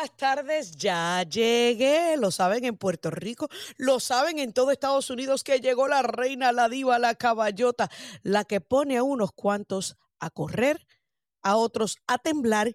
Buenas 0.00 0.16
tardes. 0.16 0.76
Ya 0.76 1.22
llegué. 1.24 2.16
Lo 2.16 2.30
saben 2.30 2.64
en 2.64 2.78
Puerto 2.78 3.10
Rico, 3.10 3.50
lo 3.76 4.00
saben 4.00 4.38
en 4.38 4.54
todo 4.54 4.70
Estados 4.70 5.10
Unidos 5.10 5.44
que 5.44 5.60
llegó 5.60 5.88
la 5.88 6.00
reina, 6.00 6.52
la 6.52 6.70
diva, 6.70 6.98
la 6.98 7.14
caballota, 7.14 7.90
la 8.22 8.46
que 8.46 8.62
pone 8.62 8.96
a 8.96 9.02
unos 9.02 9.32
cuantos 9.32 9.98
a 10.18 10.30
correr, 10.30 10.86
a 11.42 11.56
otros 11.56 11.98
a 12.06 12.16
temblar 12.16 12.74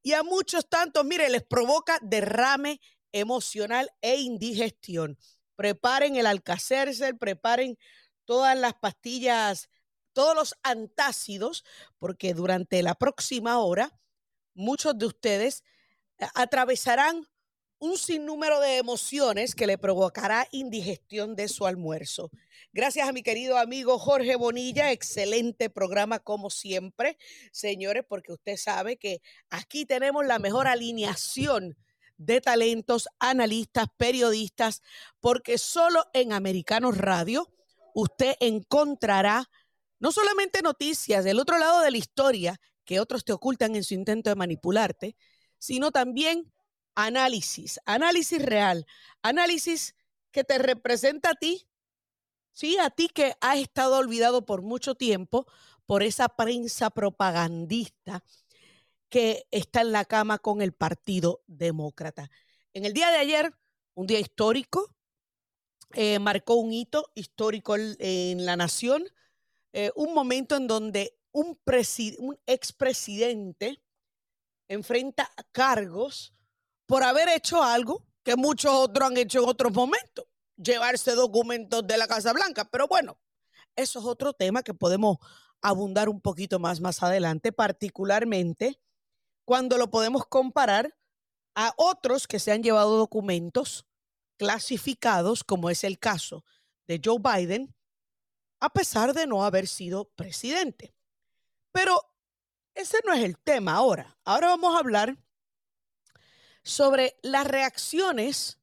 y 0.00 0.12
a 0.12 0.22
muchos 0.22 0.68
tantos, 0.68 1.04
mire, 1.04 1.28
les 1.28 1.42
provoca 1.42 1.98
derrame 2.02 2.80
emocional 3.10 3.90
e 4.00 4.20
indigestión. 4.20 5.18
Preparen 5.56 6.14
el 6.14 6.26
alcacercer, 6.26 7.18
preparen 7.18 7.78
todas 8.24 8.56
las 8.56 8.74
pastillas, 8.74 9.70
todos 10.12 10.36
los 10.36 10.54
antácidos, 10.62 11.64
porque 11.98 12.32
durante 12.32 12.80
la 12.84 12.94
próxima 12.94 13.58
hora 13.58 13.98
muchos 14.54 14.96
de 14.96 15.06
ustedes 15.06 15.64
atravesarán 16.34 17.26
un 17.78 17.96
sinnúmero 17.96 18.60
de 18.60 18.76
emociones 18.76 19.54
que 19.54 19.66
le 19.66 19.78
provocará 19.78 20.46
indigestión 20.52 21.34
de 21.34 21.48
su 21.48 21.66
almuerzo. 21.66 22.30
Gracias 22.72 23.08
a 23.08 23.12
mi 23.12 23.22
querido 23.22 23.56
amigo 23.56 23.98
Jorge 23.98 24.36
Bonilla, 24.36 24.92
excelente 24.92 25.70
programa 25.70 26.18
como 26.18 26.50
siempre, 26.50 27.16
señores, 27.52 28.04
porque 28.06 28.32
usted 28.32 28.58
sabe 28.58 28.98
que 28.98 29.22
aquí 29.48 29.86
tenemos 29.86 30.26
la 30.26 30.38
mejor 30.38 30.68
alineación 30.68 31.76
de 32.18 32.42
talentos, 32.42 33.08
analistas, 33.18 33.86
periodistas, 33.96 34.82
porque 35.20 35.56
solo 35.56 36.04
en 36.12 36.34
Americanos 36.34 36.98
Radio 36.98 37.48
usted 37.94 38.34
encontrará 38.40 39.48
no 39.98 40.12
solamente 40.12 40.60
noticias 40.60 41.24
del 41.24 41.40
otro 41.40 41.58
lado 41.58 41.80
de 41.80 41.90
la 41.90 41.96
historia 41.96 42.60
que 42.84 43.00
otros 43.00 43.24
te 43.24 43.32
ocultan 43.32 43.74
en 43.74 43.84
su 43.84 43.94
intento 43.94 44.28
de 44.28 44.36
manipularte, 44.36 45.16
sino 45.60 45.92
también 45.92 46.52
análisis, 46.96 47.78
análisis 47.84 48.42
real, 48.42 48.86
análisis 49.22 49.94
que 50.32 50.42
te 50.42 50.58
representa 50.58 51.30
a 51.30 51.34
ti, 51.34 51.68
sí, 52.52 52.78
a 52.78 52.90
ti 52.90 53.08
que 53.08 53.36
has 53.40 53.58
estado 53.58 53.98
olvidado 53.98 54.44
por 54.44 54.62
mucho 54.62 54.94
tiempo 54.96 55.46
por 55.86 56.02
esa 56.02 56.28
prensa 56.28 56.90
propagandista 56.90 58.24
que 59.08 59.46
está 59.50 59.82
en 59.82 59.92
la 59.92 60.04
cama 60.04 60.38
con 60.38 60.62
el 60.62 60.72
Partido 60.72 61.42
Demócrata. 61.46 62.30
En 62.72 62.84
el 62.84 62.92
día 62.92 63.10
de 63.10 63.18
ayer, 63.18 63.52
un 63.94 64.06
día 64.06 64.20
histórico, 64.20 64.94
eh, 65.92 66.18
marcó 66.20 66.54
un 66.54 66.72
hito 66.72 67.10
histórico 67.14 67.76
en 67.76 68.46
la 68.46 68.56
nación, 68.56 69.04
eh, 69.72 69.90
un 69.94 70.14
momento 70.14 70.56
en 70.56 70.68
donde 70.68 71.18
un, 71.32 71.58
un 72.18 72.38
expresidente 72.46 73.82
enfrenta 74.70 75.28
cargos 75.50 76.32
por 76.86 77.02
haber 77.02 77.28
hecho 77.28 77.62
algo 77.62 78.06
que 78.22 78.36
muchos 78.36 78.72
otros 78.72 79.08
han 79.08 79.16
hecho 79.16 79.42
en 79.42 79.48
otros 79.48 79.72
momentos, 79.72 80.26
llevarse 80.56 81.14
documentos 81.14 81.84
de 81.86 81.98
la 81.98 82.06
Casa 82.06 82.32
Blanca. 82.32 82.64
Pero 82.66 82.86
bueno, 82.86 83.18
eso 83.74 83.98
es 83.98 84.04
otro 84.04 84.32
tema 84.32 84.62
que 84.62 84.72
podemos 84.72 85.18
abundar 85.60 86.08
un 86.08 86.20
poquito 86.20 86.60
más 86.60 86.80
más 86.80 87.02
adelante, 87.02 87.52
particularmente 87.52 88.80
cuando 89.44 89.76
lo 89.76 89.90
podemos 89.90 90.24
comparar 90.26 90.96
a 91.56 91.74
otros 91.76 92.28
que 92.28 92.38
se 92.38 92.52
han 92.52 92.62
llevado 92.62 92.96
documentos 92.96 93.86
clasificados, 94.38 95.42
como 95.42 95.68
es 95.68 95.82
el 95.82 95.98
caso 95.98 96.44
de 96.86 97.00
Joe 97.04 97.18
Biden, 97.18 97.74
a 98.60 98.72
pesar 98.72 99.14
de 99.14 99.26
no 99.26 99.44
haber 99.44 99.66
sido 99.66 100.10
presidente. 100.10 100.94
Pero 101.72 102.09
ese 102.74 102.98
no 103.06 103.12
es 103.12 103.24
el 103.24 103.38
tema 103.38 103.74
ahora. 103.74 104.16
Ahora 104.24 104.48
vamos 104.48 104.74
a 104.74 104.78
hablar 104.78 105.16
sobre 106.62 107.16
las 107.22 107.46
reacciones 107.46 108.58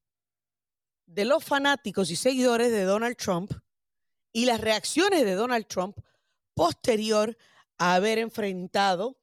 de 1.05 1.25
los 1.25 1.43
fanáticos 1.43 2.11
y 2.11 2.15
seguidores 2.15 2.71
de 2.71 2.83
Donald 2.83 3.17
Trump 3.17 3.51
y 4.31 4.45
las 4.45 4.61
reacciones 4.61 5.23
de 5.23 5.33
Donald 5.33 5.67
Trump 5.67 5.97
posterior 6.53 7.37
a 7.77 7.95
haber 7.95 8.17
enfrentado 8.19 9.17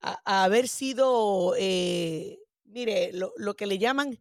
a, 0.00 0.44
haber 0.44 0.68
sido, 0.68 1.54
eh, 1.58 2.38
mire, 2.64 3.10
lo, 3.12 3.56
que 3.56 3.66
le 3.66 3.78
llaman 3.78 4.18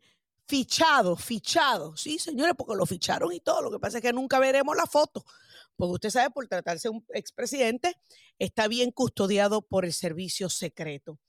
fichado, 0.47 1.15
fichado, 1.15 1.95
sí, 1.95 2.17
señores, 2.17 2.55
porque 2.57 2.75
lo 2.75 2.85
ficharon 2.85 3.31
y 3.33 3.39
todo. 3.39 3.61
Lo 3.61 3.71
que 3.71 3.79
pasa 3.79 3.97
es 3.97 4.01
que 4.01 4.13
nunca 4.13 4.39
veremos 4.39 4.75
la 4.75 4.85
foto, 4.85 5.25
porque 5.75 5.93
usted 5.93 6.09
sabe, 6.09 6.31
por 6.31 6.47
tratarse 6.47 6.87
de 6.87 6.95
un 6.95 7.05
expresidente, 7.13 7.95
está 8.39 8.67
bien 8.67 8.91
custodiado 8.91 9.61
por 9.61 9.85
el 9.85 9.93
servicio 9.93 10.49
secreto. 10.49 11.19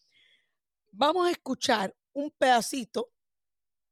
Vamos 0.93 1.29
a 1.29 1.31
escuchar 1.31 1.95
un 2.13 2.31
pedacito 2.31 3.11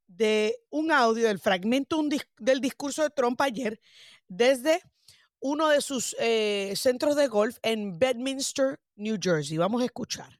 de 0.07 0.57
un 0.69 0.91
audio, 0.91 1.27
del 1.27 1.39
fragmento 1.39 2.01
del 2.37 2.61
discurso 2.61 3.03
de 3.03 3.09
Trump 3.09 3.39
ayer 3.41 3.79
desde 4.27 4.81
uno 5.39 5.69
de 5.69 5.81
sus 5.81 6.15
eh, 6.19 6.73
centros 6.75 7.15
de 7.15 7.27
golf 7.27 7.57
en 7.61 7.97
Bedminster, 7.99 8.79
New 8.95 9.17
Jersey. 9.21 9.57
Vamos 9.57 9.81
a 9.81 9.85
escuchar. 9.85 10.39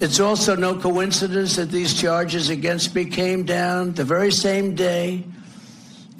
It's 0.00 0.20
also 0.20 0.54
no 0.54 0.78
coincidence 0.78 1.56
that 1.56 1.70
these 1.70 1.94
charges 1.94 2.50
against 2.50 2.94
me 2.94 3.06
came 3.06 3.44
down 3.44 3.94
the 3.94 4.04
very 4.04 4.30
same 4.30 4.74
day. 4.74 5.24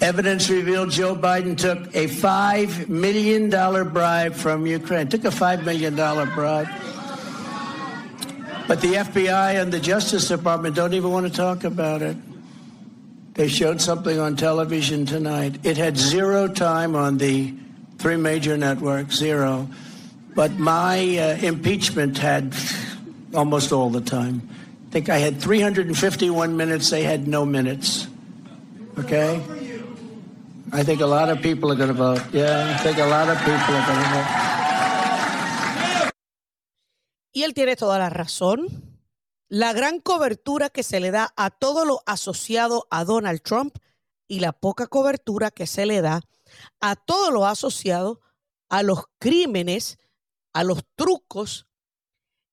Evidence 0.01 0.49
revealed 0.49 0.91
Joe 0.91 1.13
Biden 1.13 1.57
took 1.57 1.93
a 1.93 2.07
$5 2.07 2.87
million 2.87 3.49
bribe 3.49 4.33
from 4.33 4.65
Ukraine. 4.65 5.09
Took 5.09 5.25
a 5.25 5.29
$5 5.29 5.65
million 5.65 5.95
bribe. 5.95 6.69
But 8.65 8.81
the 8.81 8.93
FBI 8.93 9.61
and 9.61 9.73
the 9.73 9.79
Justice 9.79 10.29
Department 10.29 10.75
don't 10.75 10.93
even 10.93 11.11
want 11.11 11.27
to 11.27 11.33
talk 11.33 11.65
about 11.65 12.01
it. 12.01 12.15
They 13.33 13.49
showed 13.49 13.81
something 13.81 14.19
on 14.19 14.37
television 14.37 15.05
tonight. 15.05 15.65
It 15.65 15.75
had 15.75 15.97
zero 15.97 16.47
time 16.47 16.95
on 16.95 17.17
the 17.17 17.53
three 17.97 18.17
major 18.17 18.57
networks, 18.57 19.15
zero. 19.15 19.67
But 20.33 20.59
my 20.59 21.17
uh, 21.17 21.37
impeachment 21.45 22.17
had 22.17 22.55
almost 23.33 23.73
all 23.73 23.89
the 23.89 24.01
time. 24.01 24.47
I 24.87 24.91
think 24.91 25.09
I 25.09 25.17
had 25.17 25.41
351 25.41 26.55
minutes. 26.55 26.89
They 26.89 27.03
had 27.03 27.27
no 27.27 27.45
minutes. 27.45 28.07
Okay? 28.97 29.41
I 30.71 30.83
think 30.83 31.01
a 31.01 31.07
lot 31.07 31.29
of 31.31 31.41
people 31.41 31.71
are 31.71 31.75
going 31.75 31.89
to 31.89 31.93
vote. 31.93 32.21
Yeah, 32.31 32.75
I 32.75 32.77
think 32.83 32.99
a 32.99 33.05
lot 33.05 33.27
of 33.27 33.37
people 33.39 33.75
are 33.75 33.85
going 33.87 34.03
vote. 34.13 34.49
Y 37.31 37.43
él 37.43 37.53
tiene 37.53 37.75
toda 37.75 37.97
la 37.97 38.09
razón. 38.09 38.67
La 39.47 39.73
gran 39.73 39.99
cobertura 39.99 40.69
que 40.69 40.83
se 40.83 40.99
le 40.99 41.09
da 41.09 41.33
a 41.35 41.49
todo 41.49 41.85
lo 41.85 42.01
asociado 42.05 42.87
a 42.91 43.03
Donald 43.03 43.41
Trump 43.41 43.77
y 44.27 44.41
la 44.41 44.51
poca 44.51 44.85
cobertura 44.85 45.49
que 45.49 45.65
se 45.65 45.87
le 45.87 46.01
da 46.01 46.21
a 46.79 46.95
todo 46.95 47.31
lo 47.31 47.47
asociado 47.47 48.21
a 48.69 48.83
los 48.83 49.05
crímenes, 49.17 49.97
a 50.53 50.63
los 50.63 50.83
trucos 50.95 51.67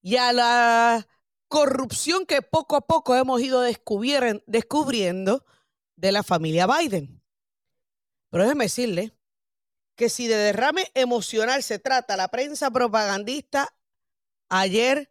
y 0.00 0.16
a 0.16 0.32
la 0.32 1.06
corrupción 1.48 2.24
que 2.24 2.40
poco 2.40 2.76
a 2.76 2.80
poco 2.80 3.14
hemos 3.14 3.42
ido 3.42 3.60
descubriendo 3.60 5.44
de 5.96 6.12
la 6.12 6.22
familia 6.22 6.66
Biden. 6.66 7.20
Pero 8.36 8.44
déjeme 8.44 8.64
decirle 8.64 9.16
que 9.94 10.10
si 10.10 10.26
de 10.26 10.36
derrame 10.36 10.90
emocional 10.92 11.62
se 11.62 11.78
trata, 11.78 12.18
la 12.18 12.28
prensa 12.28 12.70
propagandista 12.70 13.74
ayer 14.50 15.10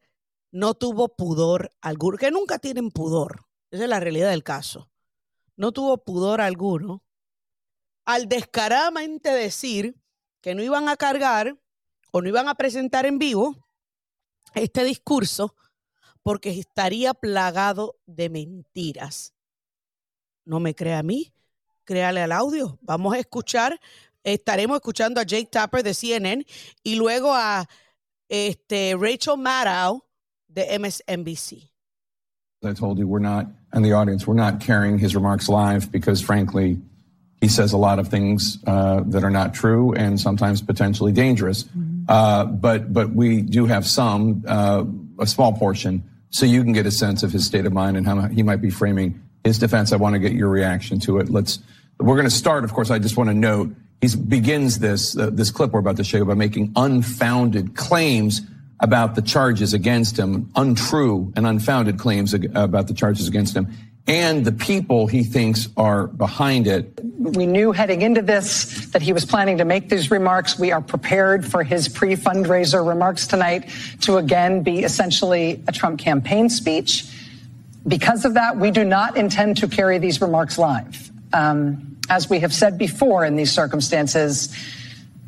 no 0.51 0.75
tuvo 0.75 1.15
pudor 1.15 1.75
alguno, 1.81 2.19
que 2.19 2.29
nunca 2.29 2.59
tienen 2.59 2.91
pudor, 2.91 3.47
esa 3.71 3.85
es 3.85 3.89
la 3.89 3.99
realidad 3.99 4.29
del 4.29 4.43
caso, 4.43 4.91
no 5.55 5.71
tuvo 5.71 6.03
pudor 6.03 6.39
alguno 6.39 7.03
al 8.05 8.29
descaradamente 8.29 9.31
decir 9.31 9.99
que 10.39 10.53
no 10.53 10.61
iban 10.61 10.87
a 10.87 10.95
cargar 10.95 11.57
o 12.11 12.21
no 12.21 12.29
iban 12.29 12.47
a 12.47 12.53
presentar 12.53 13.07
en 13.07 13.17
vivo 13.17 13.55
este 14.53 14.83
discurso 14.83 15.55
porque 16.21 16.51
estaría 16.51 17.15
plagado 17.15 17.99
de 18.05 18.29
mentiras. 18.29 19.33
No 20.43 20.59
me 20.59 20.75
crea 20.75 20.99
a 20.99 21.03
mí, 21.03 21.34
créale 21.85 22.21
al 22.21 22.31
audio. 22.31 22.77
Vamos 22.81 23.13
a 23.13 23.19
escuchar, 23.19 23.79
estaremos 24.23 24.77
escuchando 24.77 25.21
a 25.21 25.23
Jake 25.23 25.49
Tapper 25.51 25.83
de 25.83 25.93
CNN 25.93 26.45
y 26.83 26.95
luego 26.95 27.33
a 27.33 27.67
este, 28.27 28.95
Rachel 28.99 29.37
Maddow 29.37 30.03
de 30.47 30.77
MSNBC. 30.77 31.69
I 32.63 32.73
told 32.73 32.97
you, 32.97 33.07
we're 33.07 33.19
not, 33.19 33.47
and 33.71 33.85
the 33.85 33.93
audience, 33.93 34.25
we're 34.25 34.33
not 34.33 34.59
carrying 34.59 34.97
his 34.97 35.15
remarks 35.15 35.47
live 35.47 35.91
because, 35.91 36.21
frankly, 36.21 36.79
he 37.39 37.47
says 37.47 37.73
a 37.73 37.77
lot 37.77 37.99
of 37.99 38.07
things 38.07 38.57
uh, 38.65 39.01
that 39.05 39.23
are 39.23 39.29
not 39.29 39.53
true 39.53 39.93
and 39.93 40.19
sometimes 40.19 40.61
potentially 40.61 41.11
dangerous. 41.11 41.63
Mm-hmm. 41.63 42.05
Uh, 42.07 42.45
but 42.45 42.91
but 42.91 43.11
we 43.11 43.41
do 43.41 43.65
have 43.65 43.85
some, 43.85 44.43
uh, 44.47 44.83
a 45.19 45.27
small 45.27 45.53
portion, 45.53 46.03
so 46.31 46.45
you 46.45 46.63
can 46.63 46.73
get 46.73 46.85
a 46.85 46.91
sense 46.91 47.23
of 47.23 47.31
his 47.31 47.45
state 47.45 47.65
of 47.65 47.73
mind 47.73 47.97
and 47.97 48.05
how 48.05 48.21
he 48.27 48.41
might 48.41 48.61
be 48.61 48.69
framing 48.69 49.21
his 49.43 49.59
defense. 49.59 49.91
I 49.91 49.97
want 49.97 50.13
to 50.13 50.19
get 50.19 50.33
your 50.33 50.49
reaction 50.49 50.99
to 51.01 51.19
it. 51.19 51.29
Let's. 51.29 51.59
We're 51.99 52.15
going 52.15 52.29
to 52.29 52.35
start. 52.35 52.63
Of 52.63 52.73
course, 52.73 52.91
I 52.91 52.99
just 52.99 53.17
want 53.17 53.29
to 53.29 53.33
note 53.33 53.75
he 54.01 54.15
begins 54.15 54.79
this 54.79 55.17
uh, 55.17 55.29
this 55.31 55.51
clip 55.51 55.71
we're 55.71 55.79
about 55.79 55.97
to 55.97 56.03
show 56.03 56.17
you 56.17 56.25
by 56.25 56.33
making 56.33 56.73
unfounded 56.75 57.75
claims 57.75 58.41
about 58.79 59.15
the 59.15 59.21
charges 59.21 59.73
against 59.73 60.17
him, 60.19 60.51
untrue 60.55 61.31
and 61.35 61.47
unfounded 61.47 61.97
claims 61.97 62.33
about 62.33 62.87
the 62.87 62.93
charges 62.93 63.27
against 63.27 63.55
him, 63.55 63.71
and 64.05 64.45
the 64.45 64.51
people 64.51 65.07
he 65.07 65.23
thinks 65.23 65.69
are 65.77 66.07
behind 66.07 66.67
it. 66.67 66.99
We 67.17 67.45
knew 67.45 67.71
heading 67.71 68.01
into 68.01 68.21
this 68.21 68.85
that 68.87 69.01
he 69.01 69.13
was 69.13 69.25
planning 69.25 69.57
to 69.57 69.65
make 69.65 69.89
these 69.89 70.11
remarks. 70.11 70.59
We 70.59 70.71
are 70.71 70.81
prepared 70.81 71.45
for 71.45 71.63
his 71.63 71.87
pre 71.87 72.15
fundraiser 72.15 72.85
remarks 72.85 73.25
tonight 73.25 73.69
to 74.01 74.17
again 74.17 74.61
be 74.61 74.79
essentially 74.79 75.63
a 75.67 75.71
Trump 75.71 75.99
campaign 75.99 76.49
speech. 76.49 77.05
Because 77.87 78.25
of 78.25 78.33
that, 78.33 78.57
we 78.57 78.71
do 78.71 78.83
not 78.83 79.15
intend 79.15 79.57
to 79.57 79.67
carry 79.67 79.97
these 79.99 80.19
remarks 80.19 80.57
live. 80.57 81.11
Um, 81.35 81.97
as 82.09 82.29
we 82.29 82.39
have 82.39 82.53
said 82.53 82.77
before 82.77 83.25
in 83.25 83.35
these 83.35 83.51
circumstances, 83.51 84.55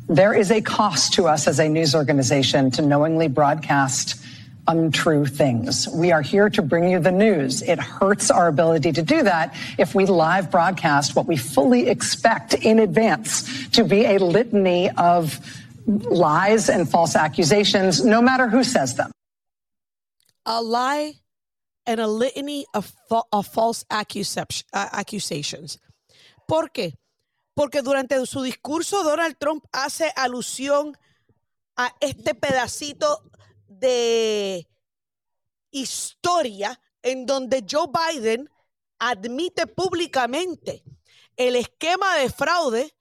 there 0.08 0.32
is 0.32 0.50
a 0.50 0.62
cost 0.62 1.12
to 1.14 1.28
us 1.28 1.46
as 1.46 1.58
a 1.58 1.68
news 1.68 1.94
organization 1.94 2.70
to 2.72 2.82
knowingly 2.82 3.28
broadcast 3.28 4.18
untrue 4.66 5.26
things. 5.26 5.86
We 5.88 6.10
are 6.10 6.22
here 6.22 6.48
to 6.48 6.62
bring 6.62 6.88
you 6.88 6.98
the 6.98 7.12
news. 7.12 7.60
It 7.60 7.78
hurts 7.78 8.30
our 8.30 8.48
ability 8.48 8.92
to 8.92 9.02
do 9.02 9.22
that 9.22 9.54
if 9.76 9.94
we 9.94 10.06
live 10.06 10.50
broadcast 10.50 11.14
what 11.14 11.26
we 11.26 11.36
fully 11.36 11.88
expect 11.88 12.54
in 12.54 12.78
advance 12.78 13.68
to 13.70 13.84
be 13.84 14.06
a 14.06 14.16
litany 14.16 14.88
of 14.90 15.38
lies 15.86 16.70
and 16.70 16.88
false 16.88 17.16
accusations, 17.16 18.02
no 18.02 18.22
matter 18.22 18.48
who 18.48 18.64
says 18.64 18.94
them. 18.94 19.10
A 20.46 20.62
lie 20.62 21.16
and 21.86 22.00
a 22.00 22.06
litany 22.06 22.64
of, 22.72 22.94
of 23.30 23.46
false 23.46 23.84
accusations. 23.90 25.78
¿Por 26.48 26.72
qué? 26.72 26.98
Porque 27.52 27.82
durante 27.82 28.24
su 28.24 28.40
discurso 28.40 29.02
Donald 29.02 29.36
Trump 29.38 29.66
hace 29.70 30.10
alusión 30.16 30.96
a 31.76 31.94
este 32.00 32.34
pedacito 32.34 33.30
de 33.66 34.66
historia 35.70 36.80
en 37.02 37.26
donde 37.26 37.66
Joe 37.70 37.88
Biden 37.92 38.48
admite 38.98 39.66
públicamente 39.66 40.82
el 41.36 41.54
esquema 41.56 42.16
de 42.16 42.30
fraude 42.30 42.96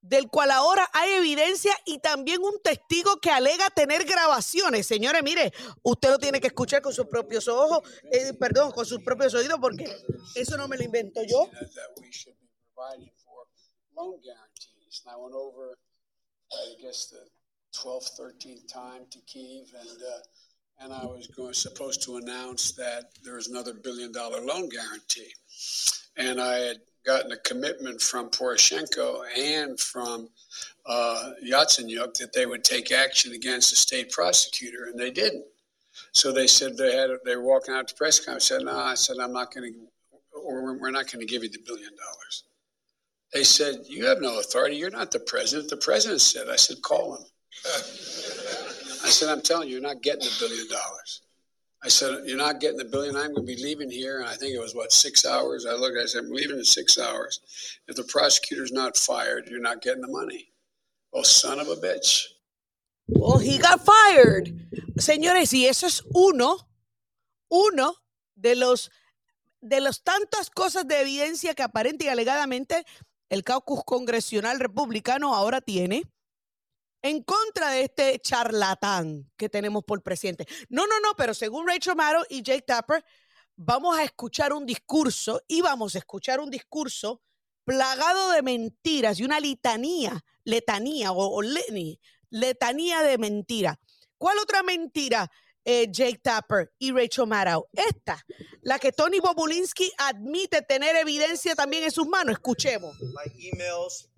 del 0.00 0.28
cual 0.28 0.50
ahora 0.50 0.88
hay 0.94 1.12
evidencia 1.12 1.76
y 1.84 1.98
también 1.98 2.42
un 2.42 2.62
testigo 2.62 3.20
que 3.20 3.30
alega 3.30 3.68
tener 3.68 4.06
grabaciones. 4.06 4.86
Señores, 4.86 5.22
mire, 5.22 5.52
usted 5.82 6.08
lo 6.08 6.18
tiene 6.18 6.40
que 6.40 6.46
escuchar 6.46 6.80
con 6.80 6.94
sus 6.94 7.08
propios 7.08 7.46
ojos, 7.46 7.80
eh, 8.10 8.32
perdón, 8.32 8.72
con 8.72 8.86
sus 8.86 9.02
propios 9.02 9.34
oídos, 9.34 9.58
porque 9.60 9.84
eso 10.34 10.56
no 10.56 10.66
me 10.66 10.78
lo 10.78 10.84
invento 10.84 11.20
yo. 11.24 11.46
Providing 12.80 13.10
for 13.24 13.44
loan 13.96 14.18
guarantees. 14.24 15.02
And 15.04 15.14
I 15.14 15.20
went 15.20 15.34
over, 15.34 15.76
I 16.52 16.82
guess, 16.82 17.06
the 17.06 17.26
12th, 17.78 18.18
13th 18.18 18.72
time 18.72 19.02
to 19.10 19.18
Kiev, 19.26 19.66
and 19.78 19.98
uh, 20.02 20.20
and 20.82 20.94
I 20.94 21.04
was 21.04 21.26
going, 21.26 21.52
supposed 21.52 22.02
to 22.04 22.16
announce 22.16 22.72
that 22.72 23.10
there 23.22 23.34
was 23.34 23.48
another 23.48 23.74
billion 23.74 24.12
dollar 24.12 24.40
loan 24.40 24.70
guarantee. 24.70 25.30
And 26.16 26.40
I 26.40 26.54
had 26.54 26.78
gotten 27.04 27.32
a 27.32 27.36
commitment 27.36 28.00
from 28.00 28.30
Poroshenko 28.30 29.24
and 29.36 29.78
from 29.78 30.30
uh, 30.86 31.32
Yatsenyuk 31.46 32.14
that 32.14 32.32
they 32.32 32.46
would 32.46 32.64
take 32.64 32.92
action 32.92 33.32
against 33.32 33.68
the 33.70 33.76
state 33.76 34.10
prosecutor, 34.10 34.86
and 34.86 34.98
they 34.98 35.10
didn't. 35.10 35.44
So 36.12 36.32
they 36.32 36.46
said 36.46 36.78
they 36.78 36.96
had 36.96 37.10
they 37.26 37.36
were 37.36 37.44
walking 37.44 37.74
out 37.74 37.88
to 37.88 37.94
press 37.94 38.18
conference. 38.18 38.46
Said, 38.46 38.62
"No," 38.62 38.76
I 38.76 38.94
said, 38.94 39.18
"I'm 39.20 39.34
not 39.34 39.54
going 39.54 39.70
to, 39.74 40.38
or 40.40 40.78
we're 40.78 40.90
not 40.90 41.12
going 41.12 41.20
to 41.20 41.30
give 41.30 41.42
you 41.42 41.50
the 41.50 41.62
billion 41.66 41.90
dollars." 41.90 42.44
They 43.32 43.44
said, 43.44 43.76
You 43.88 44.06
have 44.06 44.20
no 44.20 44.40
authority. 44.40 44.76
You're 44.76 44.90
not 44.90 45.10
the 45.10 45.20
president. 45.20 45.70
The 45.70 45.76
president 45.76 46.20
said, 46.20 46.48
I 46.50 46.56
said, 46.56 46.82
Call 46.82 47.16
him. 47.16 47.24
I 49.02 49.08
said, 49.08 49.28
I'm 49.28 49.40
telling 49.40 49.68
you, 49.68 49.74
you're 49.74 49.82
not 49.82 50.02
getting 50.02 50.20
the 50.20 50.36
billion 50.38 50.68
dollars. 50.68 51.22
I 51.82 51.88
said, 51.88 52.22
You're 52.26 52.36
not 52.36 52.60
getting 52.60 52.78
the 52.78 52.84
billion. 52.84 53.16
I'm 53.16 53.34
going 53.34 53.46
to 53.46 53.54
be 53.56 53.62
leaving 53.62 53.90
here. 53.90 54.20
And 54.20 54.28
I 54.28 54.34
think 54.34 54.54
it 54.54 54.60
was, 54.60 54.74
what, 54.74 54.92
six 54.92 55.24
hours? 55.24 55.66
I 55.66 55.74
looked, 55.74 55.96
I 55.96 56.06
said, 56.06 56.24
I'm 56.24 56.30
leaving 56.30 56.58
in 56.58 56.64
six 56.64 56.98
hours. 56.98 57.40
If 57.88 57.96
the 57.96 58.04
prosecutor's 58.04 58.72
not 58.72 58.96
fired, 58.96 59.48
you're 59.48 59.60
not 59.60 59.82
getting 59.82 60.02
the 60.02 60.08
money. 60.08 60.48
Oh, 61.12 61.22
son 61.22 61.60
of 61.60 61.68
a 61.68 61.76
bitch. 61.76 62.24
Well, 63.08 63.38
he 63.38 63.58
got 63.58 63.84
fired. 63.84 64.52
Señores, 64.98 65.52
y 65.52 65.66
eso 65.66 65.86
es 65.86 66.02
uno, 66.14 66.58
uno 67.48 67.94
de 68.36 68.54
los 68.54 68.90
de 69.62 69.80
las 69.80 70.02
tantas 70.02 70.48
cosas 70.48 70.86
de 70.86 71.00
evidencia 71.00 71.54
que 71.54 71.62
aparente 71.62 72.06
y 72.06 72.08
alegadamente 72.08 72.84
el 73.30 73.44
caucus 73.44 73.82
congresional 73.84 74.60
republicano 74.60 75.34
ahora 75.34 75.60
tiene 75.62 76.02
en 77.00 77.22
contra 77.22 77.70
de 77.70 77.84
este 77.84 78.18
charlatán 78.18 79.30
que 79.36 79.48
tenemos 79.48 79.84
por 79.84 80.02
presidente. 80.02 80.46
No, 80.68 80.86
no, 80.86 81.00
no, 81.00 81.14
pero 81.16 81.32
según 81.32 81.66
Rachel 81.66 81.96
Maddow 81.96 82.24
y 82.28 82.42
Jake 82.42 82.62
Tapper, 82.62 83.02
vamos 83.56 83.96
a 83.96 84.04
escuchar 84.04 84.52
un 84.52 84.66
discurso 84.66 85.42
y 85.48 85.62
vamos 85.62 85.94
a 85.94 85.98
escuchar 85.98 86.40
un 86.40 86.50
discurso 86.50 87.22
plagado 87.64 88.32
de 88.32 88.42
mentiras 88.42 89.18
y 89.20 89.24
una 89.24 89.38
litanía, 89.38 90.22
letanía 90.44 91.12
o, 91.12 91.38
o 91.38 91.42
letanía 92.30 93.02
de 93.02 93.16
mentira. 93.16 93.80
¿Cuál 94.18 94.38
otra 94.38 94.62
mentira 94.62 95.30
eh, 95.64 95.86
Jake 95.90 96.20
Tapper 96.22 96.72
y 96.78 96.92
Rachel 96.92 97.26
Maddow. 97.26 97.68
Esta, 97.72 98.24
la 98.62 98.78
que 98.78 98.92
Tony 98.92 99.20
Bobulinski 99.20 99.90
admite 99.98 100.62
tener 100.62 100.96
evidencia 100.96 101.54
también 101.54 101.84
en 101.84 101.90
sus 101.90 102.06
manos. 102.06 102.34
Escuchemos. 102.34 102.96
My 103.00 103.26
emails, 103.38 104.08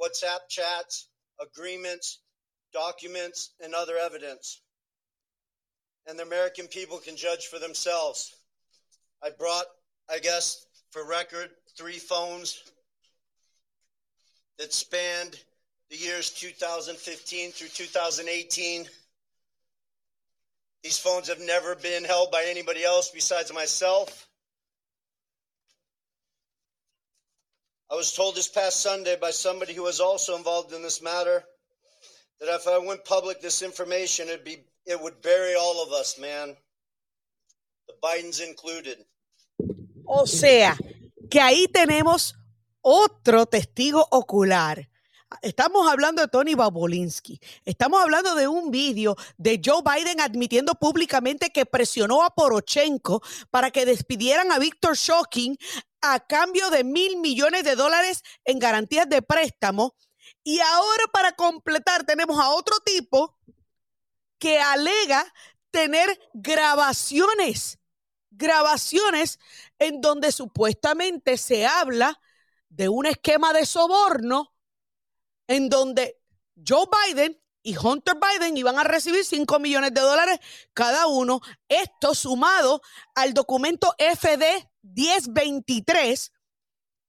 WhatsApp 0.00 0.48
chats, 0.48 1.08
agreements, 1.40 2.22
documents, 2.72 3.54
and 3.60 3.74
other 3.74 3.96
evidence. 3.96 4.62
And 6.06 6.18
the 6.18 6.24
American 6.24 6.66
people 6.66 6.98
can 6.98 7.16
judge 7.16 7.46
for 7.46 7.58
themselves. 7.58 8.34
I 9.22 9.30
brought, 9.30 9.66
I 10.10 10.18
guess, 10.18 10.66
for 10.90 11.06
record, 11.06 11.50
three 11.76 11.98
phones 11.98 12.62
that 14.58 14.72
spanned 14.72 15.38
the 15.90 15.96
years 15.96 16.30
2015 16.30 17.52
through 17.52 17.68
2018 17.68 18.86
These 20.82 20.98
phones 20.98 21.28
have 21.28 21.40
never 21.40 21.76
been 21.76 22.04
held 22.04 22.30
by 22.30 22.44
anybody 22.48 22.84
else 22.84 23.10
besides 23.10 23.52
myself. 23.52 24.28
I 27.90 27.94
was 27.94 28.12
told 28.12 28.34
this 28.34 28.48
past 28.48 28.80
Sunday 28.80 29.16
by 29.20 29.30
somebody 29.30 29.74
who 29.74 29.82
was 29.82 30.00
also 30.00 30.36
involved 30.36 30.72
in 30.72 30.82
this 30.82 31.02
matter 31.02 31.44
that 32.40 32.48
if 32.48 32.66
I 32.66 32.78
went 32.78 33.04
public 33.04 33.40
this 33.40 33.62
information, 33.62 34.28
it'd 34.28 34.44
be 34.44 34.64
it 34.86 35.00
would 35.00 35.22
bury 35.22 35.54
all 35.54 35.84
of 35.84 35.92
us, 35.92 36.18
man. 36.18 36.56
The 37.86 37.94
Bidens 38.02 38.40
included. 38.40 38.98
O 40.06 40.26
sea, 40.26 40.76
que 41.30 41.40
ahí 41.40 41.68
tenemos 41.68 42.34
otro 42.80 43.46
testigo 43.46 44.08
ocular 44.10 44.88
Estamos 45.40 45.90
hablando 45.90 46.20
de 46.22 46.28
Tony 46.28 46.54
Babolinsky. 46.54 47.40
Estamos 47.64 48.02
hablando 48.02 48.34
de 48.34 48.48
un 48.48 48.70
vídeo 48.70 49.16
de 49.38 49.60
Joe 49.64 49.82
Biden 49.82 50.20
admitiendo 50.20 50.74
públicamente 50.74 51.50
que 51.50 51.64
presionó 51.64 52.22
a 52.22 52.34
Porochenko 52.34 53.22
para 53.50 53.70
que 53.70 53.86
despidieran 53.86 54.52
a 54.52 54.58
Víctor 54.58 54.96
Shocking 54.96 55.56
a 56.00 56.20
cambio 56.20 56.70
de 56.70 56.84
mil 56.84 57.16
millones 57.16 57.64
de 57.64 57.76
dólares 57.76 58.22
en 58.44 58.58
garantías 58.58 59.08
de 59.08 59.22
préstamo. 59.22 59.96
Y 60.44 60.60
ahora 60.60 61.04
para 61.12 61.32
completar 61.32 62.04
tenemos 62.04 62.38
a 62.40 62.50
otro 62.50 62.76
tipo 62.84 63.38
que 64.38 64.58
alega 64.60 65.24
tener 65.70 66.18
grabaciones, 66.34 67.78
grabaciones 68.30 69.38
en 69.78 70.00
donde 70.00 70.32
supuestamente 70.32 71.36
se 71.38 71.66
habla 71.66 72.20
de 72.68 72.88
un 72.88 73.06
esquema 73.06 73.52
de 73.52 73.66
soborno 73.66 74.51
en 75.46 75.68
donde 75.68 76.20
Joe 76.66 76.86
Biden 77.06 77.40
y 77.62 77.76
Hunter 77.76 78.14
Biden 78.16 78.56
iban 78.56 78.78
a 78.78 78.84
recibir 78.84 79.24
5 79.24 79.58
millones 79.58 79.94
de 79.94 80.00
dólares 80.00 80.40
cada 80.74 81.06
uno. 81.06 81.40
Esto 81.68 82.14
sumado 82.14 82.82
al 83.14 83.34
documento 83.34 83.94
FD 83.98 84.68
1023 84.82 86.32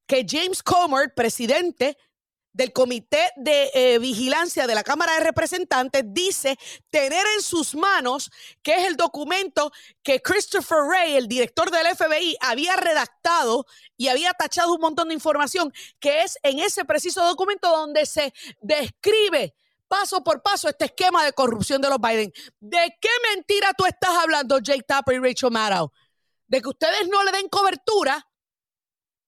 que 0.07 0.25
James 0.27 0.61
Comer, 0.61 1.13
presidente 1.15 1.97
del 2.53 2.71
Comité 2.71 3.31
de 3.35 3.71
eh, 3.73 3.99
Vigilancia 3.99 4.67
de 4.67 4.75
la 4.75 4.83
Cámara 4.83 5.13
de 5.15 5.21
Representantes 5.21 6.03
dice 6.05 6.57
tener 6.89 7.25
en 7.35 7.41
sus 7.41 7.75
manos, 7.75 8.31
que 8.61 8.75
es 8.75 8.87
el 8.87 8.95
documento 8.95 9.71
que 10.03 10.21
Christopher 10.21 10.83
Wray, 10.83 11.15
el 11.15 11.27
director 11.27 11.71
del 11.71 11.87
FBI, 11.95 12.37
había 12.39 12.75
redactado 12.75 13.65
y 13.97 14.07
había 14.07 14.33
tachado 14.33 14.73
un 14.73 14.81
montón 14.81 15.09
de 15.09 15.15
información, 15.15 15.73
que 15.99 16.21
es 16.21 16.37
en 16.43 16.59
ese 16.59 16.85
preciso 16.85 17.25
documento 17.25 17.69
donde 17.69 18.05
se 18.05 18.33
describe 18.61 19.55
paso 19.87 20.23
por 20.23 20.41
paso 20.41 20.69
este 20.69 20.85
esquema 20.85 21.23
de 21.23 21.33
corrupción 21.33 21.81
de 21.81 21.89
los 21.89 21.99
Biden. 21.99 22.31
¿De 22.59 22.97
qué 22.99 23.09
mentira 23.33 23.73
tú 23.77 23.85
estás 23.85 24.11
hablando, 24.11 24.59
Jake 24.59 24.83
Tapper 24.83 25.15
y 25.15 25.19
Rachel 25.19 25.51
Maddow? 25.51 25.91
De 26.47 26.61
que 26.61 26.69
ustedes 26.69 27.07
no 27.09 27.23
le 27.23 27.31
den 27.31 27.47
cobertura 27.47 28.27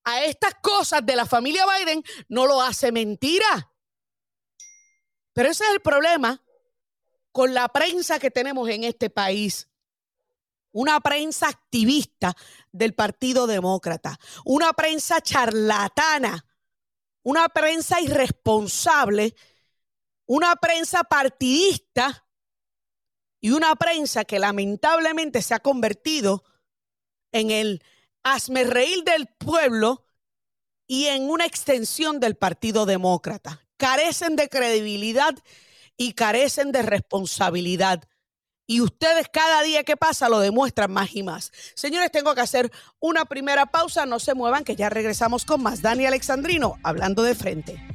a 0.06 0.24
estas 0.24 0.56
cosas 0.62 1.06
de 1.06 1.16
la 1.16 1.26
familia 1.26 1.66
Biden 1.66 2.04
no 2.30 2.46
lo 2.46 2.62
hace 2.62 2.92
mentira. 2.92 3.72
Pero 5.34 5.50
ese 5.50 5.66
es 5.66 5.72
el 5.72 5.82
problema. 5.82 6.42
con 7.32 7.54
la 7.54 7.68
prensa 7.68 8.18
que 8.18 8.32
tenemos 8.32 8.70
en 8.70 8.86
este 8.86 9.10
país. 9.10 9.70
Una 10.72 11.02
prensa 11.02 11.50
activista 11.50 12.34
del 12.72 12.94
Partido 12.94 13.46
Demócrata, 13.46 14.18
una 14.46 14.72
prensa 14.72 15.20
charlatana, 15.20 16.46
una 17.24 17.50
prensa 17.50 18.00
irresponsable, 18.00 19.36
una 20.26 20.56
prensa 20.56 21.04
partidista 21.04 22.26
y 23.42 23.52
una 23.52 23.76
prensa 23.76 24.24
que 24.24 24.40
lamentablemente 24.40 25.42
se 25.42 25.56
ha 25.56 25.60
convertido 25.60 26.46
en 27.34 27.52
el 27.52 27.84
reír 28.66 29.04
del 29.04 29.28
pueblo 29.28 30.04
y 30.88 31.06
en 31.06 31.30
una 31.30 31.46
extensión 31.46 32.20
del 32.20 32.36
Partido 32.36 32.86
Demócrata. 32.86 33.66
Carecen 33.78 34.36
de 34.36 34.50
credibilidad 34.50 35.36
y 35.98 36.14
carecen 36.14 36.72
de 36.72 36.82
responsabilidad. 36.82 38.04
Y 38.68 38.82
ustedes 38.82 39.28
cada 39.32 39.62
día 39.62 39.84
que 39.84 39.96
pasa 39.96 40.28
lo 40.28 40.40
demuestran 40.40 40.92
más 40.92 41.16
y 41.16 41.24
más. 41.24 41.52
Señores, 41.76 42.12
tengo 42.12 42.34
que 42.34 42.42
hacer 42.42 42.72
una 43.00 43.26
primera 43.26 43.68
pausa. 43.68 44.06
No 44.06 44.20
se 44.20 44.34
muevan, 44.34 44.64
que 44.64 44.76
ya 44.76 44.90
regresamos 44.90 45.46
con 45.46 45.62
más. 45.62 45.82
Dani 45.82 46.06
Alexandrino, 46.06 46.80
hablando 46.84 47.22
de 47.22 47.36
frente. 47.36 47.95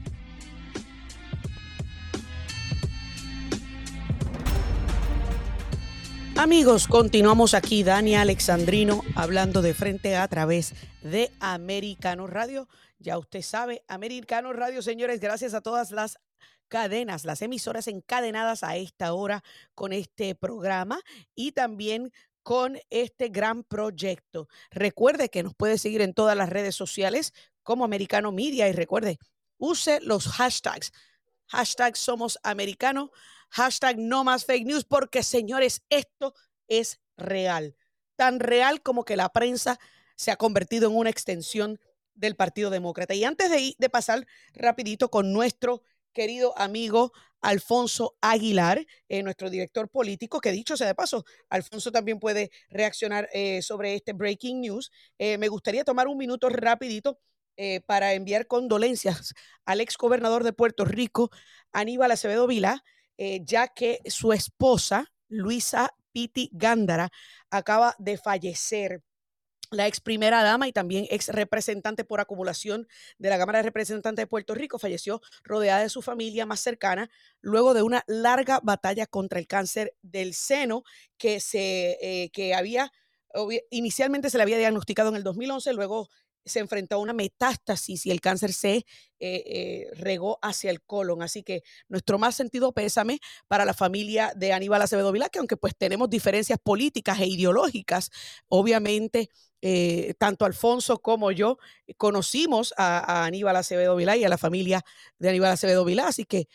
Amigos, 6.40 6.88
continuamos 6.88 7.52
aquí, 7.52 7.82
Dani 7.82 8.16
Alexandrino, 8.16 9.02
hablando 9.14 9.60
de 9.60 9.74
frente 9.74 10.16
a 10.16 10.26
través 10.26 10.72
de 11.02 11.30
Americano 11.38 12.26
Radio. 12.26 12.66
Ya 12.98 13.18
usted 13.18 13.42
sabe, 13.42 13.84
Americano 13.88 14.54
Radio, 14.54 14.80
señores, 14.80 15.20
gracias 15.20 15.52
a 15.52 15.60
todas 15.60 15.90
las 15.90 16.18
cadenas, 16.68 17.26
las 17.26 17.42
emisoras 17.42 17.88
encadenadas 17.88 18.62
a 18.62 18.78
esta 18.78 19.12
hora 19.12 19.44
con 19.74 19.92
este 19.92 20.34
programa 20.34 20.98
y 21.34 21.52
también 21.52 22.10
con 22.42 22.78
este 22.88 23.28
gran 23.28 23.62
proyecto. 23.62 24.48
Recuerde 24.70 25.28
que 25.28 25.42
nos 25.42 25.54
puede 25.54 25.76
seguir 25.76 26.00
en 26.00 26.14
todas 26.14 26.38
las 26.38 26.48
redes 26.48 26.74
sociales 26.74 27.34
como 27.62 27.84
Americano 27.84 28.32
Media 28.32 28.66
y 28.66 28.72
recuerde, 28.72 29.18
use 29.58 30.00
los 30.00 30.26
hashtags. 30.26 30.90
Hashtag 31.48 31.98
somos 31.98 32.38
americano, 32.44 33.10
hashtag 33.50 33.98
no 33.98 34.24
más 34.24 34.44
fake 34.44 34.66
news, 34.66 34.84
porque 34.84 35.22
señores, 35.22 35.82
esto 35.90 36.34
es 36.68 37.00
real. 37.16 37.76
Tan 38.16 38.40
real 38.40 38.82
como 38.82 39.04
que 39.04 39.16
la 39.16 39.28
prensa 39.30 39.78
se 40.16 40.30
ha 40.30 40.36
convertido 40.36 40.88
en 40.88 40.96
una 40.96 41.10
extensión 41.10 41.80
del 42.14 42.36
Partido 42.36 42.70
Demócrata. 42.70 43.14
Y 43.14 43.24
antes 43.24 43.50
de, 43.50 43.74
de 43.78 43.90
pasar 43.90 44.26
rapidito 44.54 45.10
con 45.10 45.32
nuestro 45.32 45.82
querido 46.12 46.56
amigo 46.58 47.12
Alfonso 47.40 48.16
Aguilar, 48.20 48.86
eh, 49.08 49.22
nuestro 49.22 49.48
director 49.50 49.88
político, 49.88 50.40
que 50.40 50.52
dicho 50.52 50.76
sea 50.76 50.86
de 50.86 50.94
paso, 50.94 51.24
Alfonso 51.48 51.90
también 51.90 52.18
puede 52.18 52.50
reaccionar 52.68 53.28
eh, 53.32 53.62
sobre 53.62 53.94
este 53.94 54.12
breaking 54.12 54.60
news. 54.60 54.90
Eh, 55.18 55.38
me 55.38 55.48
gustaría 55.48 55.84
tomar 55.84 56.08
un 56.08 56.18
minuto 56.18 56.48
rapidito 56.48 57.18
para 57.84 58.14
enviar 58.14 58.46
condolencias 58.46 59.34
al 59.66 59.82
ex 59.82 59.98
gobernador 59.98 60.44
de 60.44 60.54
Puerto 60.54 60.86
Rico, 60.86 61.30
Aníbal 61.72 62.10
Acevedo 62.10 62.46
Vila, 62.46 62.82
ya 63.44 63.68
que 63.68 64.00
su 64.06 64.32
esposa, 64.32 65.12
Luisa 65.28 65.94
Piti 66.12 66.50
Gándara, 66.52 67.10
acaba 67.50 67.94
de 67.98 68.18
fallecer. 68.18 69.02
La 69.72 69.86
ex 69.86 70.00
primera 70.00 70.42
dama 70.42 70.66
y 70.66 70.72
también 70.72 71.06
ex 71.10 71.28
representante 71.28 72.04
por 72.04 72.20
acumulación 72.20 72.88
de 73.18 73.28
la 73.28 73.38
Cámara 73.38 73.58
de 73.58 73.62
Representantes 73.62 74.20
de 74.20 74.26
Puerto 74.26 74.52
Rico, 74.52 74.80
falleció 74.80 75.20
rodeada 75.44 75.82
de 75.82 75.88
su 75.88 76.02
familia 76.02 76.44
más 76.44 76.58
cercana 76.58 77.08
luego 77.40 77.72
de 77.72 77.82
una 77.82 78.02
larga 78.08 78.58
batalla 78.64 79.06
contra 79.06 79.38
el 79.38 79.46
cáncer 79.46 79.94
del 80.02 80.34
seno 80.34 80.82
que 81.18 81.38
se 81.38 81.98
eh, 82.00 82.30
que 82.30 82.54
había 82.54 82.90
inicialmente 83.70 84.30
se 84.30 84.38
le 84.38 84.42
había 84.42 84.58
diagnosticado 84.58 85.10
en 85.10 85.16
el 85.16 85.22
2011, 85.22 85.72
luego 85.74 86.08
se 86.44 86.60
enfrentó 86.60 86.96
a 86.96 86.98
una 86.98 87.12
metástasis 87.12 88.06
y 88.06 88.10
el 88.10 88.20
cáncer 88.20 88.52
se 88.52 88.76
eh, 88.76 88.84
eh, 89.20 89.86
regó 89.96 90.38
hacia 90.42 90.70
el 90.70 90.82
colon. 90.82 91.22
Así 91.22 91.42
que 91.42 91.62
nuestro 91.88 92.18
más 92.18 92.34
sentido 92.34 92.72
pésame 92.72 93.18
para 93.48 93.64
la 93.64 93.74
familia 93.74 94.32
de 94.34 94.52
Aníbal 94.52 94.82
Acevedo 94.82 95.12
Vilá, 95.12 95.28
que 95.28 95.38
aunque 95.38 95.56
pues 95.56 95.76
tenemos 95.76 96.08
diferencias 96.08 96.58
políticas 96.58 97.20
e 97.20 97.26
ideológicas, 97.26 98.10
obviamente 98.48 99.28
eh, 99.62 100.14
tanto 100.18 100.46
Alfonso 100.46 101.00
como 101.00 101.32
yo 101.32 101.58
conocimos 101.98 102.72
a, 102.78 103.24
Aníbal 103.26 103.56
Acevedo 103.56 103.94
Vilá 103.94 104.16
y 104.16 104.24
a 104.24 104.28
la 104.30 104.38
familia 104.38 104.80
de 105.18 105.28
Aníbal 105.28 105.52
Acevedo 105.52 105.84
Vilá, 105.84 106.08
así 106.08 106.24
que 106.24 106.46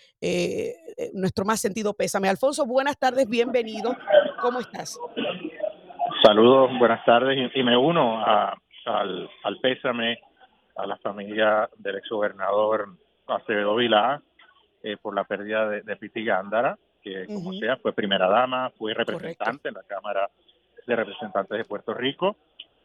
nuestro 1.14 1.46
más 1.46 1.62
sentido 1.62 1.94
pésame. 1.94 2.30
Alfonso, 2.30 2.66
buenas 2.66 2.98
tardes, 2.98 3.28
bienvenido. 3.28 3.96
¿Cómo 4.42 4.60
estás? 4.60 4.98
Saludos, 6.24 6.72
buenas 6.80 7.06
tardes 7.06 7.38
y 7.54 7.64
me 7.64 7.78
uno 7.78 8.20
a 8.26 8.58
al, 8.86 9.30
al 9.44 9.60
pésame 9.60 10.20
a 10.76 10.86
la 10.86 10.98
familia 10.98 11.70
del 11.78 11.96
exgobernador 11.96 12.90
Acevedo 13.28 13.76
Vilá 13.76 14.22
eh, 14.84 14.98
por 15.02 15.16
la 15.16 15.24
pérdida 15.24 15.68
de, 15.70 15.82
de 15.82 15.96
Piti 15.96 16.24
Gándara, 16.24 16.78
que 17.02 17.26
como 17.28 17.54
sea 17.54 17.78
fue 17.78 17.94
primera 17.94 18.28
dama, 18.28 18.72
fue 18.78 18.94
representante 18.94 19.70
en 19.70 19.76
la 19.76 19.84
Cámara 19.84 20.30
de 20.86 20.96
Representantes 20.96 21.58
de 21.58 21.66
Puerto 21.66 21.94
Rico 21.94 22.36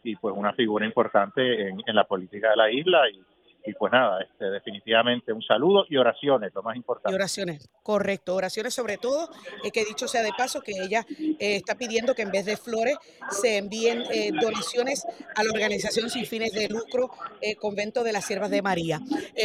y 0.03 0.17
pues 0.17 0.35
una 0.37 0.53
figura 0.53 0.87
importante 0.87 1.69
en, 1.69 1.83
en 1.85 1.95
la 1.95 2.05
política 2.05 2.51
de 2.51 2.57
la 2.57 2.71
isla 2.71 3.09
y 3.11 3.23
y 3.65 3.75
pues 3.75 3.93
nada, 3.93 4.23
este, 4.23 4.47
definitivamente 4.47 5.33
un 5.33 5.43
saludo 5.43 5.85
y 5.89 5.97
oraciones, 5.97 6.53
lo 6.55 6.63
más 6.63 6.77
importante. 6.77 7.13
Y 7.13 7.15
oraciones, 7.15 7.69
correcto, 7.83 8.35
oraciones 8.35 8.75
sobre 8.75 8.97
todo, 8.97 9.31
eh, 9.63 9.71
que 9.71 9.85
dicho 9.85 10.09
sea 10.09 10.23
de 10.23 10.31
paso, 10.37 10.63
que 10.63 10.73
ella 10.73 11.07
eh, 11.19 11.57
está 11.57 11.77
pidiendo 11.77 12.15
que 12.15 12.23
en 12.23 12.31
vez 12.31 12.47
de 12.47 12.57
flores 12.57 12.97
se 13.31 13.59
envíen 13.59 14.03
eh, 14.11 14.31
donaciones 14.41 15.05
a 15.35 15.45
la 15.45 15.51
organización 15.51 16.09
sin 16.09 16.25
fines 16.25 16.53
de 16.53 16.69
lucro 16.69 17.11
Convento 17.61 18.05
de 18.05 18.13
las 18.13 18.25
Siervas 18.25 18.51
de 18.51 18.63
María. 18.63 19.01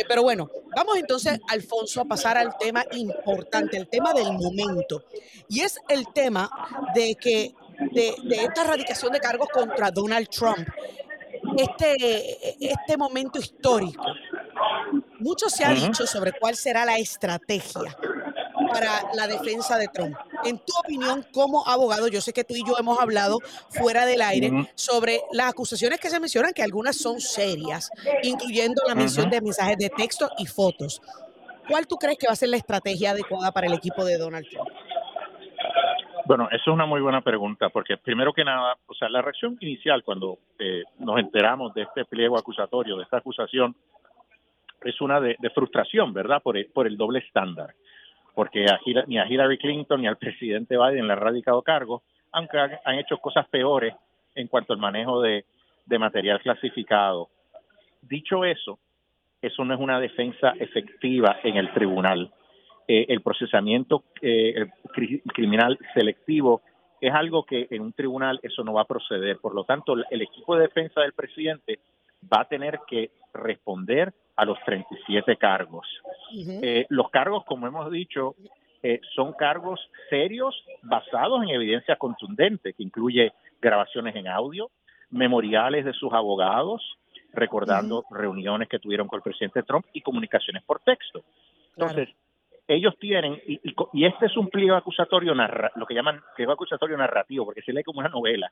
pero 0.07 0.21
bueno, 0.21 0.49
vamos 0.75 0.97
entonces, 0.97 1.39
Alfonso, 1.49 2.01
a 2.01 2.05
pasar 2.05 2.37
al 2.37 2.57
tema 2.57 2.83
importante, 2.91 3.77
el 3.77 3.87
tema 3.87 4.13
del 4.13 4.31
momento, 4.33 5.05
y 5.47 5.61
es 5.61 5.79
el 5.89 6.07
tema 6.13 6.49
de 6.93 7.15
que 7.15 7.53
de, 7.91 8.15
de 8.23 8.35
esta 8.35 8.63
erradicación 8.63 9.11
de 9.11 9.19
cargos 9.19 9.49
contra 9.49 9.91
Donald 9.91 10.29
Trump 10.29 10.67
este, 11.57 12.57
este 12.59 12.97
momento 12.97 13.39
histórico. 13.39 14.03
Mucho 15.19 15.49
se 15.49 15.63
ha 15.63 15.71
dicho 15.71 16.05
sobre 16.05 16.33
cuál 16.33 16.55
será 16.55 16.85
la 16.85 16.97
estrategia 16.97 17.95
para 18.69 19.03
la 19.13 19.27
defensa 19.27 19.77
de 19.77 19.87
Trump. 19.87 20.15
En 20.43 20.57
tu 20.57 20.73
opinión, 20.79 21.25
como 21.31 21.67
abogado, 21.67 22.07
yo 22.07 22.21
sé 22.21 22.33
que 22.33 22.43
tú 22.43 22.55
y 22.55 22.63
yo 22.65 22.77
hemos 22.77 22.99
hablado 22.99 23.39
fuera 23.69 24.05
del 24.05 24.21
aire 24.21 24.71
sobre 24.75 25.21
las 25.31 25.49
acusaciones 25.49 25.99
que 25.99 26.09
se 26.09 26.19
mencionan, 26.19 26.53
que 26.53 26.63
algunas 26.63 26.97
son 26.97 27.21
serias, 27.21 27.89
incluyendo 28.23 28.81
la 28.87 28.95
mención 28.95 29.29
de 29.29 29.41
mensajes 29.41 29.77
de 29.77 29.89
texto 29.89 30.29
y 30.37 30.45
fotos. 30.45 31.01
¿Cuál 31.67 31.87
tú 31.87 31.95
crees 31.95 32.17
que 32.17 32.27
va 32.27 32.33
a 32.33 32.35
ser 32.35 32.49
la 32.49 32.57
estrategia 32.57 33.11
adecuada 33.11 33.51
para 33.51 33.67
el 33.67 33.73
equipo 33.73 34.05
de 34.05 34.17
Donald 34.17 34.45
Trump? 34.49 34.69
Bueno, 36.25 36.47
eso 36.51 36.63
es 36.65 36.67
una 36.67 36.87
muy 36.87 37.01
buena 37.01 37.21
pregunta, 37.21 37.69
porque 37.69 37.97
primero 37.97 38.33
que 38.33 38.43
nada, 38.43 38.77
o 38.87 38.95
sea, 38.95 39.09
la 39.09 39.21
reacción 39.21 39.57
inicial 39.59 40.03
cuando 40.03 40.39
eh, 40.57 40.83
nos 40.97 41.19
enteramos 41.19 41.73
de 41.75 41.83
este 41.83 42.03
pliego 42.05 42.37
acusatorio, 42.37 42.97
de 42.97 43.03
esta 43.03 43.17
acusación, 43.17 43.75
es 44.83 44.99
una 45.01 45.19
de, 45.19 45.37
frustración, 45.53 46.13
¿verdad? 46.13 46.41
Por 46.41 46.57
el, 46.57 46.65
por 46.67 46.87
el 46.87 46.97
doble 46.97 47.19
estándar, 47.19 47.75
porque 48.33 48.65
ni 49.07 49.19
a 49.19 49.27
Hillary 49.27 49.57
Clinton 49.59 50.01
ni 50.01 50.07
al 50.07 50.17
presidente 50.17 50.77
Biden 50.77 51.05
le 51.05 51.13
han 51.13 51.19
radicado 51.19 51.61
cargo, 51.61 52.01
aunque 52.31 52.57
han, 52.57 52.95
hecho 52.99 53.17
cosas 53.19 53.47
peores 53.47 53.93
en 54.33 54.47
cuanto 54.47 54.73
al 54.73 54.79
manejo 54.79 55.21
de 55.21 55.45
material 55.99 56.41
clasificado. 56.41 57.29
Dicho 58.01 58.43
eso, 58.45 58.79
eso 59.41 59.63
no 59.63 59.75
es 59.75 59.79
una 59.79 59.99
defensa 59.99 60.53
efectiva 60.59 61.37
en 61.43 61.57
el 61.57 61.71
tribunal 61.71 62.31
eh, 62.87 63.05
el 63.09 63.21
procesamiento 63.21 64.03
eh, 64.21 64.67
criminal 65.33 65.77
selectivo 65.93 66.61
es 67.01 67.13
algo 67.13 67.43
que 67.43 67.67
en 67.71 67.81
un 67.81 67.93
tribunal 67.93 68.39
eso 68.43 68.63
no 68.63 68.73
va 68.73 68.81
a 68.81 68.85
proceder. 68.85 69.37
Por 69.37 69.53
lo 69.53 69.63
tanto, 69.63 69.95
el 70.09 70.21
equipo 70.21 70.55
de 70.55 70.63
defensa 70.63 71.01
del 71.01 71.13
presidente 71.13 71.79
va 72.31 72.41
a 72.41 72.47
tener 72.47 72.79
que 72.87 73.11
responder 73.33 74.13
a 74.35 74.45
los 74.45 74.57
37 74.65 75.35
cargos. 75.37 75.87
Eh, 76.33 76.85
los 76.89 77.09
cargos, 77.09 77.43
como 77.45 77.67
hemos 77.67 77.91
dicho, 77.91 78.35
son 79.15 79.33
cargos 79.33 79.79
serios 80.11 80.63
basados 80.83 81.41
en 81.41 81.49
evidencia 81.49 81.95
contundente, 81.95 82.73
que 82.73 82.83
incluye 82.83 83.33
grabaciones 83.59 84.15
en 84.15 84.27
audio, 84.27 84.69
memoriales 85.09 85.85
de 85.85 85.93
sus 85.93 86.13
abogados, 86.13 86.83
recordando 87.33 88.05
reuniones 88.09 88.69
que 88.69 88.79
tuvieron 88.79 89.07
con 89.07 89.17
el 89.17 89.23
presidente 89.23 89.63
Trump 89.63 89.85
y 89.93 90.01
comunicaciones 90.01 90.63
por 90.63 90.81
texto. 90.81 91.23
Entonces, 91.75 92.09
ellos 92.67 92.95
tienen, 92.99 93.39
y, 93.45 93.59
y, 93.93 94.05
este 94.05 94.25
es 94.25 94.37
un 94.37 94.49
pliego 94.49 94.75
acusatorio, 94.75 95.35
narra, 95.35 95.71
lo 95.75 95.85
que 95.85 95.93
llaman 95.93 96.21
pliego 96.35 96.51
acusatorio 96.51 96.97
narrativo, 96.97 97.45
porque 97.45 97.61
se 97.61 97.73
lee 97.73 97.83
como 97.83 97.99
una 97.99 98.09
novela. 98.09 98.51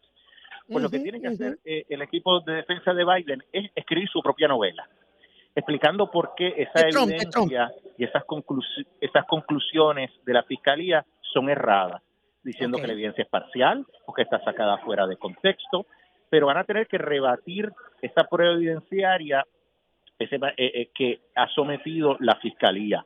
Pues 0.68 0.84
lo 0.84 0.90
que 0.90 1.00
tiene 1.00 1.20
que 1.20 1.28
hacer 1.28 1.58
eh, 1.66 1.86
el 1.90 2.02
equipo 2.02 2.40
de 2.42 2.54
defensa 2.54 2.94
de 2.94 3.04
Biden 3.04 3.44
es 3.52 3.70
escribir 3.76 4.08
su 4.10 4.22
propia 4.22 4.48
novela, 4.48 4.88
explicando 5.56 6.10
por 6.10 6.36
qué 6.36 6.54
esa 6.58 6.88
evidencia 6.88 7.72
y 7.98 8.06
esas, 8.06 8.24
esas 9.02 9.26
conclusiones 9.26 10.12
de 10.26 10.34
la 10.34 10.44
fiscalía 10.44 11.06
son 11.22 11.50
erradas, 11.50 12.02
diciendo 12.44 12.78
que 12.78 12.88
la 12.88 12.94
evidencia 12.94 13.24
es 13.24 13.30
parcial 13.30 13.86
o 14.06 14.14
que 14.14 14.22
está 14.22 14.42
sacada 14.44 14.78
fuera 14.78 15.06
de 15.06 15.18
contexto, 15.18 15.86
pero 16.30 16.48
van 16.48 16.58
a 16.58 16.64
tener 16.64 16.88
que 16.88 16.98
rebatir 16.98 17.72
esta 18.02 18.24
prueba 18.24 18.54
evidenciaria 18.54 19.46
ese, 20.18 20.36
eh, 20.36 20.52
eh, 20.58 20.90
que 20.94 21.22
ha 21.36 21.48
sometido 21.50 22.18
la 22.20 22.36
Fiscalía. 22.36 23.06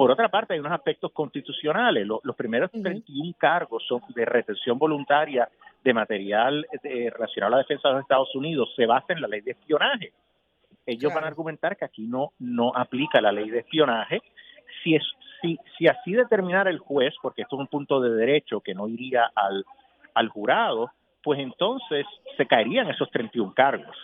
Por 0.00 0.10
otra 0.10 0.30
parte, 0.30 0.54
hay 0.54 0.60
unos 0.60 0.72
aspectos 0.72 1.12
constitucionales. 1.12 2.06
Los, 2.06 2.34
primeros 2.34 2.70
31 2.70 3.34
cargos 3.36 3.84
son 3.86 4.00
de 4.14 4.24
retención 4.24 4.78
voluntaria 4.78 5.46
de 5.84 5.92
material 5.92 6.66
eh, 6.84 7.10
relacionado 7.10 7.52
a 7.52 7.56
la 7.58 7.62
defensa 7.64 7.88
de 7.88 7.94
los 7.96 8.02
Estados 8.04 8.34
Unidos. 8.34 8.72
Se 8.74 8.86
basa 8.86 9.12
en 9.12 9.20
la 9.20 9.28
ley 9.28 9.42
de 9.42 9.50
espionaje. 9.50 10.14
Ellos 10.86 11.12
van 11.12 11.24
a 11.24 11.26
argumentar 11.26 11.76
que 11.76 11.84
aquí 11.84 12.06
no, 12.06 12.32
no 12.38 12.72
aplica 12.74 13.20
la 13.20 13.30
ley 13.30 13.50
de 13.50 13.58
espionaje. 13.58 14.22
Si, 14.82 14.94
es, 14.94 15.02
si, 15.42 15.58
si 15.76 15.86
así 15.86 16.14
determinara 16.14 16.70
el 16.70 16.78
juez, 16.78 17.12
porque 17.20 17.42
esto 17.42 17.56
es 17.56 17.60
un 17.60 17.66
punto 17.66 18.00
de 18.00 18.14
derecho 18.14 18.62
que 18.62 18.72
no 18.72 18.88
iría 18.88 19.30
al, 19.34 19.66
al 20.14 20.28
jurado, 20.30 20.92
pues 21.22 21.40
entonces 21.40 22.06
se 22.38 22.46
caerían 22.46 22.88
esos 22.88 23.10
31 23.10 23.52
cargos. 23.52 23.98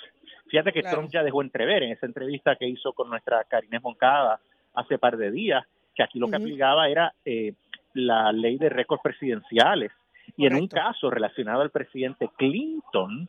Fíjate 0.48 0.74
que 0.74 0.82
Trump 0.82 1.08
ya 1.10 1.22
dejó 1.22 1.40
entrever 1.40 1.84
en 1.84 1.92
esa 1.92 2.04
entrevista 2.04 2.54
que 2.56 2.68
hizo 2.68 2.92
con 2.92 3.08
nuestra 3.08 3.44
Karine 3.44 3.80
Moncada 3.80 4.40
hace 4.74 4.98
par 4.98 5.16
de 5.16 5.30
días, 5.30 5.66
que 5.96 6.02
aquí 6.02 6.18
lo 6.18 6.28
que 6.28 6.36
aplicaba 6.36 6.88
era 6.88 7.12
eh, 7.24 7.54
la 7.94 8.30
ley 8.32 8.58
de 8.58 8.68
récords 8.68 9.02
presidenciales. 9.02 9.90
Y 10.36 10.46
en 10.46 10.54
un 10.54 10.68
caso 10.68 11.08
relacionado 11.10 11.62
al 11.62 11.70
presidente 11.70 12.28
Clinton, 12.36 13.28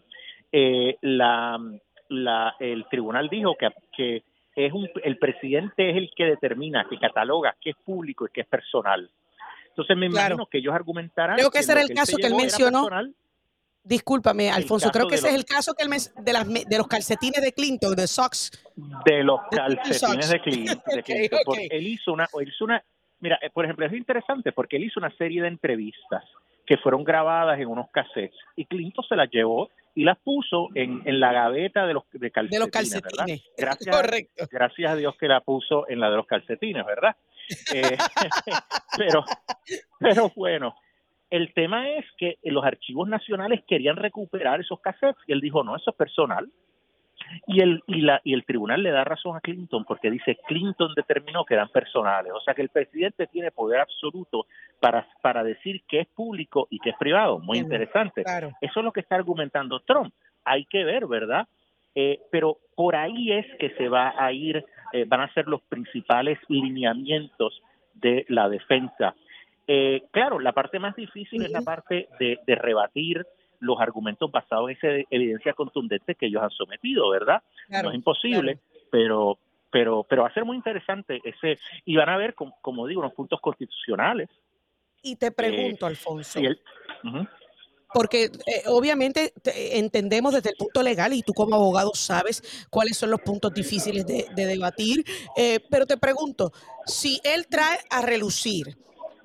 eh, 0.51 0.97
la, 1.01 1.57
la, 2.09 2.55
el 2.59 2.86
tribunal 2.89 3.29
dijo 3.29 3.55
que, 3.55 3.69
que 3.95 4.24
es 4.55 4.74
un, 4.74 4.89
el 5.03 5.17
presidente 5.17 5.89
es 5.89 5.97
el 5.97 6.12
que 6.15 6.25
determina, 6.25 6.86
que 6.89 6.97
cataloga 6.97 7.55
qué 7.62 7.69
es 7.71 7.75
público 7.77 8.25
y 8.25 8.31
qué 8.33 8.41
es 8.41 8.47
personal. 8.47 9.09
Entonces 9.69 9.95
me 9.95 10.07
imagino 10.07 10.47
que 10.47 10.57
ellos 10.57 10.74
argumentarán. 10.74 11.38
Creo 11.38 11.51
que, 11.51 11.59
ese 11.59 11.71
era 11.71 11.81
el 11.81 11.93
caso 11.93 12.17
que 12.17 12.27
él 12.27 12.36
mencionó. 12.36 12.89
Discúlpame, 13.88 14.51
Alfonso, 14.51 14.91
creo 14.91 15.08
que 15.08 15.15
ese 15.15 15.29
es 15.29 15.36
el 15.36 15.46
caso 15.46 15.74
que 15.74 15.86
de, 15.86 16.34
las, 16.34 16.46
de 16.48 16.77
los 16.77 16.88
calcetines 16.88 17.41
de 17.41 17.53
Clinton, 17.53 17.96
de 17.96 18.06
socks. 18.06 18.51
De 19.06 19.24
los 19.24 19.39
calcetines 19.50 20.29
de 20.29 20.41
Clinton. 20.41 20.82
Él, 21.72 21.88
hizo 21.88 22.12
una, 22.12 22.27
hizo 22.46 22.65
una, 22.65 22.84
mira, 23.22 23.39
eh, 23.41 23.50
por 23.50 23.63
ejemplo, 23.63 23.86
es 23.86 23.94
interesante 23.94 24.51
porque 24.51 24.75
él 24.75 24.84
hizo 24.84 25.00
una 25.00 25.15
serie 25.15 25.41
de 25.41 25.48
entrevistas 25.48 26.24
que 26.65 26.77
fueron 26.77 27.06
grabadas 27.06 27.60
en 27.60 27.67
unos 27.67 27.89
cassettes 27.91 28.38
y 28.58 28.65
Clinton 28.65 29.06
se 29.08 29.15
las 29.15 29.29
llevó 29.32 29.70
y 29.96 30.03
las 30.03 30.17
puso 30.20 30.67
en, 30.75 31.01
en 31.06 31.20
la 31.22 31.32
gaveta 31.32 31.88
de 31.88 31.94
los 31.94 32.03
de 32.12 32.29
calcetines, 32.29 32.51
de 32.51 32.60
los 32.60 32.70
calcetines. 32.70 33.44
Gracias, 33.58 33.96
Correcto. 33.96 34.48
gracias 34.51 34.91
a 34.91 34.96
Dios 34.96 35.15
que 35.17 35.27
la 35.27 35.39
puso 35.39 35.88
en 35.88 36.01
la 36.01 36.10
de 36.10 36.17
los 36.17 36.27
calcetines, 36.27 36.86
¿verdad? 36.86 37.15
Eh, 37.74 37.98
pero, 38.98 39.24
pero 39.98 40.29
bueno, 40.36 40.75
el 41.29 41.53
tema 41.53 41.89
es 41.89 42.05
que 42.17 42.38
los 42.43 42.63
archivos 42.63 43.07
nacionales 43.07 43.63
querían 43.67 43.98
recuperar 43.98 44.62
esos 44.62 44.79
cassettes 44.79 45.22
y 45.27 45.34
él 45.34 45.41
dijo, 45.41 45.63
no, 45.63 45.75
eso 45.75 45.91
es 45.91 45.96
personal. 45.96 46.50
Y 47.46 47.62
el, 47.62 47.84
y, 47.88 48.01
la, 48.01 48.22
y 48.24 48.34
el 48.34 48.46
tribunal 48.46 48.84
le 48.84 48.91
da 48.91 49.03
razón 49.03 49.36
a 49.36 49.41
Clinton 49.41 49.84
porque 49.84 50.10
dice 50.10 50.38
Clinton 50.48 50.93
determinó 50.96 51.43
que 51.43 51.55
eran 51.55 51.67
personales. 51.69 52.31
O 52.34 52.39
sea 52.41 52.53
que 52.53 52.62
el 52.62 52.69
presidente 52.69 53.27
tiene 53.27 53.51
poder 53.51 53.81
absoluto 53.81 54.46
para, 54.79 55.05
para 55.22 55.43
decir 55.43 55.81
qué 55.89 56.01
es 56.01 56.07
público 56.07 56.67
y 56.69 56.79
qué 56.79 56.91
es 56.91 56.98
privado. 56.98 57.39
Muy 57.39 57.57
interesante. 57.57 58.22
Eso 58.62 58.79
es 58.79 58.84
lo 58.84 58.93
que 58.93 59.01
está 59.01 59.15
argumentando 59.15 59.81
Trump. 59.81 60.13
Hay 60.46 60.65
que 60.65 60.86
ver, 60.86 61.07
¿verdad? 61.07 61.47
Eh, 61.95 62.19
pero 62.32 62.60
por 62.75 62.95
ahí 62.95 63.34
es 63.34 63.45
que 63.60 63.71
se 63.71 63.89
va 63.89 64.13
a 64.17 64.32
ir, 64.32 64.63
eh, 64.93 65.04
van 65.06 65.21
a 65.21 65.34
ser 65.34 65.47
los 65.47 65.62
principales 65.63 66.39
lineamientos 66.47 67.62
de 67.95 68.25
la 68.30 68.47
defensa 68.47 69.15
eh, 69.67 70.03
claro, 70.12 70.39
la 70.39 70.53
parte 70.53 70.80
más 70.80 70.95
difícil 70.95 71.43
es 71.43 71.51
la 71.51 71.62
parte 71.62 72.08
de, 72.19 72.56
rebatir 72.56 73.25
los 73.60 73.80
argumentos 73.82 74.32
basados 74.32 74.69
en 74.69 74.77
esa 74.77 75.08
evidencia 75.10 75.53
contundente 75.53 76.15
que 76.15 76.27
ellos 76.27 76.41
han 76.41 76.51
sometido, 76.51 77.10
¿verdad? 77.10 77.43
no 77.69 77.89
es 77.89 77.95
imposible, 77.95 78.60
pero 78.89 79.38
pero 79.69 80.06
pero 80.08 80.21
va 80.21 80.30
a 80.30 80.34
ser 80.34 80.45
muy 80.45 80.56
interesante 80.56 81.19
ese 81.23 81.60
y 81.84 81.97
van 81.97 82.08
a 82.08 82.17
ver 82.17 82.34
como, 82.34 82.88
digo 82.88 83.01
unos 83.01 83.13
puntos 83.13 83.41
constitucionales. 83.41 84.30
Y 85.01 85.17
te 85.17 85.32
pregunto, 85.32 85.86
eh, 85.86 85.89
Alfonso. 85.89 86.39
Porque 87.93 88.25
eh, 88.25 88.63
obviamente 88.67 89.34
entendemos 89.45 90.34
desde 90.34 90.51
el 90.51 90.56
punto 90.58 90.82
legal 90.82 91.13
y 91.13 91.23
tú 91.23 91.34
como 91.34 91.56
abogado 91.56 91.91
sabes 91.93 92.67
cuáles 92.69 92.97
son 92.97 93.12
los 93.12 93.21
puntos 93.21 93.53
difíciles 93.53 94.06
de, 94.06 94.27
debatir, 94.34 95.03
pero 95.69 95.86
te 95.86 95.97
pregunto, 95.97 96.51
si 96.86 97.19
él 97.23 97.47
trae 97.47 97.80
a 97.89 98.01
relucir 98.01 98.77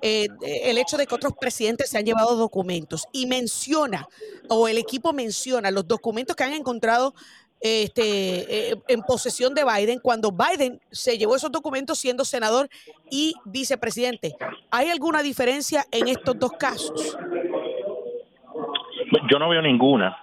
eh, 0.05 0.27
el 0.41 0.77
hecho 0.77 0.97
de 0.97 1.07
que 1.07 1.15
otros 1.15 1.31
presidentes 1.39 1.89
se 1.89 1.97
han 1.97 2.03
llevado 2.03 2.35
documentos 2.35 3.07
y 3.13 3.25
menciona, 3.25 4.05
o 4.49 4.67
el 4.67 4.77
equipo 4.77 5.13
menciona 5.13 5.71
los 5.71 5.87
documentos 5.87 6.35
que 6.35 6.43
han 6.43 6.51
encontrado 6.51 7.13
este, 7.61 8.71
eh, 8.71 8.75
en 8.89 9.01
posesión 9.03 9.53
de 9.53 9.63
Biden 9.63 9.99
cuando 9.99 10.29
Biden 10.33 10.81
se 10.91 11.17
llevó 11.17 11.37
esos 11.37 11.53
documentos 11.53 11.97
siendo 11.97 12.25
senador 12.25 12.67
y 13.09 13.33
vicepresidente. 13.45 14.35
¿Hay 14.71 14.89
alguna 14.89 15.21
diferencia 15.21 15.85
en 15.89 16.09
estos 16.09 16.37
dos 16.37 16.51
casos? 16.51 17.17
Yo 19.31 19.39
no 19.39 19.47
veo 19.47 19.61
ninguna. 19.61 20.17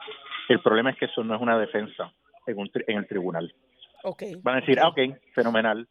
El 0.51 0.61
problema 0.61 0.91
es 0.91 0.99
que 0.99 1.07
eso 1.07 1.25
no 1.25 1.35
es 1.35 1.41
una 1.41 1.59
defensa 1.59 2.13
en, 2.47 2.99
el 2.99 3.09
tribunal. 3.09 3.55
Okay. 4.03 4.35
Van 4.43 4.59
a 4.59 4.61
decir, 4.61 4.79
ah, 4.79 4.89
ok, 4.89 4.99
fenomenal, 5.35 5.89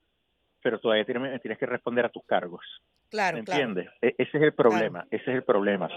pero 0.61 0.79
todavía 0.79 1.05
tienes, 1.05 1.41
tienes 1.41 1.57
que 1.57 1.65
responder 1.65 2.05
a 2.05 2.09
tus 2.09 2.25
cargos. 2.25 2.61
Claro, 3.09 3.35
¿Me 3.35 3.39
entiendes? 3.39 3.87
E-, 4.01 4.15
ese 4.17 4.37
es 4.37 4.43
el 4.43 4.53
problema, 4.53 5.05
ese 5.09 5.31
es 5.31 5.37
el 5.37 5.43
problema. 5.43 5.89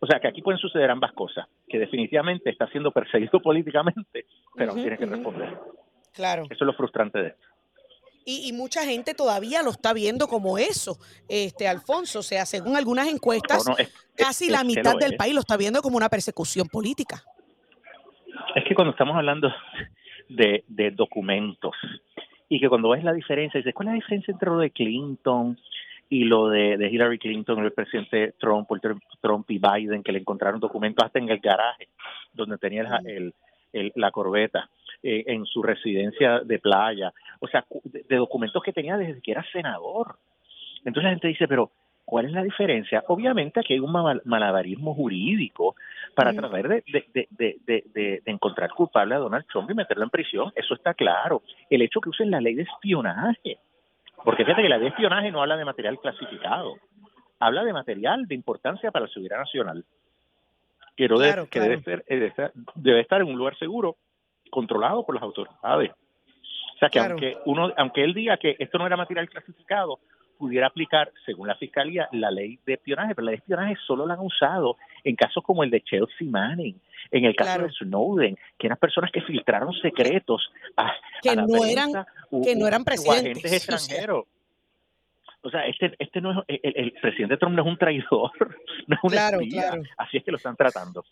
O 0.00 0.06
sea, 0.06 0.20
que 0.20 0.28
aquí 0.28 0.42
pueden 0.42 0.58
suceder 0.58 0.90
ambas 0.90 1.12
cosas, 1.12 1.46
que 1.68 1.78
definitivamente 1.78 2.50
está 2.50 2.66
siendo 2.68 2.90
perseguido 2.90 3.40
políticamente, 3.42 4.26
pero 4.54 4.74
tiene 4.74 4.98
que 4.98 5.06
responder. 5.06 5.58
Claro. 6.12 6.44
Eso 6.44 6.64
es 6.64 6.66
lo 6.66 6.74
frustrante 6.74 7.18
de 7.18 7.28
esto. 7.28 7.46
Y, 8.28 8.52
mucha 8.54 8.84
gente 8.84 9.14
todavía 9.14 9.62
lo 9.62 9.70
está 9.70 9.92
viendo 9.92 10.26
como 10.26 10.58
eso, 10.58 10.98
este 11.28 11.68
Alfonso. 11.68 12.18
O 12.18 12.22
sea, 12.24 12.44
según 12.44 12.76
algunas 12.76 13.06
encuestas, 13.06 13.64
casi 14.16 14.50
la 14.50 14.64
mitad 14.64 14.96
del 14.96 15.16
país 15.16 15.32
lo 15.32 15.38
está 15.38 15.56
viendo 15.56 15.80
como 15.80 15.96
una 15.96 16.08
persecución 16.08 16.66
política. 16.66 17.22
Es 18.56 18.64
que 18.64 18.74
cuando 18.74 18.90
estamos 18.90 19.14
hablando 19.14 19.48
de, 20.28 20.64
de 20.66 20.90
documentos 20.90 21.76
y 22.48 22.60
que 22.60 22.68
cuando 22.68 22.90
ves 22.90 23.04
la 23.04 23.12
diferencia, 23.12 23.58
dices, 23.58 23.74
¿cuál 23.74 23.88
es 23.88 23.92
la 23.92 24.00
diferencia 24.00 24.32
entre 24.32 24.50
lo 24.50 24.58
de 24.58 24.70
Clinton 24.70 25.58
y 26.08 26.24
lo 26.24 26.48
de, 26.48 26.88
Hillary 26.90 27.18
Clinton, 27.18 27.64
el 27.64 27.72
presidente 27.72 28.34
Trump, 28.38 28.68
Trump 29.20 29.50
y 29.50 29.58
Biden, 29.58 30.02
que 30.02 30.12
le 30.12 30.20
encontraron 30.20 30.60
documentos 30.60 31.04
hasta 31.04 31.18
en 31.18 31.28
el 31.28 31.40
garaje 31.40 31.88
donde 32.32 32.58
tenía 32.58 33.00
el, 33.04 33.34
la 33.96 34.10
corbeta, 34.10 34.70
eh, 35.02 35.24
en 35.26 35.44
su 35.44 35.62
residencia 35.62 36.40
de 36.40 36.58
playa, 36.58 37.12
o 37.40 37.48
sea, 37.48 37.64
de, 37.84 38.16
documentos 38.16 38.62
que 38.62 38.72
tenía 38.72 38.96
desde 38.96 39.20
que 39.20 39.32
era 39.32 39.44
senador. 39.50 40.16
Entonces 40.78 41.04
la 41.04 41.10
gente 41.10 41.28
dice, 41.28 41.48
pero 41.48 41.72
¿cuál 42.06 42.26
es 42.26 42.32
la 42.32 42.42
diferencia? 42.42 43.04
Obviamente 43.08 43.60
aquí 43.60 43.74
hay 43.74 43.80
un 43.80 43.92
malabarismo 43.92 44.94
jurídico 44.94 45.74
para 46.14 46.32
tratar 46.32 46.68
de, 46.68 46.82
de, 47.12 47.84
de, 47.92 48.22
encontrar 48.24 48.70
culpable 48.70 49.16
a 49.16 49.18
Donald 49.18 49.44
Trump 49.52 49.70
y 49.70 49.74
meterlo 49.74 50.04
en 50.04 50.10
prisión, 50.10 50.52
eso 50.54 50.74
está 50.74 50.94
claro. 50.94 51.42
El 51.68 51.82
hecho 51.82 52.00
que 52.00 52.08
usen 52.08 52.30
la 52.30 52.40
ley 52.40 52.54
de 52.54 52.62
espionaje, 52.62 53.58
porque 54.24 54.44
fíjate 54.44 54.62
que 54.62 54.68
la 54.68 54.78
de 54.78 54.86
espionaje 54.86 55.30
no 55.30 55.42
habla 55.42 55.56
de 55.56 55.64
material 55.64 55.98
clasificado, 55.98 56.76
habla 57.40 57.64
de 57.64 57.72
material 57.72 58.26
de 58.26 58.34
importancia 58.34 58.90
para 58.90 59.06
la 59.06 59.12
seguridad 59.12 59.38
nacional. 59.38 59.84
Quiero 60.96 61.18
decir 61.18 61.48
que 61.50 61.60
debe, 61.60 61.82
ser, 61.82 62.52
debe 62.76 63.00
estar 63.00 63.20
en 63.20 63.28
un 63.28 63.36
lugar 63.36 63.58
seguro, 63.58 63.96
controlado 64.50 65.04
por 65.04 65.16
las 65.16 65.24
autoridades. 65.24 65.90
O 65.90 66.78
sea 66.78 66.88
que 66.88 67.00
aunque 67.00 67.36
uno, 67.46 67.72
aunque 67.76 68.04
él 68.04 68.14
diga 68.14 68.36
que 68.36 68.56
esto 68.58 68.78
no 68.78 68.86
era 68.86 68.96
material 68.96 69.28
clasificado, 69.28 69.98
pudiera 70.36 70.68
aplicar, 70.68 71.12
según 71.24 71.48
la 71.48 71.56
fiscalía, 71.56 72.08
la 72.12 72.30
ley 72.30 72.58
de 72.66 72.74
espionaje, 72.74 73.14
pero 73.14 73.24
la 73.24 73.30
ley 73.32 73.38
de 73.38 73.42
espionaje 73.42 73.76
solo 73.86 74.06
la 74.06 74.14
han 74.14 74.20
usado 74.20 74.76
en 75.04 75.16
casos 75.16 75.42
como 75.44 75.64
el 75.64 75.70
de 75.70 75.80
Chelsea 75.82 76.28
Manning, 76.28 76.80
en 77.10 77.24
el 77.24 77.34
caso 77.34 77.62
de 77.62 77.70
Snowden, 77.70 78.36
que 78.58 78.66
eran 78.66 78.78
personas 78.78 79.10
que 79.12 79.20
filtraron 79.22 79.72
secretos 79.74 80.50
a, 80.76 80.92
que 81.22 81.36
no 81.36 81.64
eran 81.64 81.92
que 82.42 82.56
no 82.56 82.66
eran 82.66 82.84
presidentes 82.84 83.44
agentes 83.44 83.52
extranjeros. 83.52 84.26
O 85.42 85.50
sea, 85.50 85.64
este, 85.66 85.94
este 86.00 86.20
no 86.20 86.44
es, 86.48 86.60
el, 86.62 86.92
presidente 87.00 87.36
Trump 87.36 87.54
no 87.54 87.62
es 87.62 87.68
un 87.68 87.78
traidor, 87.78 88.32
no 88.88 88.96
es 88.96 89.04
un 89.04 89.14
espía, 89.14 89.74
así 89.96 90.16
es 90.16 90.24
que 90.24 90.32
lo 90.32 90.38
están 90.38 90.56
tratando. 90.56 91.04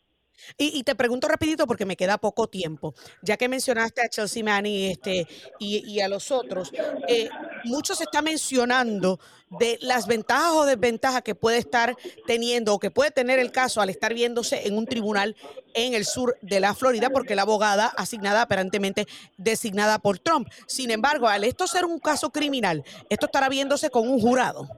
Y, 0.58 0.82
te 0.82 0.94
pregunto 0.94 1.28
rapidito 1.28 1.66
porque 1.66 1.86
me 1.86 1.96
queda 1.96 2.18
poco 2.18 2.48
tiempo, 2.48 2.94
ya 3.22 3.36
que 3.36 3.48
mencionaste 3.48 4.02
a 4.02 4.08
Chelsea 4.08 4.44
Manning 4.44 4.90
este, 4.90 5.26
y, 5.58 6.00
a 6.00 6.08
los 6.08 6.30
otros, 6.30 6.72
eh, 7.08 7.28
mucho 7.64 7.94
se 7.94 8.04
está 8.04 8.22
mencionando 8.22 9.18
de 9.58 9.78
las 9.80 10.06
ventajas 10.06 10.52
o 10.52 10.64
desventajas 10.64 11.22
que 11.22 11.34
puede 11.34 11.58
estar 11.58 11.96
teniendo 12.26 12.74
o 12.74 12.78
que 12.78 12.90
puede 12.90 13.10
tener 13.10 13.38
el 13.38 13.52
caso 13.52 13.80
al 13.80 13.90
estar 13.90 14.12
viéndose 14.12 14.66
en 14.66 14.76
un 14.76 14.86
tribunal 14.86 15.36
en 15.74 15.94
el 15.94 16.04
sur 16.04 16.36
de 16.40 16.60
la 16.60 16.74
Florida, 16.74 17.10
porque 17.10 17.34
la 17.34 17.42
abogada 17.42 17.86
asignada 17.86 18.42
aparentemente 18.42 19.06
designada 19.36 19.98
por 19.98 20.18
Trump. 20.18 20.48
Sin 20.66 20.90
embargo, 20.90 21.28
al 21.28 21.44
esto 21.44 21.66
ser 21.66 21.84
un 21.84 21.98
caso 21.98 22.30
criminal, 22.30 22.84
esto 23.08 23.26
estará 23.26 23.48
viéndose 23.48 23.90
con 23.90 24.08
un 24.08 24.20
jurado. 24.20 24.68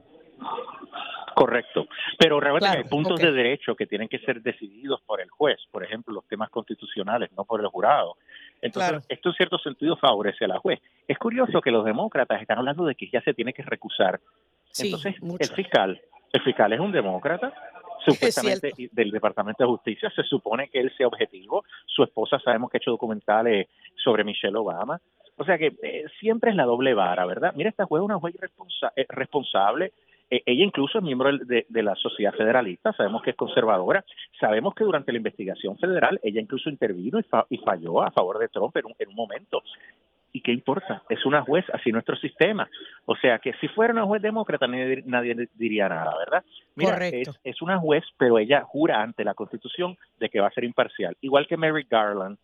Correcto, 1.37 1.87
pero 2.17 2.39
realmente 2.39 2.65
Claro, 2.65 2.81
hay 2.83 2.89
puntos 2.89 3.19
de 3.19 3.31
derecho 3.31 3.75
que 3.75 3.85
tienen 3.85 4.07
que 4.07 4.17
ser 4.17 4.41
decididos 4.41 5.01
por 5.05 5.21
el 5.21 5.29
juez, 5.29 5.59
por 5.69 5.83
ejemplo, 5.83 6.11
los 6.11 6.27
temas 6.27 6.49
constitucionales, 6.49 7.29
no 7.37 7.45
por 7.45 7.61
el 7.61 7.67
jurado. 7.67 8.15
Entonces, 8.59 8.89
Claro. 8.89 9.05
esto 9.07 9.29
en 9.29 9.35
cierto 9.35 9.59
sentido 9.59 9.95
favorece 9.97 10.45
a 10.45 10.47
la 10.47 10.57
juez. 10.57 10.79
Es 11.07 11.19
curioso 11.19 11.61
que 11.61 11.69
los 11.69 11.85
demócratas 11.85 12.41
están 12.41 12.57
hablando 12.57 12.85
de 12.85 12.95
que 12.95 13.07
ya 13.11 13.21
se 13.21 13.35
tiene 13.35 13.53
que 13.53 13.61
recusar. 13.61 14.19
Sí, 14.71 14.87
Entonces, 14.87 15.21
mucho. 15.21 15.47
el 15.47 15.55
fiscal, 15.55 16.01
el 16.33 16.41
fiscal 16.41 16.73
es 16.73 16.79
un 16.79 16.91
demócrata, 16.91 17.53
supuestamente 18.03 18.73
del 18.91 19.11
Departamento 19.11 19.63
de 19.63 19.69
Justicia, 19.69 20.09
se 20.15 20.23
supone 20.23 20.69
que 20.69 20.79
él 20.79 20.91
sea 20.97 21.05
objetivo. 21.05 21.65
Su 21.85 22.01
esposa 22.01 22.39
sabemos 22.39 22.71
que 22.71 22.77
ha 22.77 22.79
hecho 22.79 22.89
documentales 22.89 23.67
sobre 23.95 24.23
Michelle 24.23 24.57
Obama. 24.57 24.99
O 25.35 25.45
sea 25.45 25.59
que 25.59 25.75
eh, 25.83 26.05
siempre 26.19 26.49
es 26.49 26.55
la 26.55 26.63
doble 26.65 26.95
vara, 26.95 27.27
¿verdad? 27.27 27.53
Mira, 27.55 27.69
esta 27.69 27.85
juez 27.85 28.01
es 28.01 28.05
una 28.05 28.17
juez 28.19 28.33
eh, 28.95 29.05
responsable. 29.09 29.93
Eh, 30.29 30.43
ella 30.45 30.63
incluso 30.65 30.97
es 30.97 31.03
miembro 31.03 31.35
de, 31.37 31.65
de 31.69 31.83
la 31.83 31.95
sociedad 31.95 32.33
federalista, 32.33 32.91
sabemos 32.93 33.21
que 33.21 33.29
es 33.31 33.35
conservadora. 33.35 34.03
Sabemos 34.39 34.73
que 34.75 34.83
durante 34.83 35.11
la 35.11 35.17
investigación 35.19 35.77
federal 35.77 36.19
ella 36.23 36.41
incluso 36.41 36.69
intervino 36.69 37.19
y, 37.19 37.23
fa- 37.23 37.45
y 37.49 37.57
falló 37.59 38.01
a 38.03 38.11
favor 38.11 38.37
de 38.39 38.49
Trump 38.49 38.75
en 38.77 38.85
un, 38.87 38.93
en 38.99 39.09
un 39.09 39.15
momento. 39.15 39.63
¿Y 40.33 40.41
qué 40.41 40.51
importa? 40.51 41.01
Es 41.09 41.25
una 41.25 41.41
juez, 41.41 41.65
así 41.73 41.91
nuestro 41.91 42.15
sistema. 42.17 42.69
O 43.05 43.15
sea 43.15 43.39
que 43.39 43.53
si 43.53 43.69
fuera 43.69 43.93
una 43.93 44.03
juez 44.05 44.21
demócrata 44.21 44.67
nadie, 44.67 45.01
nadie 45.05 45.47
diría 45.55 45.87
nada, 45.89 46.13
¿verdad? 46.17 46.43
Mira, 46.75 46.91
Correcto. 46.91 47.31
es, 47.31 47.39
es 47.55 47.61
una 47.61 47.79
juez, 47.79 48.03
pero 48.17 48.37
ella 48.37 48.61
jura 48.63 49.01
ante 49.01 49.23
la 49.23 49.33
Constitución 49.33 49.97
de 50.19 50.29
que 50.29 50.41
va 50.41 50.47
a 50.47 50.51
ser 50.51 50.65
imparcial. 50.65 51.15
Igual 51.21 51.47
que 51.47 51.57
Mary 51.57 51.87
Garland 51.89 52.37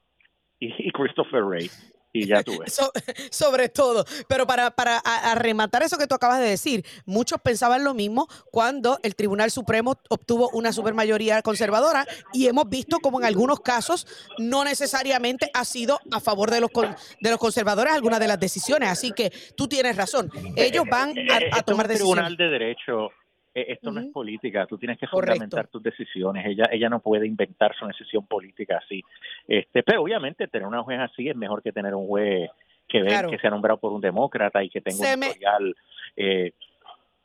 y, 0.60 0.74
y 0.88 0.92
Christopher 0.92 1.44
Wray. 1.44 1.68
Y 2.14 2.28
ya. 2.28 2.44
So- 2.68 2.92
sobre 3.32 3.70
todo. 3.70 4.06
Pero 4.28 4.46
para, 4.48 4.72
para 4.72 4.98
a- 5.04 5.32
a 5.32 5.36
rematar 5.36 5.84
eso 5.84 5.98
que 5.98 6.08
tú 6.08 6.16
acabas 6.16 6.40
de 6.40 6.46
decir, 6.48 6.86
muchos 7.06 7.42
pensaban 7.42 7.84
lo 7.84 7.94
mismo 7.94 8.28
cuando 8.52 9.00
el 9.04 9.16
Tribunal 9.16 9.50
Supremo 9.52 9.96
obtuvo 10.10 10.50
una 10.54 10.72
supermayoría 10.72 11.42
conservadora 11.42 12.06
y 12.32 12.48
hemos 12.48 12.70
visto 12.70 13.00
como 13.00 13.20
en 13.20 13.26
algunos 13.26 13.60
casos 13.62 14.06
no 14.38 14.64
necesariamente 14.64 15.50
ha 15.54 15.66
sido 15.66 16.00
a 16.12 16.20
favor 16.20 16.52
de 16.52 16.62
los, 16.62 16.70
con- 16.70 16.96
de 17.20 17.30
los 17.30 17.40
conservadores 17.40 17.94
algunas 17.94 18.20
de 18.20 18.28
las 18.28 18.40
decisiones. 18.40 18.90
Así 18.90 19.12
que 19.12 19.32
tú 19.58 19.68
tienes 19.68 19.96
razón. 19.96 20.32
Ellos 20.56 20.86
van 20.90 21.10
a, 21.32 21.38
es 21.40 21.66
tomar 21.66 21.88
un 21.90 21.96
tribunal 21.96 22.38
decisiones. 22.38 22.38
de 22.38 22.46
derecho. 22.50 23.10
Eh, 23.56 23.66
Esto 23.70 23.92
no 23.92 24.00
es 24.00 24.08
política, 24.08 24.66
tú 24.66 24.78
tienes 24.78 24.98
que 24.98 25.08
Correcto. 25.08 25.34
fundamentar 25.36 25.68
tus 25.68 25.84
decisiones. 25.84 26.46
Ella 26.46 26.66
ella 26.72 26.90
no 26.90 27.00
puede 27.00 27.28
inventar 27.28 27.76
su 27.76 27.86
decisión 27.86 28.26
política 28.26 28.80
así. 28.84 29.04
Este, 29.48 29.84
pero 29.84 30.02
obviamente 30.02 30.48
tener 30.48 30.68
una 30.68 30.82
juez 30.84 31.00
así 31.00 31.30
es 31.30 31.36
mejor 31.36 31.62
que 31.62 31.72
tener 31.72 31.94
un 31.94 32.08
juez 32.08 32.50
que 32.88 33.02
ve, 33.02 33.08
Claro. 33.10 33.30
que 33.30 33.38
sea 33.40 33.50
nombrado 33.50 33.80
por 33.80 33.92
un 33.94 34.02
demócrata 34.02 34.64
y 34.64 34.70
que 34.70 34.82
tenga 34.82 34.98
Se 35.06 35.14
un 35.14 35.20
me- 35.20 35.28
historial 35.28 35.76
eh, 36.16 36.52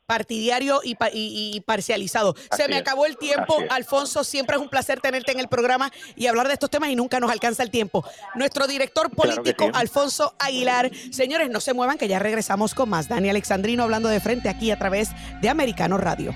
partidario 0.09 0.81
y, 0.83 0.95
pa- 0.95 1.09
y- 1.13 1.51
y 1.55 1.59
parcializado. 1.61 2.35
Se 2.57 2.67
me 2.67 2.75
es, 2.75 2.81
acabó 2.81 3.05
el 3.05 3.15
tiempo. 3.15 3.55
Alfonso. 3.69 4.23
Siempre 4.23 4.55
es 4.55 4.61
un 4.61 4.67
placer 4.67 4.99
tenerte 5.01 5.31
en 5.31 5.39
el 5.39 5.47
programa 5.47 5.91
y 6.15 6.25
hablar 6.25 6.47
de 6.47 6.53
estos 6.53 6.71
temas 6.71 6.89
y 6.89 6.95
nunca 6.95 7.19
nos 7.19 7.29
alcanza 7.31 7.61
el 7.61 7.69
tiempo. 7.69 8.03
Nuestro 8.33 8.65
director 8.65 9.11
Claro 9.11 9.35
político, 9.35 9.65
sí. 9.65 9.71
Alfonso 9.75 10.33
Aguilar. 10.39 10.89
Señores, 11.11 11.51
no 11.51 11.59
se 11.61 11.73
muevan 11.73 11.99
que 11.99 12.07
ya 12.07 12.17
regresamos 12.17 12.73
con 12.73 12.89
más. 12.89 13.07
Dani 13.07 13.29
Alexandrino 13.29 13.83
hablando 13.83 14.09
de 14.09 14.19
frente 14.19 14.49
aquí 14.49 14.71
a 14.71 14.79
través 14.79 15.09
de 15.41 15.49
Americano 15.49 15.99
Radio. 15.99 16.33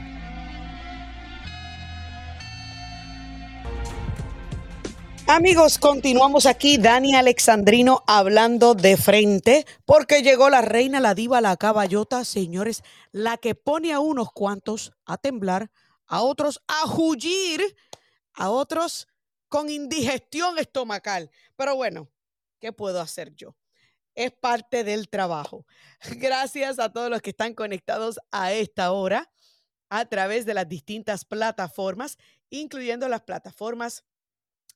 Amigos, 5.27 5.77
continuamos 5.79 6.45
aquí, 6.45 6.77
Dani 6.77 7.15
Alexandrino 7.15 8.03
hablando 8.07 8.75
de 8.75 8.97
frente, 8.97 9.65
porque 9.85 10.21
llegó 10.21 10.49
la 10.49 10.61
reina, 10.61 10.99
la 10.99 11.15
diva, 11.15 11.39
la 11.39 11.55
caballota, 11.55 12.25
señores, 12.25 12.83
la 13.13 13.37
que 13.37 13.55
pone 13.55 13.93
a 13.93 14.01
unos 14.01 14.33
cuantos 14.33 14.91
a 15.05 15.17
temblar, 15.17 15.71
a 16.07 16.21
otros 16.21 16.61
a 16.67 16.85
huyir, 16.91 17.61
a 18.33 18.49
otros 18.49 19.07
con 19.47 19.69
indigestión 19.69 20.59
estomacal. 20.59 21.31
Pero 21.55 21.77
bueno, 21.77 22.09
¿qué 22.59 22.73
puedo 22.73 22.99
hacer 22.99 23.33
yo? 23.33 23.55
Es 24.15 24.33
parte 24.33 24.83
del 24.83 25.07
trabajo. 25.07 25.65
Gracias 26.17 26.79
a 26.79 26.91
todos 26.91 27.09
los 27.09 27.21
que 27.21 27.29
están 27.29 27.53
conectados 27.53 28.19
a 28.31 28.51
esta 28.51 28.91
hora 28.91 29.31
a 29.89 30.05
través 30.05 30.45
de 30.45 30.53
las 30.53 30.67
distintas 30.67 31.23
plataformas, 31.23 32.17
incluyendo 32.49 33.07
las 33.07 33.21
plataformas 33.21 34.03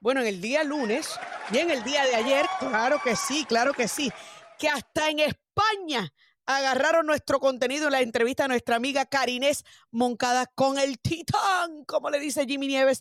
Bueno, 0.00 0.20
en 0.20 0.26
el 0.26 0.40
día 0.40 0.64
lunes 0.64 1.08
y 1.52 1.58
en 1.58 1.70
el 1.70 1.84
día 1.84 2.04
de 2.06 2.14
ayer, 2.14 2.46
claro 2.58 2.98
que 3.02 3.14
sí, 3.16 3.44
claro 3.46 3.74
que 3.74 3.88
sí 3.88 4.10
que 4.60 4.68
hasta 4.68 5.08
en 5.08 5.20
España 5.20 6.12
agarraron 6.44 7.06
nuestro 7.06 7.40
contenido 7.40 7.86
en 7.86 7.92
la 7.92 8.00
entrevista 8.02 8.44
de 8.44 8.50
nuestra 8.50 8.76
amiga 8.76 9.06
Carinés 9.06 9.64
Moncada 9.90 10.46
con 10.54 10.78
el 10.78 11.00
titán, 11.00 11.84
como 11.86 12.10
le 12.10 12.20
dice 12.20 12.44
Jimmy 12.46 12.66
Nieves 12.66 13.00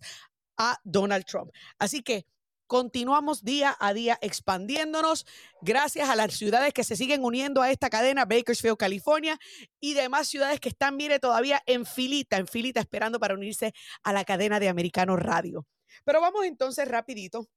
a 0.58 0.80
Donald 0.86 1.26
Trump. 1.26 1.52
Así 1.78 2.02
que 2.02 2.26
continuamos 2.66 3.44
día 3.44 3.76
a 3.78 3.94
día 3.94 4.18
expandiéndonos 4.22 5.26
gracias 5.62 6.08
a 6.08 6.16
las 6.16 6.34
ciudades 6.34 6.74
que 6.74 6.86
se 6.86 6.96
siguen 6.96 7.26
uniendo 7.26 7.62
a 7.62 7.72
esta 7.72 7.90
cadena, 7.90 8.24
Bakersfield, 8.24 8.78
California, 8.78 9.38
y 9.82 9.96
demás 9.96 10.30
ciudades 10.30 10.62
que 10.62 10.70
están, 10.70 10.96
mire, 10.96 11.20
todavía 11.20 11.62
en 11.66 11.86
filita, 11.86 12.38
en 12.38 12.48
filita, 12.48 12.80
esperando 12.80 13.20
para 13.20 13.34
unirse 13.34 13.74
a 14.04 14.14
la 14.14 14.24
cadena 14.24 14.62
de 14.62 14.70
Americano 14.70 15.18
Radio. 15.18 15.68
Pero 16.06 16.22
vamos 16.22 16.46
entonces 16.46 16.88
rapidito 16.88 17.50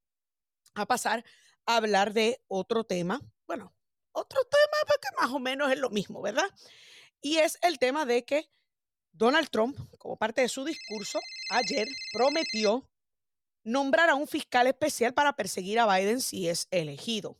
a 0.75 0.87
pasar 0.87 1.25
a 1.67 1.77
hablar 1.77 2.12
de 2.12 2.41
otro 2.49 2.83
tema. 2.83 3.21
Bueno, 3.47 3.75
otro 4.12 4.42
tema 4.44 4.77
porque 4.87 5.09
más 5.20 5.31
o 5.31 5.38
menos 5.38 5.70
es 5.72 5.79
lo 5.79 5.90
mismo, 5.90 6.22
¿verdad? 6.22 6.48
Y 7.20 7.38
es 7.38 7.59
el 7.62 7.79
tema 7.79 8.05
de 8.05 8.25
que 8.25 8.48
Donald 9.12 9.48
Trump, 9.51 9.79
como 9.98 10.16
parte 10.16 10.40
de 10.40 10.48
su 10.48 10.64
discurso, 10.64 11.20
ayer 11.51 11.87
prometió 12.12 12.88
nombrar 13.64 14.11
a 14.11 14.14
un 14.14 14.27
fiscal 14.27 14.66
especial 14.66 15.14
para 15.14 15.35
perseguir 15.35 15.79
a 15.79 15.87
Biden 15.87 16.20
si 16.20 16.48
es 16.48 16.66
elegido. 16.70 17.38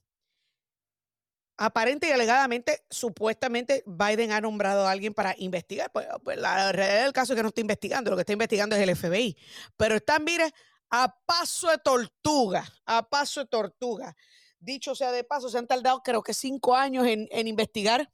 Aparente 1.57 2.09
y 2.09 2.13
alegadamente, 2.13 2.85
supuestamente, 2.91 3.85
Biden 3.87 4.33
ha 4.33 4.41
nombrado 4.41 4.87
a 4.87 4.91
alguien 4.91 5.15
para 5.15 5.35
investigar. 5.39 5.91
Pues, 5.93 6.07
pues 6.25 6.39
la 6.39 6.73
realidad 6.73 7.05
del 7.05 7.13
caso 7.13 7.33
es 7.33 7.37
que 7.37 7.43
no 7.43 7.49
está 7.49 7.61
investigando, 7.61 8.11
lo 8.11 8.17
que 8.17 8.23
está 8.23 8.33
investigando 8.33 8.75
es 8.77 8.83
el 8.83 8.97
FBI. 8.97 9.37
Pero 9.77 9.97
están, 9.97 10.25
mire, 10.25 10.53
a 10.91 11.15
paso 11.27 11.71
de 11.71 11.79
tortuga, 11.79 12.65
a 12.85 13.09
paso 13.09 13.41
de 13.41 13.47
tortuga. 13.47 14.17
Dicho 14.63 14.95
sea 14.95 15.11
de 15.11 15.25
paso, 15.25 15.49
se 15.49 15.59
han 15.59 15.67
tardado 15.67 16.05
creo 16.05 16.23
que 16.23 16.33
cinco 16.33 16.77
años 16.77 17.05
en, 17.05 17.49
investigar 17.49 18.09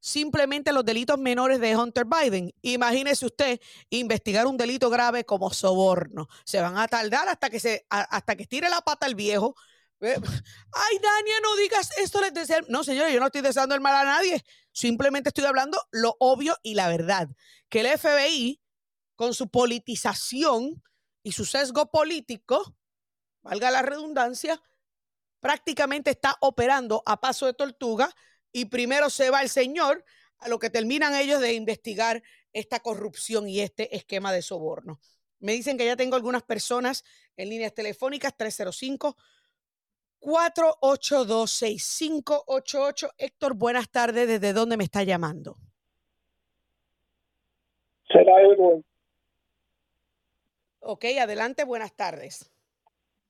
simplemente 0.00 0.72
los 0.72 0.82
delitos 0.82 1.18
menores 1.18 1.60
de 1.60 1.76
Hunter 1.76 2.06
Biden. 2.06 2.54
Imagínese 2.62 3.26
usted 3.26 3.60
investigar 3.90 4.46
un 4.46 4.56
delito 4.56 4.88
grave 4.88 5.24
como 5.24 5.52
soborno. 5.52 6.26
Se 6.44 6.62
van 6.62 6.78
a 6.78 6.88
tardar 6.88 7.28
hasta 7.28 7.50
que 7.50 7.60
se 7.60 7.84
hasta 7.90 8.34
que 8.34 8.46
tire 8.46 8.70
la 8.70 8.80
pata 8.80 9.06
el 9.06 9.14
viejo. 9.14 9.56
Eh, 10.00 10.16
Ay, 10.72 10.98
Dania, 11.02 11.34
no 11.42 11.54
digas 11.56 11.90
esto. 11.98 12.22
Les 12.22 12.32
deseo. 12.32 12.60
No, 12.68 12.82
señores, 12.82 13.12
yo 13.12 13.20
no 13.20 13.26
estoy 13.26 13.42
deseando 13.42 13.74
el 13.74 13.82
mal 13.82 13.94
a 13.94 14.04
nadie. 14.04 14.42
Simplemente 14.72 15.28
estoy 15.28 15.44
hablando 15.44 15.78
lo 15.90 16.16
obvio 16.18 16.56
y 16.62 16.76
la 16.76 16.88
verdad. 16.88 17.28
Que 17.68 17.80
el 17.80 17.98
FBI, 17.98 18.62
con 19.16 19.34
su 19.34 19.50
politización 19.50 20.82
y 21.22 21.32
su 21.32 21.44
sesgo 21.44 21.90
político, 21.90 22.74
valga 23.42 23.70
la 23.70 23.82
redundancia, 23.82 24.62
prácticamente 25.40 26.10
está 26.10 26.36
operando 26.40 27.02
a 27.06 27.20
paso 27.20 27.46
de 27.46 27.54
tortuga 27.54 28.10
y 28.52 28.66
primero 28.66 29.10
se 29.10 29.30
va 29.30 29.42
el 29.42 29.48
señor 29.48 30.04
a 30.38 30.48
lo 30.48 30.58
que 30.58 30.70
terminan 30.70 31.14
ellos 31.14 31.40
de 31.40 31.54
investigar 31.54 32.22
esta 32.52 32.80
corrupción 32.80 33.48
y 33.48 33.60
este 33.60 33.96
esquema 33.96 34.32
de 34.32 34.42
soborno. 34.42 35.00
Me 35.40 35.52
dicen 35.52 35.78
que 35.78 35.86
ya 35.86 35.96
tengo 35.96 36.16
algunas 36.16 36.42
personas 36.42 37.04
en 37.36 37.48
líneas 37.48 37.72
telefónicas 37.74 38.36
305 38.36 39.16
4826588. 40.20 43.14
Héctor, 43.16 43.54
buenas 43.54 43.88
tardes. 43.88 44.26
¿Desde 44.26 44.52
dónde 44.52 44.76
me 44.76 44.82
está 44.84 45.04
llamando? 45.04 45.56
Será 48.08 48.42
Edward. 48.42 48.82
Ok, 50.80 51.04
adelante, 51.20 51.62
buenas 51.64 51.94
tardes. 51.94 52.50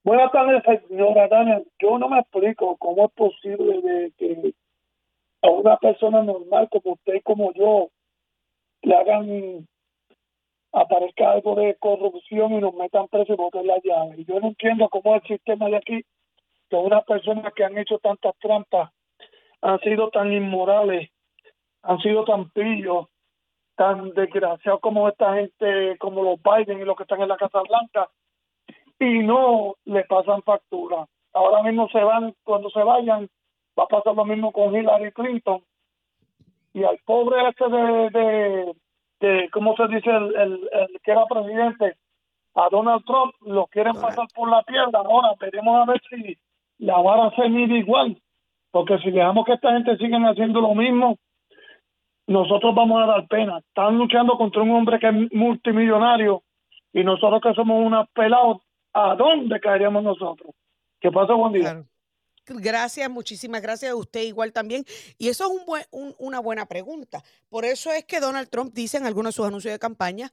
Buenas 0.08 0.32
tardes, 0.32 0.62
señora 0.88 1.28
Dania. 1.28 1.60
Yo 1.78 1.98
no 1.98 2.08
me 2.08 2.20
explico 2.20 2.78
cómo 2.78 3.04
es 3.04 3.12
posible 3.12 4.10
que 4.16 4.54
a 5.42 5.50
una 5.50 5.76
persona 5.76 6.22
normal 6.22 6.66
como 6.70 6.94
usted 6.94 7.16
y 7.16 7.20
como 7.20 7.52
yo 7.52 7.90
le 8.80 8.96
hagan 8.96 9.68
aparezca 10.72 11.32
algo 11.32 11.56
de 11.56 11.74
corrupción 11.74 12.54
y 12.54 12.58
nos 12.58 12.72
metan 12.72 13.08
preso 13.08 13.34
y 13.34 13.36
boten 13.36 13.66
la 13.66 13.78
llave. 13.84 14.14
Y 14.16 14.24
yo 14.24 14.40
no 14.40 14.46
entiendo 14.46 14.88
cómo 14.88 15.14
el 15.14 15.22
sistema 15.24 15.68
de 15.68 15.76
aquí, 15.76 16.02
que 16.70 16.76
unas 16.76 17.04
personas 17.04 17.52
que 17.52 17.64
han 17.64 17.76
hecho 17.76 17.98
tantas 17.98 18.34
trampas, 18.38 18.90
han 19.60 19.78
sido 19.80 20.08
tan 20.08 20.32
inmorales, 20.32 21.10
han 21.82 21.98
sido 21.98 22.24
tan 22.24 22.48
pillos, 22.52 23.08
tan 23.76 24.14
desgraciados 24.14 24.80
como 24.80 25.06
esta 25.06 25.34
gente, 25.34 25.98
como 25.98 26.22
los 26.22 26.40
Biden 26.42 26.80
y 26.80 26.86
los 26.86 26.96
que 26.96 27.02
están 27.02 27.20
en 27.20 27.28
la 27.28 27.36
Casa 27.36 27.60
Blanca, 27.60 28.08
y 28.98 29.18
no 29.20 29.74
le 29.84 30.04
pasan 30.04 30.42
factura. 30.42 31.06
Ahora 31.32 31.62
mismo 31.62 31.88
se 31.88 32.00
van, 32.00 32.34
cuando 32.44 32.70
se 32.70 32.82
vayan, 32.82 33.28
va 33.78 33.84
a 33.84 33.88
pasar 33.88 34.14
lo 34.14 34.24
mismo 34.24 34.52
con 34.52 34.74
Hillary 34.74 35.12
Clinton. 35.12 35.62
Y 36.74 36.84
al 36.84 36.98
pobre 37.04 37.48
este 37.48 37.68
de, 37.68 38.10
de, 38.10 38.74
de 39.20 39.50
¿cómo 39.50 39.76
se 39.76 39.88
dice? 39.88 40.10
El, 40.10 40.34
el, 40.36 40.68
el 40.72 41.00
que 41.02 41.10
era 41.10 41.26
presidente, 41.26 41.96
a 42.54 42.68
Donald 42.70 43.04
Trump, 43.04 43.34
lo 43.42 43.66
quieren 43.66 43.94
pasar 43.94 44.26
por 44.34 44.50
la 44.50 44.62
piedra. 44.62 44.90
Ahora 44.94 45.34
veremos 45.40 45.76
a 45.76 45.90
ver 45.90 46.00
si 46.10 46.36
la 46.78 46.98
vara 46.98 47.30
se 47.36 47.48
mide 47.48 47.78
igual. 47.78 48.20
Porque 48.70 48.98
si 48.98 49.10
dejamos 49.10 49.46
que 49.46 49.54
esta 49.54 49.72
gente 49.72 49.96
siga 49.96 50.18
haciendo 50.28 50.60
lo 50.60 50.74
mismo, 50.74 51.16
nosotros 52.26 52.74
vamos 52.74 53.02
a 53.02 53.06
dar 53.06 53.26
pena. 53.26 53.58
Están 53.58 53.96
luchando 53.96 54.36
contra 54.36 54.62
un 54.62 54.70
hombre 54.72 54.98
que 54.98 55.08
es 55.08 55.32
multimillonario 55.32 56.42
y 56.92 57.02
nosotros 57.04 57.40
que 57.40 57.54
somos 57.54 57.84
unos 57.84 58.08
pelados, 58.10 58.58
¿a 58.98 59.14
dónde 59.16 59.60
caeríamos 59.60 60.02
nosotros? 60.02 60.54
¿Qué 61.00 61.10
pasa, 61.10 61.34
buen 61.34 61.52
día? 61.52 61.84
Gracias, 62.46 63.10
muchísimas 63.10 63.60
gracias 63.60 63.92
a 63.92 63.96
usted 63.96 64.22
igual 64.22 64.52
también. 64.52 64.84
Y 65.18 65.28
eso 65.28 65.44
es 65.76 65.86
un- 65.90 66.14
una 66.18 66.40
buena 66.40 66.66
pregunta. 66.66 67.22
Por 67.48 67.64
eso 67.64 67.92
es 67.92 68.04
que 68.04 68.20
Donald 68.20 68.48
Trump 68.48 68.72
dice 68.74 68.96
en 68.96 69.06
algunos 69.06 69.34
de 69.34 69.36
sus 69.36 69.46
anuncios 69.46 69.72
de 69.72 69.78
campaña 69.78 70.32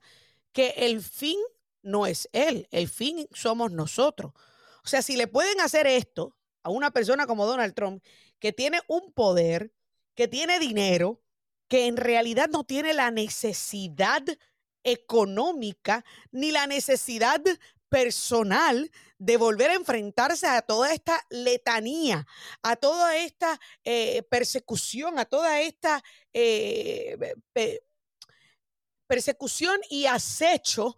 que 0.52 0.70
el 0.78 1.02
fin 1.02 1.38
no 1.82 2.06
es 2.06 2.28
él, 2.32 2.66
el 2.70 2.88
fin 2.88 3.28
somos 3.32 3.70
nosotros. 3.70 4.32
O 4.82 4.88
sea, 4.88 5.02
si 5.02 5.16
le 5.16 5.26
pueden 5.26 5.60
hacer 5.60 5.86
esto 5.86 6.34
a 6.62 6.70
una 6.70 6.90
persona 6.90 7.26
como 7.26 7.46
Donald 7.46 7.74
Trump, 7.74 8.02
que 8.38 8.52
tiene 8.52 8.80
un 8.88 9.12
poder, 9.12 9.72
que 10.14 10.26
tiene 10.26 10.58
dinero, 10.58 11.20
que 11.68 11.86
en 11.86 11.96
realidad 11.96 12.48
no 12.48 12.64
tiene 12.64 12.94
la 12.94 13.10
necesidad 13.10 14.22
económica 14.84 16.04
ni 16.30 16.50
la 16.50 16.66
necesidad 16.66 17.40
personal 17.88 18.90
de 19.18 19.36
volver 19.36 19.70
a 19.70 19.74
enfrentarse 19.74 20.46
a 20.46 20.62
toda 20.62 20.92
esta 20.92 21.24
letanía, 21.30 22.26
a 22.62 22.76
toda 22.76 23.16
esta 23.16 23.58
eh, 23.84 24.22
persecución, 24.24 25.18
a 25.18 25.24
toda 25.24 25.60
esta 25.60 26.02
eh, 26.32 27.34
pe- 27.52 27.82
persecución 29.06 29.80
y 29.88 30.06
acecho, 30.06 30.96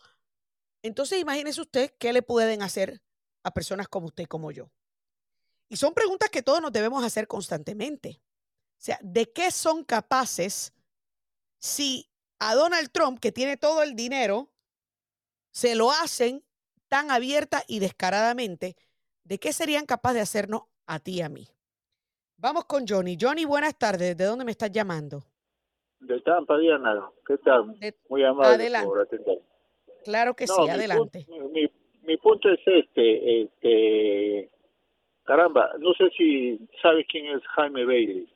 entonces 0.82 1.20
imagínese 1.20 1.60
usted 1.60 1.94
qué 1.98 2.12
le 2.12 2.22
pueden 2.22 2.62
hacer 2.62 3.02
a 3.42 3.52
personas 3.52 3.88
como 3.88 4.06
usted 4.06 4.26
como 4.26 4.50
yo. 4.50 4.70
Y 5.68 5.76
son 5.76 5.92
preguntas 5.92 6.30
que 6.30 6.42
todos 6.42 6.62
nos 6.62 6.72
debemos 6.72 7.04
hacer 7.04 7.28
constantemente. 7.28 8.22
O 8.78 8.80
sea, 8.80 8.98
¿de 9.02 9.30
qué 9.32 9.50
son 9.50 9.84
capaces 9.84 10.72
si 11.58 12.10
a 12.38 12.54
Donald 12.54 12.90
Trump, 12.90 13.18
que 13.18 13.32
tiene 13.32 13.56
todo 13.56 13.82
el 13.82 13.94
dinero, 13.94 14.52
se 15.50 15.74
lo 15.74 15.90
hacen 15.90 16.44
tan 16.88 17.10
abierta 17.10 17.62
y 17.66 17.78
descaradamente? 17.80 18.76
¿De 19.24 19.38
qué 19.38 19.52
serían 19.52 19.86
capaces 19.86 20.16
de 20.16 20.20
hacernos 20.22 20.62
a 20.86 20.98
ti 20.98 21.16
y 21.16 21.22
a 21.22 21.28
mí? 21.28 21.46
Vamos 22.36 22.64
con 22.66 22.86
Johnny. 22.86 23.16
Johnny, 23.20 23.44
buenas 23.44 23.76
tardes. 23.78 24.16
¿De 24.16 24.24
dónde 24.24 24.44
me 24.44 24.52
estás 24.52 24.70
llamando? 24.70 25.22
De 26.00 26.20
Tampa, 26.20 26.56
Diana. 26.58 27.10
¿Qué 27.26 27.36
tal? 27.38 27.78
De- 27.78 27.96
Muy 28.08 28.24
amable 28.24 28.54
Adelante. 28.54 28.86
por 28.88 29.00
atender. 29.00 29.38
Claro 30.04 30.34
que 30.34 30.46
No, 30.46 30.54
sí, 30.54 30.62
mi 30.62 30.70
adelante. 30.70 31.24
punto- 31.26 31.48
Mi, 31.50 31.68
mi 32.02 32.16
punto 32.16 32.48
es 32.48 32.60
este, 32.64 33.42
este, 33.42 34.50
caramba, 35.24 35.72
no 35.80 35.92
sé 35.94 36.08
si 36.16 36.58
sabes 36.80 37.04
quién 37.10 37.26
es 37.26 37.42
Jaime 37.56 37.84
Bailey. 37.84 38.32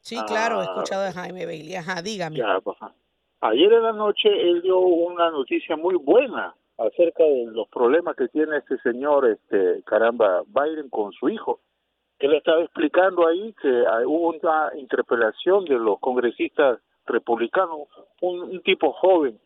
Sí, 0.00 0.16
claro, 0.26 0.62
he 0.62 0.66
Ah, 0.66 0.70
escuchado 0.70 1.02
de 1.02 1.12
Jaime 1.12 1.46
Bailey. 1.46 1.74
Ajá, 1.74 2.00
dígame. 2.02 2.36
Ya, 2.36 2.56
ajá. 2.64 2.94
Ayer 3.40 3.72
en 3.72 3.82
la 3.82 3.92
noche 3.92 4.28
él 4.28 4.62
dio 4.62 4.78
una 4.78 5.30
noticia 5.30 5.76
muy 5.76 5.94
buena 5.96 6.54
acerca 6.78 7.24
de 7.24 7.46
los 7.46 7.68
problemas 7.68 8.16
que 8.16 8.28
tiene 8.28 8.58
este 8.58 8.78
señor, 8.78 9.28
este, 9.28 9.82
caramba, 9.84 10.42
Biden 10.46 10.88
con 10.88 11.12
su 11.12 11.28
hijo. 11.28 11.60
Él 12.20 12.34
estaba 12.34 12.62
explicando 12.62 13.26
ahí 13.26 13.54
que 13.60 13.84
ah, 13.86 14.02
hubo 14.06 14.30
una 14.30 14.70
interpelación 14.76 15.64
de 15.64 15.78
los 15.78 15.98
congresistas 15.98 16.80
republicanos, 17.06 17.88
un, 18.20 18.40
un 18.42 18.62
tipo 18.62 18.92
joven 18.92 19.38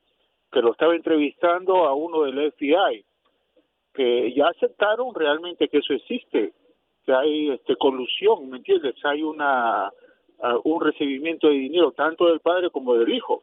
que 0.51 0.61
lo 0.61 0.73
estaba 0.73 0.95
entrevistando 0.95 1.87
a 1.87 1.95
uno 1.95 2.25
del 2.25 2.53
FBI, 2.53 3.05
que 3.95 4.33
ya 4.35 4.49
aceptaron 4.49 5.15
realmente 5.15 5.69
que 5.69 5.79
eso 5.79 5.95
existe, 5.95 6.53
que 7.05 7.13
hay 7.13 7.51
este, 7.51 7.77
colusión, 7.77 8.51
¿me 8.51 8.59
entiendes? 8.59 8.95
Hay 9.05 9.23
una 9.23 9.87
ah, 9.87 10.59
un 10.65 10.81
recibimiento 10.81 11.49
de 11.49 11.55
dinero 11.55 11.93
tanto 11.93 12.27
del 12.27 12.41
padre 12.41 12.71
como 12.71 12.95
del 12.95 13.13
hijo, 13.13 13.43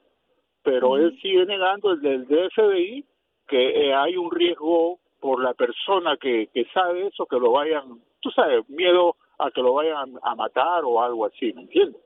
pero 0.63 0.97
él 0.97 1.17
sigue 1.21 1.45
negando 1.45 1.91
el 1.91 2.02
del 2.02 2.25
FBI 2.52 3.06
que 3.49 3.89
eh, 3.89 3.93
hay 3.93 4.15
un 4.15 4.31
riesgo 4.31 4.99
por 5.19 5.43
la 5.43 5.53
persona 5.53 6.15
que, 6.17 6.47
que 6.53 6.65
sabe 6.73 7.07
eso, 7.07 7.25
que 7.25 7.39
lo 7.39 7.51
vayan, 7.51 7.99
tú 8.21 8.29
sabes, 8.31 8.67
miedo 8.69 9.15
a 9.38 9.51
que 9.51 9.62
lo 9.62 9.73
vayan 9.73 10.17
a 10.21 10.35
matar 10.35 10.83
o 10.85 11.01
algo 11.01 11.25
así, 11.25 11.51
¿me 11.53 11.63
entiendes? 11.63 12.01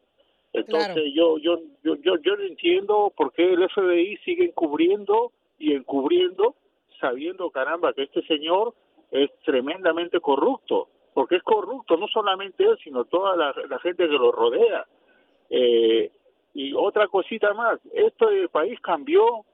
Entonces 0.54 0.94
Claro. 0.94 1.10
yo, 1.14 1.38
yo, 1.40 1.60
yo, 1.84 1.96
yo, 1.96 2.18
yo 2.18 2.36
no 2.36 2.44
entiendo 2.44 3.12
por 3.16 3.34
qué 3.34 3.54
el 3.54 3.68
FBI 3.70 4.18
sigue 4.18 4.46
encubriendo 4.46 5.32
y 5.60 5.74
encubriendo, 5.74 6.56
sabiendo, 7.00 7.50
caramba, 7.50 7.94
que 7.94 8.04
este 8.04 8.22
señor 8.24 8.74
es 9.12 9.30
tremendamente 9.46 10.20
corrupto, 10.20 10.88
porque 11.14 11.36
es 11.36 11.44
corrupto 11.44 11.98
no 11.98 12.08
solamente 12.08 12.64
él, 12.64 12.78
sino 12.84 13.06
toda 13.06 13.36
la, 13.36 13.54
la 13.68 13.80
gente 13.80 14.08
que 14.08 14.14
lo 14.14 14.32
rodea. 14.32 14.86
Eh, 15.50 16.12
y 16.54 16.74
otra 16.74 17.08
cosita 17.08 17.54
más, 17.54 17.80
este 17.94 18.48
país 18.50 18.80
cambió, 18.82 19.46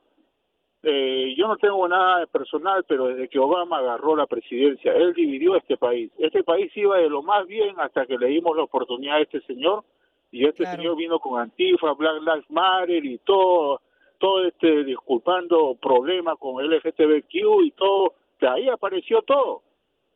eh, 0.84 1.34
yo 1.38 1.48
no 1.48 1.58
tengo 1.58 1.88
nada 1.88 2.26
personal, 2.28 2.86
pero 2.88 3.08
desde 3.08 3.28
que 3.28 3.38
Obama 3.40 3.80
agarró 3.80 4.16
la 4.16 4.28
presidencia, 4.28 4.94
él 4.94 5.14
dividió 5.14 5.56
este 5.56 5.76
país. 5.78 6.12
Este 6.18 6.44
país 6.44 6.72
iba 6.76 6.98
de 6.98 7.10
lo 7.10 7.22
más 7.22 7.46
bien 7.48 7.80
hasta 7.80 8.06
que 8.06 8.18
le 8.18 8.28
dimos 8.28 8.56
la 8.56 8.64
oportunidad 8.64 9.18
a 9.18 9.22
este 9.22 9.42
señor, 9.42 9.84
y 10.32 10.46
este 10.46 10.64
Claro. 10.64 10.78
señor 10.78 10.96
vino 10.96 11.20
con 11.20 11.40
Antifa, 11.42 11.92
Black 11.94 12.22
Lives 12.22 12.50
Matter 12.50 13.04
y 13.04 13.18
todo, 13.20 13.82
todo 14.20 14.46
este 14.46 14.84
disculpando 14.84 15.76
problemas 15.76 16.38
con 16.38 16.64
LGTBQ 16.64 17.64
y 17.66 17.72
todo, 17.72 18.14
de 18.40 18.48
ahí 18.48 18.70
apareció 18.70 19.22
todo. 19.24 19.64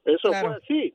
Eso 0.06 0.30
Claro. 0.30 0.48
fue 0.50 0.58
así. 0.58 0.94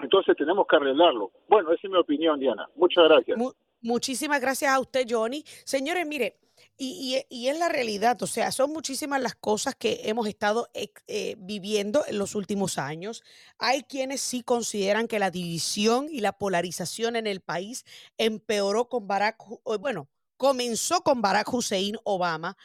Entonces 0.00 0.36
tenemos 0.36 0.66
que 0.66 0.76
arreglarlo. 0.76 1.30
Bueno, 1.48 1.72
esa 1.72 1.86
es 1.86 1.90
mi 1.90 1.98
opinión, 1.98 2.38
Diana. 2.40 2.68
Muchas 2.76 3.04
gracias. 3.08 3.36
Mu- 3.36 3.52
muchísimas 3.82 4.40
gracias 4.40 4.72
a 4.72 4.80
usted, 4.80 5.04
Johnny. 5.08 5.42
Señores, 5.64 6.06
mire, 6.06 6.34
y, 6.78 7.24
y- 7.28 7.44
y 7.44 7.48
es 7.48 7.58
la 7.58 7.68
realidad, 7.68 8.22
o 8.22 8.26
sea, 8.28 8.52
son 8.52 8.72
muchísimas 8.72 9.20
las 9.20 9.34
cosas 9.34 9.74
que 9.76 10.02
hemos 10.04 10.28
estado 10.28 10.70
eh, 10.74 11.34
viviendo 11.38 12.04
en 12.06 12.18
los 12.18 12.34
últimos 12.36 12.78
años. 12.78 13.22
Hay 13.58 13.82
quienes 13.82 14.20
sí 14.20 14.42
consideran 14.42 15.08
que 15.08 15.18
la 15.18 15.30
división 15.30 16.08
y 16.10 16.20
la 16.20 16.32
polarización 16.38 17.16
en 17.16 17.26
el 17.26 17.40
país 17.40 17.84
empeoró 18.16 18.88
con 18.88 19.06
Barack, 19.08 19.38
bueno, 19.80 20.08
comenzó 20.36 21.02
con 21.02 21.20
Barack 21.20 21.52
Hussein 21.52 21.96
Obama, 22.04 22.56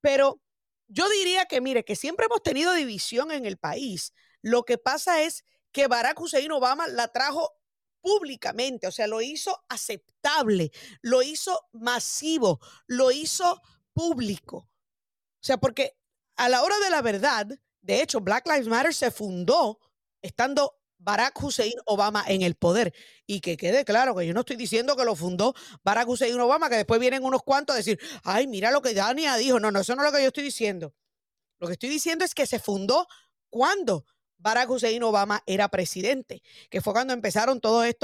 pero 0.00 0.40
yo 0.88 1.08
diría 1.08 1.46
que, 1.46 1.60
mire, 1.60 1.84
que 1.84 1.96
siempre 1.96 2.26
hemos 2.26 2.42
tenido 2.42 2.74
división 2.74 3.30
en 3.32 3.46
el 3.46 3.56
país. 3.56 4.12
Lo 4.42 4.64
que 4.64 4.76
pasa 4.78 5.22
es 5.22 5.44
que 5.72 5.86
Barack 5.88 6.20
Hussein 6.20 6.52
Obama 6.52 6.86
la 6.88 7.08
trajo 7.08 7.54
públicamente, 8.02 8.86
o 8.86 8.92
sea, 8.92 9.06
lo 9.06 9.22
hizo 9.22 9.64
aceptable, 9.68 10.70
lo 11.00 11.22
hizo 11.22 11.68
masivo, 11.72 12.60
lo 12.86 13.10
hizo 13.10 13.62
público. 13.94 14.56
O 14.58 15.44
sea, 15.44 15.56
porque 15.56 15.96
a 16.36 16.48
la 16.48 16.62
hora 16.62 16.78
de 16.80 16.90
la 16.90 17.00
verdad, 17.00 17.46
de 17.80 18.02
hecho, 18.02 18.20
Black 18.20 18.46
Lives 18.46 18.68
Matter 18.68 18.92
se 18.92 19.10
fundó 19.10 19.78
estando 20.20 20.78
Barack 20.98 21.42
Hussein 21.42 21.74
Obama 21.86 22.24
en 22.28 22.42
el 22.42 22.54
poder. 22.54 22.94
Y 23.26 23.40
que 23.40 23.56
quede 23.56 23.84
claro 23.84 24.14
que 24.14 24.26
yo 24.26 24.34
no 24.34 24.40
estoy 24.40 24.56
diciendo 24.56 24.96
que 24.96 25.04
lo 25.04 25.16
fundó 25.16 25.54
Barack 25.82 26.08
Hussein 26.08 26.38
Obama, 26.40 26.68
que 26.68 26.76
después 26.76 27.00
vienen 27.00 27.24
unos 27.24 27.42
cuantos 27.42 27.74
a 27.74 27.78
decir, 27.78 27.98
ay, 28.24 28.46
mira 28.46 28.70
lo 28.70 28.82
que 28.82 28.94
Dania 28.94 29.36
dijo. 29.36 29.58
No, 29.58 29.70
no, 29.70 29.80
eso 29.80 29.96
no 29.96 30.02
es 30.04 30.12
lo 30.12 30.16
que 30.16 30.22
yo 30.22 30.28
estoy 30.28 30.44
diciendo. 30.44 30.94
Lo 31.58 31.66
que 31.66 31.74
estoy 31.74 31.88
diciendo 31.88 32.24
es 32.24 32.34
que 32.34 32.46
se 32.46 32.58
fundó 32.58 33.06
cuando 33.50 34.06
Barack 34.42 34.70
Hussein 34.70 35.02
Obama 35.02 35.42
era 35.46 35.68
presidente, 35.68 36.42
que 36.68 36.80
fue 36.80 36.92
cuando 36.92 37.14
empezaron 37.14 37.60
todas 37.60 37.94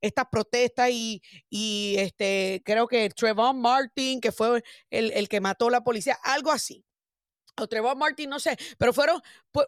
estas 0.00 0.26
protestas 0.30 0.90
y, 0.90 1.22
y, 1.50 1.96
este, 1.98 2.62
creo 2.64 2.86
que 2.86 3.10
Trevon 3.10 3.60
Martin, 3.60 4.20
que 4.20 4.32
fue 4.32 4.62
el, 4.90 5.12
el 5.12 5.28
que 5.28 5.40
mató 5.40 5.68
a 5.68 5.72
la 5.72 5.84
policía, 5.84 6.18
algo 6.22 6.52
así. 6.52 6.84
O 7.60 7.66
Trevor 7.66 7.96
Martin, 7.96 8.30
no 8.30 8.38
sé, 8.38 8.56
pero 8.78 8.92
fueron, 8.92 9.20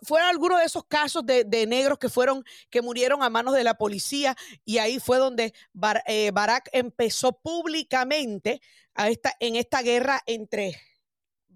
fueron 0.03 0.29
algunos 0.29 0.59
de 0.59 0.65
esos 0.65 0.85
casos 0.85 1.25
de, 1.27 1.67
negros 1.67 1.99
que 1.99 2.09
fueron, 2.09 2.45
que 2.71 2.83
murieron 2.83 3.23
a 3.23 3.31
manos 3.31 3.55
de 3.55 3.65
la 3.65 3.75
policía 3.75 4.37
y 4.65 4.79
ahí 4.79 5.01
fue 5.01 5.19
donde 5.19 5.53
eh, 6.07 6.31
Barack 6.33 6.69
empezó 6.73 7.33
públicamente 7.33 8.61
a 8.95 9.09
esta, 9.09 9.35
en 9.41 9.57
esta 9.57 9.83
guerra 9.83 10.23
entre 10.27 10.81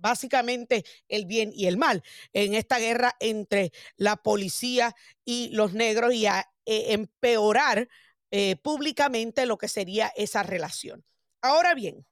básicamente 0.05 0.85
el 1.09 1.25
bien 1.25 1.51
y 1.55 1.67
el 1.67 1.79
mal, 1.79 2.03
en 2.35 2.55
esta 2.55 2.79
guerra 2.79 3.17
entre 3.21 3.73
la 3.97 4.17
policía 4.17 4.95
y 5.25 5.49
los 5.53 5.73
negros 5.73 6.12
y 6.12 6.27
a 6.27 6.40
eh, 6.67 6.93
empeorar 6.93 7.88
eh, 8.31 8.57
públicamente 8.57 9.47
lo 9.47 9.57
que 9.57 9.67
sería 9.67 10.12
esa 10.14 10.43
relación. 10.43 11.07
Ahora 11.40 11.75
bien, 11.75 12.05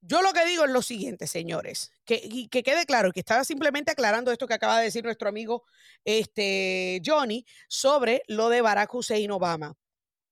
yo 0.00 0.22
lo 0.22 0.32
que 0.32 0.46
digo 0.46 0.64
es 0.64 0.70
lo 0.70 0.80
siguiente, 0.80 1.26
señores, 1.26 1.92
que, 2.06 2.48
que 2.50 2.62
quede 2.62 2.86
claro, 2.86 3.12
que 3.12 3.20
estaba 3.20 3.44
simplemente 3.44 3.92
aclarando 3.92 4.32
esto 4.32 4.46
que 4.46 4.54
acaba 4.54 4.78
de 4.78 4.84
decir 4.84 5.04
nuestro 5.04 5.28
amigo 5.28 5.64
este, 6.06 7.02
Johnny 7.04 7.44
sobre 7.68 8.22
lo 8.28 8.48
de 8.48 8.62
Barack 8.62 8.94
Hussein 8.94 9.30
Obama. 9.30 9.76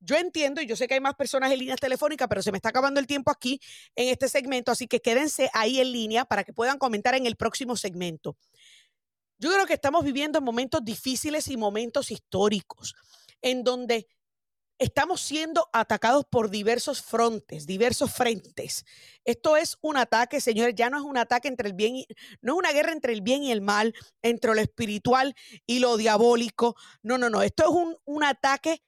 Yo 0.00 0.16
entiendo 0.16 0.62
y 0.62 0.66
yo 0.66 0.76
sé 0.76 0.88
que 0.88 0.94
hay 0.94 1.00
más 1.00 1.14
personas 1.14 1.52
en 1.52 1.58
líneas 1.58 1.78
telefónicas, 1.78 2.26
pero 2.26 2.42
se 2.42 2.50
me 2.50 2.58
está 2.58 2.70
acabando 2.70 3.00
el 3.00 3.06
tiempo 3.06 3.30
aquí 3.30 3.60
en 3.94 4.08
este 4.08 4.28
segmento, 4.28 4.72
así 4.72 4.86
que 4.86 5.00
quédense 5.00 5.50
ahí 5.52 5.78
en 5.78 5.92
línea 5.92 6.24
para 6.24 6.42
que 6.42 6.54
puedan 6.54 6.78
comentar 6.78 7.14
en 7.14 7.26
el 7.26 7.36
próximo 7.36 7.76
segmento. 7.76 8.36
Yo 9.38 9.52
creo 9.52 9.66
que 9.66 9.74
estamos 9.74 10.04
viviendo 10.04 10.40
momentos 10.40 10.84
difíciles 10.84 11.48
y 11.48 11.56
momentos 11.56 12.10
históricos 12.10 12.94
en 13.42 13.62
donde 13.62 14.06
estamos 14.78 15.20
siendo 15.20 15.68
atacados 15.74 16.24
por 16.24 16.48
diversos 16.48 17.02
frontes, 17.02 17.66
diversos 17.66 18.12
frentes. 18.12 18.86
Esto 19.24 19.58
es 19.58 19.76
un 19.82 19.98
ataque, 19.98 20.40
señores, 20.40 20.74
ya 20.74 20.88
no 20.88 20.96
es 20.96 21.04
un 21.04 21.18
ataque 21.18 21.48
entre 21.48 21.68
el 21.68 21.74
bien 21.74 21.96
y 21.96 22.06
no 22.40 22.54
es 22.54 22.58
una 22.58 22.72
guerra 22.72 22.92
entre 22.92 23.12
el 23.12 23.20
bien 23.20 23.42
y 23.42 23.52
el 23.52 23.60
mal, 23.60 23.94
entre 24.22 24.54
lo 24.54 24.60
espiritual 24.60 25.34
y 25.66 25.80
lo 25.80 25.98
diabólico. 25.98 26.76
No, 27.02 27.18
no, 27.18 27.28
no, 27.28 27.42
esto 27.42 27.64
es 27.64 27.70
un, 27.70 27.96
un 28.06 28.24
ataque 28.24 28.82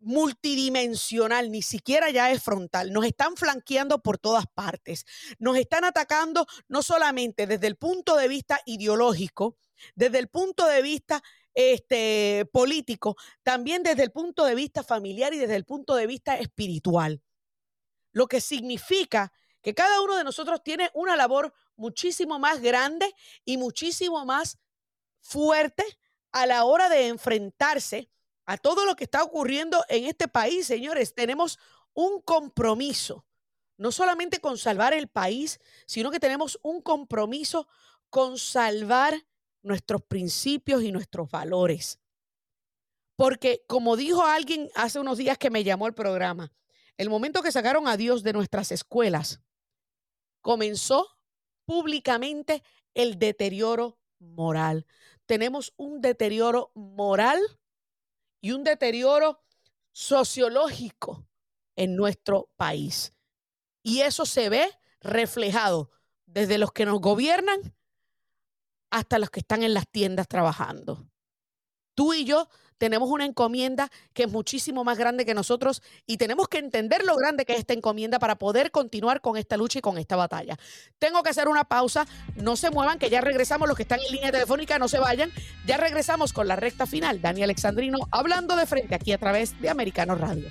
multidimensional, 0.00 1.50
ni 1.50 1.62
siquiera 1.62 2.10
ya 2.10 2.30
es 2.30 2.42
frontal. 2.42 2.92
Nos 2.92 3.04
están 3.04 3.36
flanqueando 3.36 4.02
por 4.02 4.18
todas 4.18 4.46
partes. 4.46 5.04
Nos 5.38 5.56
están 5.56 5.84
atacando 5.84 6.46
no 6.68 6.82
solamente 6.82 7.46
desde 7.46 7.66
el 7.66 7.76
punto 7.76 8.16
de 8.16 8.28
vista 8.28 8.60
ideológico, 8.66 9.56
desde 9.94 10.18
el 10.18 10.28
punto 10.28 10.66
de 10.66 10.82
vista 10.82 11.22
este, 11.54 12.48
político, 12.52 13.16
también 13.42 13.82
desde 13.82 14.02
el 14.02 14.12
punto 14.12 14.44
de 14.44 14.54
vista 14.54 14.84
familiar 14.84 15.32
y 15.32 15.38
desde 15.38 15.56
el 15.56 15.64
punto 15.64 15.94
de 15.94 16.06
vista 16.06 16.36
espiritual. 16.36 17.22
Lo 18.12 18.26
que 18.26 18.40
significa 18.40 19.32
que 19.62 19.74
cada 19.74 20.00
uno 20.00 20.16
de 20.16 20.24
nosotros 20.24 20.62
tiene 20.62 20.90
una 20.94 21.16
labor 21.16 21.52
muchísimo 21.74 22.38
más 22.38 22.60
grande 22.60 23.12
y 23.44 23.56
muchísimo 23.56 24.24
más 24.24 24.58
fuerte 25.20 25.84
a 26.30 26.46
la 26.46 26.64
hora 26.64 26.88
de 26.88 27.08
enfrentarse 27.08 28.10
a 28.46 28.56
todo 28.56 28.86
lo 28.86 28.96
que 28.96 29.04
está 29.04 29.22
ocurriendo 29.22 29.84
en 29.88 30.04
este 30.04 30.28
país, 30.28 30.66
señores. 30.66 31.14
Tenemos 31.14 31.58
un 31.92 32.20
compromiso, 32.22 33.26
no 33.76 33.92
solamente 33.92 34.40
con 34.40 34.56
salvar 34.56 34.94
el 34.94 35.08
país, 35.08 35.58
sino 35.86 36.10
que 36.10 36.20
tenemos 36.20 36.58
un 36.62 36.80
compromiso 36.80 37.66
con 38.08 38.38
salvar 38.38 39.26
nuestros 39.62 40.02
principios 40.02 40.82
y 40.82 40.92
nuestros 40.92 41.28
valores. 41.28 41.98
Porque 43.16 43.64
como 43.66 43.96
dijo 43.96 44.22
alguien 44.22 44.70
hace 44.74 45.00
unos 45.00 45.18
días 45.18 45.38
que 45.38 45.50
me 45.50 45.64
llamó 45.64 45.86
al 45.86 45.94
programa, 45.94 46.52
el 46.96 47.10
momento 47.10 47.42
que 47.42 47.52
sacaron 47.52 47.88
a 47.88 47.96
Dios 47.96 48.22
de 48.22 48.32
nuestras 48.32 48.70
escuelas, 48.70 49.40
comenzó 50.40 51.08
públicamente 51.64 52.62
el 52.94 53.18
deterioro 53.18 53.98
moral. 54.18 54.86
Tenemos 55.26 55.74
un 55.76 56.00
deterioro 56.00 56.70
moral 56.74 57.40
y 58.46 58.52
un 58.52 58.62
deterioro 58.62 59.40
sociológico 59.90 61.26
en 61.74 61.96
nuestro 61.96 62.48
país. 62.54 63.12
Y 63.82 64.02
eso 64.02 64.24
se 64.24 64.48
ve 64.48 64.70
reflejado 65.00 65.90
desde 66.26 66.56
los 66.56 66.70
que 66.70 66.86
nos 66.86 67.00
gobiernan 67.00 67.74
hasta 68.90 69.18
los 69.18 69.30
que 69.30 69.40
están 69.40 69.64
en 69.64 69.74
las 69.74 69.88
tiendas 69.88 70.28
trabajando. 70.28 71.10
Tú 71.96 72.14
y 72.14 72.24
yo 72.24 72.48
tenemos 72.78 73.10
una 73.10 73.24
encomienda 73.24 73.90
que 74.12 74.24
es 74.24 74.30
muchísimo 74.30 74.84
más 74.84 74.98
grande 74.98 75.24
que 75.24 75.34
nosotros 75.34 75.82
y 76.06 76.16
tenemos 76.16 76.48
que 76.48 76.58
entender 76.58 77.04
lo 77.04 77.16
grande 77.16 77.44
que 77.44 77.54
es 77.54 77.58
esta 77.58 77.74
encomienda 77.74 78.18
para 78.18 78.36
poder 78.36 78.70
continuar 78.70 79.20
con 79.20 79.36
esta 79.36 79.56
lucha 79.56 79.78
y 79.78 79.82
con 79.82 79.98
esta 79.98 80.16
batalla. 80.16 80.56
Tengo 80.98 81.22
que 81.22 81.30
hacer 81.30 81.48
una 81.48 81.64
pausa, 81.64 82.06
no 82.36 82.56
se 82.56 82.70
muevan, 82.70 82.98
que 82.98 83.10
ya 83.10 83.20
regresamos, 83.20 83.68
los 83.68 83.76
que 83.76 83.82
están 83.82 84.00
en 84.00 84.12
línea 84.12 84.32
telefónica, 84.32 84.78
no 84.78 84.88
se 84.88 84.98
vayan, 84.98 85.30
ya 85.66 85.76
regresamos 85.76 86.32
con 86.32 86.48
la 86.48 86.56
recta 86.56 86.86
final. 86.86 87.20
Dani 87.20 87.42
Alexandrino 87.42 87.98
hablando 88.10 88.56
de 88.56 88.66
frente 88.66 88.94
aquí 88.94 89.12
a 89.12 89.18
través 89.18 89.60
de 89.60 89.68
Americano 89.68 90.14
Radio. 90.14 90.50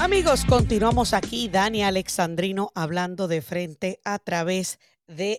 Amigos, 0.00 0.44
continuamos 0.44 1.12
aquí, 1.12 1.48
Dani 1.48 1.82
Alexandrino 1.82 2.70
hablando 2.76 3.26
de 3.26 3.42
frente 3.42 4.00
a 4.04 4.20
través 4.20 4.78
de 4.78 4.97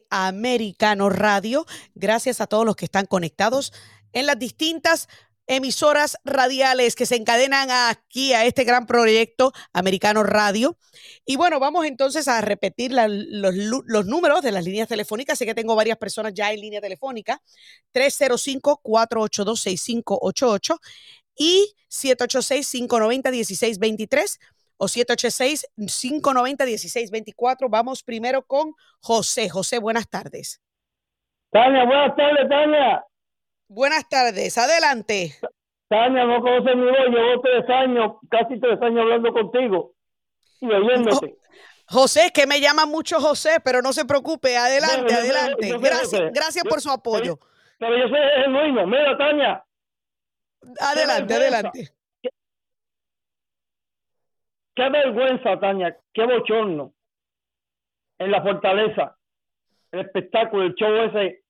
Americano 0.09 1.09
Radio. 1.09 1.65
Gracias 1.95 2.41
a 2.41 2.47
todos 2.47 2.65
los 2.65 2.75
que 2.75 2.85
están 2.85 3.05
conectados 3.05 3.73
en 4.13 4.25
las 4.25 4.39
distintas 4.39 5.07
emisoras 5.49 6.17
radiales 6.23 6.95
que 6.95 7.05
se 7.07 7.15
encadenan 7.15 7.69
aquí 7.71 8.33
a 8.33 8.45
este 8.45 8.63
gran 8.63 8.85
proyecto 8.85 9.51
Americano 9.73 10.21
Radio. 10.23 10.77
Y 11.25 11.37
bueno, 11.37 11.59
vamos 11.59 11.85
entonces 11.85 12.27
a 12.27 12.39
repetir 12.41 12.91
los, 12.91 13.55
los, 13.85 14.05
números 14.05 14.43
de 14.43 14.51
las 14.51 14.63
líneas 14.63 14.87
telefónicas. 14.87 15.39
Sé 15.39 15.47
que 15.47 15.55
tengo 15.55 15.75
varias 15.75 15.97
personas 15.97 16.35
ya 16.35 16.53
en 16.53 16.61
línea 16.61 16.81
telefónica. 16.81 17.41
305-482-6588 17.93 20.79
y 21.35 21.73
786-590-1623 21.89 24.37
o 24.79 24.85
786-590-1624. 24.85 27.67
Vamos 27.69 28.01
primero 28.01 28.41
con 28.41 28.73
José. 29.01 29.49
José, 29.49 29.77
buenas 29.77 30.09
tardes. 30.09 30.59
Tania, 31.51 31.85
buenas 31.85 32.15
tardes, 32.15 32.49
Tania. 32.49 33.05
Buenas 33.67 34.09
tardes, 34.09 34.57
adelante. 34.57 35.35
Tania, 35.87 36.25
no 36.25 36.41
conoces 36.41 36.75
mi 36.75 36.85
voz, 36.85 36.97
llevo 37.09 37.39
tres 37.41 37.69
años, 37.69 38.13
casi 38.29 38.59
tres 38.59 38.81
años 38.81 39.01
hablando 39.01 39.31
contigo 39.33 39.93
y 40.61 40.71
oyéndote. 40.71 41.35
José, 41.87 42.31
que 42.33 42.47
me 42.47 42.61
llama 42.61 42.85
mucho 42.85 43.19
José, 43.19 43.59
pero 43.63 43.81
no 43.81 43.91
se 43.93 44.05
preocupe, 44.05 44.55
adelante, 44.55 45.11
adelante. 45.13 45.77
gracias, 45.79 46.31
gracias 46.31 46.63
por 46.63 46.79
su 46.81 46.91
apoyo. 46.91 47.39
Pero 47.79 47.97
yo 47.97 48.07
soy 48.07 48.19
genuino. 48.43 48.85
Mira, 48.85 49.17
Tania, 49.17 49.65
Adelante, 50.79 51.33
adelante. 51.33 51.89
Qué, 54.79 54.89
vergüenza, 54.89 55.59
Tania, 55.59 55.97
qué 56.13 56.25
bochorno. 56.25 56.93
En 58.17 58.31
la 58.31 58.41
fortaleza, 58.41 59.17
el 59.91 59.99
espectáculo, 60.01 60.63
el 60.63 60.75
show 60.75 60.93
ese. 61.03 61.43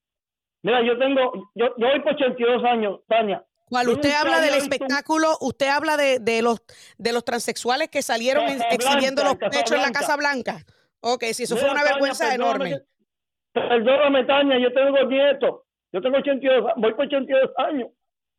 Mira, 0.63 0.81
yo 0.81 0.97
tengo, 0.97 1.51
yo, 1.53 1.75
yo 1.77 1.87
voy 1.87 1.99
por 2.01 2.13
82 2.13 2.63
años, 2.63 2.99
Tania. 3.07 3.43
Cuando 3.69 3.93
usted 3.93 4.11
habla 4.13 4.41
del 4.41 4.55
espectáculo, 4.55 5.37
usted 5.41 5.67
habla 5.67 5.95
de, 5.95 6.17
de, 6.19 6.41
los 6.41 6.59
de 6.97 7.13
los 7.13 7.23
transexuales 7.23 7.89
que 7.89 8.01
salieron 8.01 8.45
exhibiendo 8.71 9.23
los 9.23 9.35
pechos 9.35 9.73
en 9.73 9.83
la 9.83 9.91
Casa 9.91 10.17
Blanca. 10.17 10.65
Ok, 11.01 11.25
si 11.33 11.43
eso 11.43 11.55
fue 11.55 11.69
una 11.69 11.83
vergüenza 11.83 12.33
enorme. 12.33 12.81
Perdóname, 13.53 14.25
Tania, 14.25 14.57
yo 14.57 14.73
tengo 14.73 15.03
nietos. 15.03 15.61
Yo 15.91 16.01
tengo 16.01 16.17
82, 16.17 16.71
voy 16.77 16.93
por 16.93 17.05
82 17.05 17.51
años. 17.57 17.89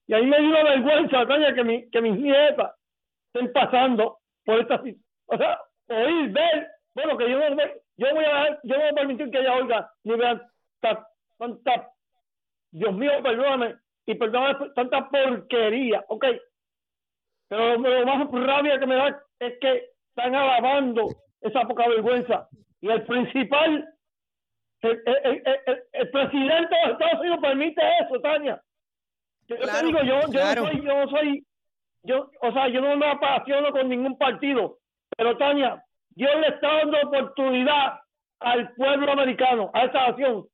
Y 0.08 0.14
ahí 0.14 0.26
me 0.26 0.40
dio 0.40 0.64
vergüenza, 0.64 1.26
Tania, 1.26 1.54
que, 1.54 1.62
mi, 1.62 1.90
que 1.90 2.00
mis 2.00 2.18
nietas 2.18 2.72
estén 3.32 3.52
pasando 3.52 4.19
por 4.50 4.60
esta. 4.60 4.82
O 5.26 5.36
sea, 5.36 5.60
oír, 5.88 6.30
ver, 6.32 6.68
bueno, 6.94 7.16
que 7.16 7.30
yo 7.30 7.38
no 7.38 7.56
yo 7.96 8.14
voy 8.14 8.24
a 8.24 8.58
yo 8.62 8.76
no 8.76 8.80
voy 8.80 8.88
a 8.88 8.94
permitir 8.94 9.30
que 9.30 9.38
ella 9.38 9.54
oiga 9.54 9.90
ni 10.04 10.16
vean 10.16 10.42
tanta, 10.80 11.88
Dios 12.72 12.94
mío, 12.94 13.12
perdóname, 13.22 13.76
y 14.06 14.14
perdóname 14.14 14.70
tanta 14.74 15.08
porquería, 15.08 16.04
ok. 16.08 16.24
Pero 17.48 17.76
lo 17.78 18.06
más 18.06 18.30
rabia 18.46 18.78
que 18.78 18.86
me 18.86 18.96
da 18.96 19.22
es 19.38 19.58
que 19.60 19.90
están 20.08 20.34
alabando 20.34 21.08
esa 21.40 21.62
poca 21.62 21.88
vergüenza. 21.88 22.48
Y 22.80 22.88
el 22.88 23.04
principal, 23.04 23.88
el, 24.82 25.02
el, 25.06 25.42
el, 25.44 25.82
el 25.92 26.10
presidente 26.10 26.74
de 26.74 26.92
Estados 26.92 27.20
Unidos 27.20 27.38
permite 27.40 27.82
eso, 28.00 28.20
Tania. 28.20 28.62
Yo 29.48 29.56
te 29.56 29.86
digo, 29.86 30.00
yo, 30.02 30.20
yo 30.30 30.54
no 30.54 30.66
soy, 30.66 30.84
yo 30.84 31.08
soy, 31.08 31.46
yo, 32.02 32.30
o 32.40 32.52
sea, 32.52 32.68
yo 32.68 32.80
no 32.80 32.96
me 32.96 33.06
apasiono 33.06 33.70
con 33.72 33.88
ningún 33.88 34.16
partido, 34.16 34.78
pero 35.16 35.36
Tania, 35.36 35.82
Dios 36.10 36.30
le 36.40 36.48
está 36.48 36.78
dando 36.78 36.98
oportunidad 37.02 38.00
al 38.40 38.72
pueblo 38.74 39.12
americano, 39.12 39.70
a 39.74 39.84
esta 39.84 40.08
nación, 40.08 40.46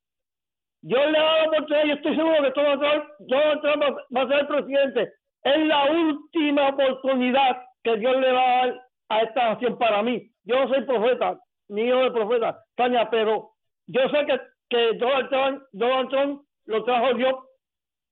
Yo 0.81 0.97
le 0.97 1.05
doy 1.05 1.11
la 1.11 1.47
oportunidad 1.47 1.85
y 1.85 1.91
estoy 1.91 2.15
seguro 2.15 2.43
que 2.43 2.61
Donald 2.61 2.81
Trump, 2.81 3.05
Donald 3.19 3.61
Trump 3.61 3.83
va, 4.15 4.21
a 4.21 4.27
ser 4.27 4.47
presidente. 4.47 5.13
Es 5.43 5.65
la 5.65 5.85
última 5.91 6.69
oportunidad 6.69 7.63
que 7.83 7.97
Dios 7.97 8.17
le 8.17 8.31
va 8.31 8.41
a 8.41 8.67
dar 8.67 8.81
a 9.09 9.21
esta 9.21 9.49
nación 9.53 9.77
para 9.77 10.03
mí. 10.03 10.29
Yo 10.43 10.55
no 10.59 10.67
soy 10.67 10.83
profeta, 10.83 11.39
ni 11.69 11.83
hijo 11.83 11.97
de 11.97 12.11
profeta, 12.11 12.59
Tania, 12.75 13.09
pero 13.09 13.51
yo 13.87 14.01
sé 14.09 14.25
que, 14.25 14.39
que 14.69 14.97
Donald, 14.97 15.29
Trump, 15.29 15.63
Donald 15.71 16.09
Trump 16.09 16.41
lo 16.65 16.83
trajo 16.83 17.13
Dios, 17.13 17.35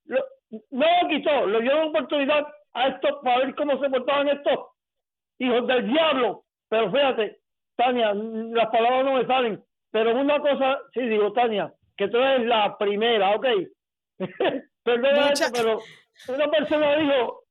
no 0.06 0.86
lo 1.02 1.10
quitó, 1.10 1.46
le 1.48 1.62
dio 1.62 1.74
la 1.74 1.86
oportunidad 1.86 2.48
a 2.76 2.90
esto 2.90 3.22
para 3.24 3.40
ver 3.40 3.56
cómo 3.56 3.80
se 3.80 3.90
portaban 3.90 4.30
estos 4.30 4.60
hijos 5.40 5.66
del 5.66 5.88
diablo. 5.88 6.44
Pero 6.70 6.92
fíjate, 6.92 7.40
Tania, 7.76 8.14
las 8.14 8.68
palabras 8.70 9.06
no 9.06 9.14
me 9.14 9.26
salen. 9.26 9.64
Pero 9.92 10.14
una 10.20 10.40
cosa, 10.40 10.80
sí 10.94 11.02
digo, 11.02 11.32
Tania, 11.34 11.74
que 11.96 12.10
tú 12.10 12.18
eres 12.18 12.46
la 12.46 12.78
primera, 12.78 13.36
¿ok? 13.36 13.46
Perdón, 14.84 15.34
pero 15.54 15.80
una 16.28 16.48
persona 16.52 16.96
dijo 16.98 17.44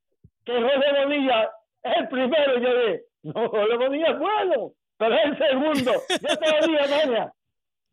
que 0.44 0.52
José 0.52 1.02
Bonilla 1.02 1.50
es 1.82 1.96
el 1.96 2.08
primero. 2.08 2.58
Yo 2.58 2.78
dije, 2.78 3.02
no, 3.22 3.48
José 3.48 3.76
Bonilla 3.76 4.10
es 4.10 4.18
bueno, 4.18 4.72
pero 4.98 5.14
es 5.16 5.24
el 5.24 5.38
segundo. 5.38 5.92
Yo 6.08 6.36
te 6.36 6.50
lo 6.52 6.66
digo, 6.66 6.78
Tania. 6.88 7.32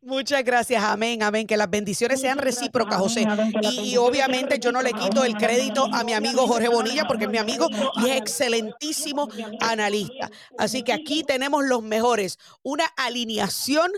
Muchas 0.04 0.42
gracias, 0.42 0.82
amén, 0.82 1.22
amén. 1.22 1.46
Que 1.46 1.56
las 1.56 1.70
bendiciones 1.70 2.20
sean 2.20 2.36
recíprocas, 2.36 2.98
José. 2.98 3.24
Y, 3.62 3.96
obviamente 3.96 4.58
yo 4.58 4.72
no 4.72 4.82
le 4.82 4.92
quito 4.92 5.22
el 5.22 5.36
crédito 5.36 5.86
a 5.92 6.02
mi 6.02 6.12
amigo 6.12 6.44
Jorge 6.48 6.68
Bonilla 6.68 7.06
porque 7.06 7.26
es 7.26 7.30
mi 7.30 7.38
amigo 7.38 7.68
y 8.02 8.10
es 8.10 8.16
excelentísimo 8.16 9.28
analista. 9.60 10.28
Así 10.58 10.82
que 10.82 10.92
aquí 10.92 11.22
tenemos 11.22 11.64
los 11.64 11.84
mejores. 11.84 12.40
Una 12.64 12.84
alineación 12.96 13.92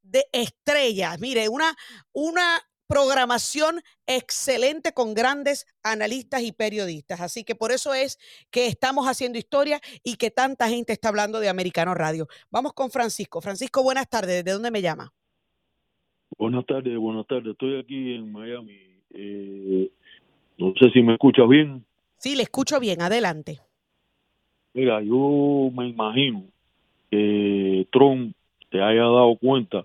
de 0.00 0.24
estrellas. 0.32 1.20
Mire, 1.20 1.50
una, 1.50 1.76
una 2.12 2.66
programación 2.86 3.82
excelente 4.06 4.94
con 4.94 5.12
grandes 5.12 5.66
analistas 5.82 6.40
y 6.40 6.52
periodistas. 6.52 7.20
Así 7.20 7.44
que 7.44 7.54
por 7.54 7.72
eso 7.72 7.92
es 7.92 8.18
que 8.50 8.68
estamos 8.68 9.06
haciendo 9.06 9.38
historia 9.38 9.82
y 10.02 10.16
que 10.16 10.30
tanta 10.30 10.70
gente 10.70 10.94
está 10.94 11.08
hablando 11.08 11.40
de 11.40 11.50
Americano 11.50 11.92
Radio. 11.92 12.26
Vamos 12.50 12.72
con 12.72 12.90
Francisco. 12.90 13.42
Francisco, 13.42 13.82
buenas 13.82 14.08
tardes. 14.08 14.42
¿De 14.44 14.52
dónde 14.52 14.70
me 14.70 14.80
llama? 14.80 15.12
Buenas 16.42 16.66
tardes, 16.66 16.98
buenas 16.98 17.24
tardes. 17.28 17.52
Estoy 17.52 17.78
aquí 17.78 18.14
en 18.14 18.32
Miami. 18.32 18.76
Eh, 19.14 19.88
no 20.58 20.74
sé 20.74 20.90
si 20.90 21.00
me 21.00 21.12
escuchas 21.12 21.48
bien. 21.48 21.84
Sí, 22.16 22.34
le 22.34 22.42
escucho 22.42 22.80
bien. 22.80 23.00
Adelante. 23.00 23.60
Mira, 24.74 25.00
yo 25.02 25.70
me 25.72 25.86
imagino 25.86 26.42
que 27.12 27.86
Trump 27.92 28.34
te 28.70 28.82
haya 28.82 29.02
dado 29.02 29.36
cuenta 29.36 29.84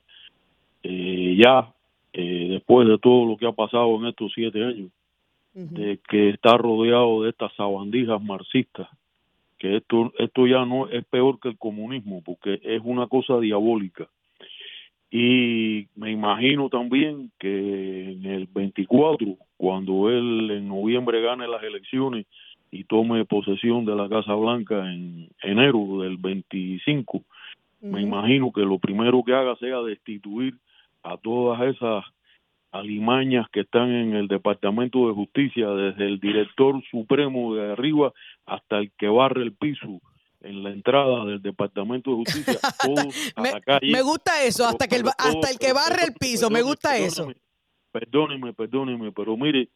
eh, 0.81 1.37
ya, 1.39 1.71
eh, 2.13 2.47
después 2.49 2.87
de 2.87 2.97
todo 2.97 3.27
lo 3.27 3.37
que 3.37 3.45
ha 3.45 3.51
pasado 3.51 3.95
en 3.97 4.07
estos 4.07 4.31
siete 4.33 4.63
años, 4.63 4.89
de 5.53 5.99
que 6.09 6.29
está 6.29 6.57
rodeado 6.57 7.21
de 7.21 7.29
estas 7.29 7.53
sabandijas 7.53 8.19
marxistas, 8.19 8.87
que 9.59 9.77
esto, 9.77 10.11
esto 10.17 10.47
ya 10.47 10.65
no 10.65 10.89
es 10.89 11.05
peor 11.05 11.39
que 11.39 11.49
el 11.49 11.57
comunismo, 11.59 12.23
porque 12.25 12.59
es 12.63 12.81
una 12.83 13.05
cosa 13.05 13.39
diabólica 13.39 14.09
y 15.09 15.87
me 15.95 16.11
imagino 16.11 16.69
también 16.69 17.31
que 17.39 18.11
en 18.11 18.25
el 18.25 18.47
24, 18.47 19.37
cuando 19.55 20.09
él 20.09 20.51
en 20.51 20.67
noviembre 20.67 21.21
gane 21.21 21.47
las 21.47 21.63
elecciones 21.63 22.25
y 22.71 22.83
tome 22.83 23.23
posesión 23.25 23.85
de 23.85 23.95
la 23.95 24.09
Casa 24.09 24.33
Blanca 24.33 24.91
en 24.91 25.29
enero 25.41 26.01
del 26.01 26.17
25, 26.17 27.23
me 27.81 28.01
imagino 28.01 28.51
que 28.51 28.61
lo 28.61 28.79
primero 28.79 29.23
que 29.23 29.33
haga 29.33 29.55
sea 29.57 29.81
destituir 29.81 30.55
a 31.03 31.15
todas 31.17 31.61
esas 31.61 32.03
alimañas 32.71 33.47
que 33.49 33.61
están 33.61 33.89
en 33.89 34.13
el 34.13 34.27
Departamento 34.27 35.07
de 35.07 35.13
Justicia, 35.13 35.69
desde 35.69 36.05
el 36.05 36.19
director 36.19 36.83
supremo 36.91 37.55
de 37.55 37.71
arriba 37.71 38.11
hasta 38.45 38.79
el 38.79 38.91
que 38.97 39.07
barre 39.07 39.43
el 39.43 39.53
piso 39.53 40.01
en 40.41 40.63
la 40.63 40.69
entrada 40.69 41.25
del 41.25 41.41
Departamento 41.41 42.11
de 42.11 42.17
Justicia, 42.17 42.59
todos 42.83 43.33
me, 43.37 43.49
a 43.49 43.53
la 43.53 43.61
calle. 43.61 43.91
Me 43.91 44.01
gusta 44.01 44.43
eso, 44.43 44.65
hasta 44.65 44.87
que 44.87 44.97
el, 44.97 45.03
hasta 45.17 45.49
el 45.49 45.57
que 45.59 45.73
barre 45.73 46.03
el 46.07 46.13
piso, 46.13 46.49
me 46.49 46.61
gusta 46.61 46.97
eso. 46.97 47.27
Perdóneme, 47.91 48.53
perdóneme, 48.53 49.11
pero 49.11 49.35
mire, 49.37 49.69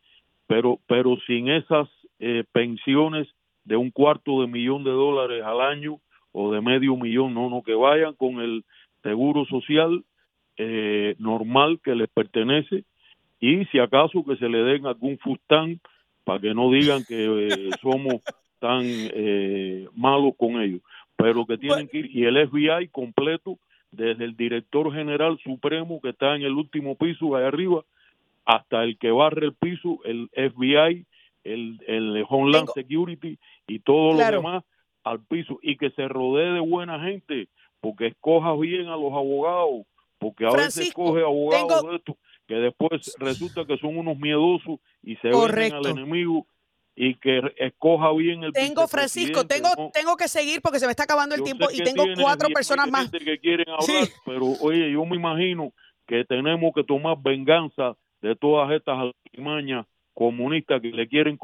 pero, 0.47 0.80
pero 0.88 1.18
sin 1.26 1.49
esas 1.49 1.88
eh, 2.20 2.43
pensiones 2.51 3.28
de 3.64 3.76
un 3.76 3.91
cuarto 3.91 4.41
de 4.41 4.47
millón 4.47 4.84
de 4.84 4.91
dólares 4.91 5.43
al 5.43 5.62
año 5.62 5.99
o 6.32 6.51
de 6.51 6.62
medio 6.62 6.95
millón, 6.95 7.34
no, 7.34 7.49
no, 7.49 7.64
que 7.64 7.74
vayan 7.74 8.14
con 8.14 8.39
el 8.39 8.64
seguro 9.03 9.45
social 9.45 10.03
eh, 10.57 11.16
normal 11.20 11.80
que 11.84 11.95
les 11.95 12.09
pertenece 12.09 12.84
y 13.39 13.66
si 13.66 13.80
acaso 13.80 14.24
que 14.24 14.36
se 14.38 14.47
le 14.47 14.59
den 14.59 14.86
algún 14.86 15.18
fustán 15.18 15.80
para 16.24 16.39
que 16.39 16.53
no 16.53 16.70
digan 16.70 17.03
que 17.03 17.47
eh, 17.47 17.70
somos 17.82 18.22
tan 18.62 18.84
eh, 18.86 19.88
malos 19.95 20.34
con 20.38 20.62
ellos, 20.62 20.82
pero 21.18 21.45
que 21.47 21.57
tienen 21.57 21.88
que 21.88 21.97
ir, 21.97 22.16
y 22.16 22.26
el 22.26 22.47
FBI 22.47 22.88
completo, 22.89 23.57
desde 23.91 24.24
el 24.24 24.38
director 24.38 24.93
general 24.93 25.39
supremo 25.43 25.99
que 25.99 26.09
está 26.09 26.36
en 26.36 26.43
el 26.43 26.53
último 26.53 26.95
piso, 26.95 27.36
ahí 27.36 27.43
arriba, 27.43 27.84
hasta 28.45 28.84
el 28.84 28.97
que 28.99 29.09
barre 29.12 29.47
el 29.47 29.53
piso, 29.55 29.99
el 30.05 30.30
FBI, 30.34 31.05
el, 31.43 31.80
el 31.88 32.26
Homeland 32.30 32.70
Security 32.74 33.38
y 33.68 33.80
todo 33.80 34.14
lo 34.14 34.20
demás 34.20 34.64
al 35.03 35.20
piso, 35.26 35.59
y 35.64 35.76
que 35.78 35.89
se 35.89 36.07
rodee 36.07 36.53
de 36.53 36.59
buena 36.59 37.03
gente, 37.03 37.47
porque 37.82 38.07
escoja 38.07 38.55
bien 38.55 38.88
a 38.88 38.95
los 38.95 39.12
abogados, 39.12 39.88
porque 40.20 40.45
a 40.45 40.51
veces 40.51 40.89
escoge 40.89 41.22
abogados 41.22 41.82
de 41.89 41.95
estos 41.95 42.16
que 42.47 42.55
después 42.55 43.16
resulta 43.18 43.66
que 43.66 43.78
son 43.78 43.97
unos 43.97 44.20
miedosos 44.20 44.80
y 45.01 45.16
se 45.16 45.30
ven 45.30 45.74
al 45.74 45.88
enemigo 45.88 46.45
y 46.96 47.16
que 47.16 47.42
escoja 47.58 48.12
bien 48.14 48.44
el 48.44 48.54
Tengo 48.54 48.88
Francisco, 48.88 49.46
tengo 49.46 49.70
tengo 49.94 50.18
que 50.18 50.28
seguir 50.28 50.62
porque 50.62 50.80
se 50.80 50.86
me 50.86 50.92
está 50.92 51.04
acabando 51.04 51.36
el 51.36 51.44
tiempo 51.44 51.68
y 51.72 51.84
tengo 51.84 52.04
cuatro 52.20 52.50
personas 52.50 52.89
más. 52.89 53.10
que 53.10 53.39
quieren 53.39 53.66
hablar, 53.70 54.08
pero 54.26 54.48
oye, 54.62 54.92
yo 54.92 55.06
me 55.06 55.16
imagino 55.16 55.74
que 56.06 56.26
tenemos 56.26 56.74
que 56.76 56.84
tomar 56.84 57.18
venganza 57.22 57.96
de 58.22 58.36
todas 58.36 58.72
estas 58.72 59.14
alimañas 59.34 59.86
comunistas 60.14 60.82
que 60.82 60.89
le 60.89 61.08
quieren 61.08 61.38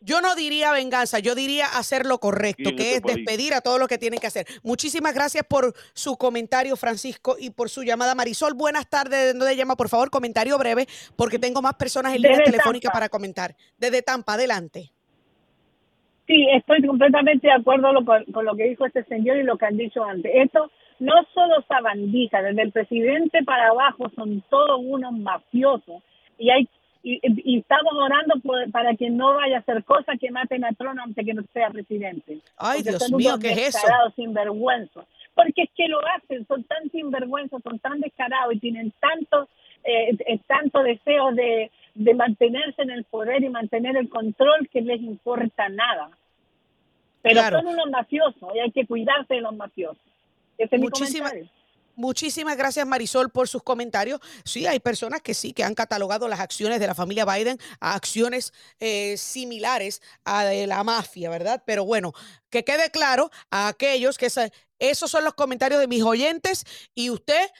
yo 0.00 0.20
no 0.20 0.34
diría 0.34 0.72
venganza, 0.72 1.18
yo 1.18 1.34
diría 1.34 1.66
hacer 1.66 2.06
lo 2.06 2.18
correcto, 2.18 2.70
que 2.76 2.96
es 2.96 3.02
despedir 3.02 3.52
a 3.54 3.60
todos 3.60 3.78
los 3.78 3.86
que 3.86 3.98
tienen 3.98 4.18
que 4.18 4.26
hacer. 4.26 4.46
Muchísimas 4.62 5.14
gracias 5.14 5.44
por 5.44 5.74
su 5.92 6.16
comentario, 6.16 6.76
Francisco, 6.76 7.36
y 7.38 7.50
por 7.50 7.68
su 7.68 7.82
llamada. 7.82 8.14
Marisol, 8.14 8.54
buenas 8.54 8.88
tardes. 8.88 9.32
¿De 9.32 9.38
dónde 9.38 9.56
llama? 9.56 9.76
Por 9.76 9.88
favor, 9.88 10.10
comentario 10.10 10.56
breve, 10.58 10.86
porque 11.16 11.38
tengo 11.38 11.60
más 11.60 11.74
personas 11.74 12.14
en 12.14 12.22
línea 12.22 12.42
telefónica 12.42 12.90
para 12.90 13.08
comentar. 13.08 13.54
Desde 13.78 14.02
Tampa, 14.02 14.34
adelante. 14.34 14.90
Sí, 16.26 16.46
estoy 16.54 16.86
completamente 16.86 17.48
de 17.48 17.54
acuerdo 17.54 17.92
con, 18.04 18.24
con, 18.32 18.44
lo 18.44 18.54
que 18.56 18.68
dijo 18.68 18.86
este 18.86 19.04
señor 19.04 19.36
y 19.36 19.42
lo 19.42 19.58
que 19.58 19.66
han 19.66 19.76
dicho 19.76 20.04
antes. 20.04 20.32
Esto 20.34 20.70
no 21.00 21.12
solo 21.34 21.62
sabandija, 21.66 22.40
desde 22.40 22.62
el 22.62 22.72
presidente 22.72 23.42
para 23.44 23.68
abajo 23.68 24.10
son 24.14 24.42
todos 24.48 24.80
unos 24.82 25.12
mafiosos 25.12 26.02
y 26.38 26.50
hay 26.50 26.68
y, 27.02 27.58
estamos 27.58 27.92
orando 27.94 28.34
para 28.72 28.94
que 28.94 29.10
no 29.10 29.34
vaya 29.34 29.56
a 29.56 29.60
hacer 29.60 29.84
cosas 29.84 30.18
que 30.18 30.30
maten 30.30 30.64
a 30.64 30.72
Trump 30.72 30.98
antes 31.02 31.24
que 31.24 31.34
no 31.34 31.42
sea 31.52 31.70
presidente. 31.70 32.38
Ay, 32.56 32.82
Dios 32.82 33.10
mío, 33.12 33.38
¿qué 33.40 33.52
es 33.52 33.74
eso? 33.74 33.86
Sinvergüenza. 34.16 35.04
Porque 35.34 35.62
es 35.62 35.70
que 35.76 35.88
lo 35.88 36.00
hacen, 36.16 36.46
son 36.46 36.64
tan 36.64 36.90
sinvergüenzas, 36.90 37.62
son 37.62 37.78
tan 37.78 38.00
descarados 38.00 38.54
y 38.54 38.58
tienen 38.58 38.92
tanto, 39.00 39.48
eh, 39.84 40.16
eh, 40.26 40.38
tanto 40.46 40.82
deseo 40.82 41.32
de, 41.32 41.70
de 41.94 42.14
mantenerse 42.14 42.82
en 42.82 42.90
el 42.90 43.04
poder 43.04 43.42
y 43.42 43.48
mantener 43.48 43.96
el 43.96 44.08
control 44.08 44.68
que 44.68 44.82
les 44.82 45.00
importa 45.00 45.68
nada. 45.68 46.10
Pero 47.22 47.42
son 47.42 47.66
unos 47.66 47.90
mafiosos 47.90 48.54
y 48.54 48.58
hay 48.58 48.70
que 48.72 48.86
cuidarse 48.86 49.34
de 49.34 49.40
los 49.40 49.54
mafiosos. 49.54 49.98
Ese 50.58 50.76
es 50.76 50.82
Muchísimas, 50.82 51.34
Muchísimas 52.00 52.56
gracias 52.56 52.86
Marisol 52.86 53.30
por 53.30 53.46
sus 53.46 53.62
comentarios. 53.62 54.20
Sí, 54.46 54.66
hay 54.66 54.80
personas 54.80 55.20
que 55.20 55.34
sí, 55.34 55.52
que 55.52 55.64
han 55.64 55.74
catalogado 55.74 56.28
las 56.28 56.40
acciones 56.40 56.80
de 56.80 56.86
la 56.86 56.94
familia 56.94 57.26
Biden 57.26 57.58
a 57.78 57.94
acciones 57.94 58.54
eh, 58.78 59.18
similares 59.18 60.00
a 60.24 60.46
de 60.46 60.66
la 60.66 60.82
mafia, 60.82 61.28
¿verdad? 61.28 61.62
Pero 61.66 61.84
bueno, 61.84 62.14
que 62.48 62.64
quede 62.64 62.90
claro 62.90 63.30
a 63.50 63.68
aquellos 63.68 64.16
que 64.16 64.28
esos 64.78 65.10
son 65.10 65.24
los 65.24 65.34
comentarios 65.34 65.78
de 65.78 65.88
mis 65.88 66.02
oyentes 66.02 66.64
y 66.94 67.10
usted, 67.10 67.50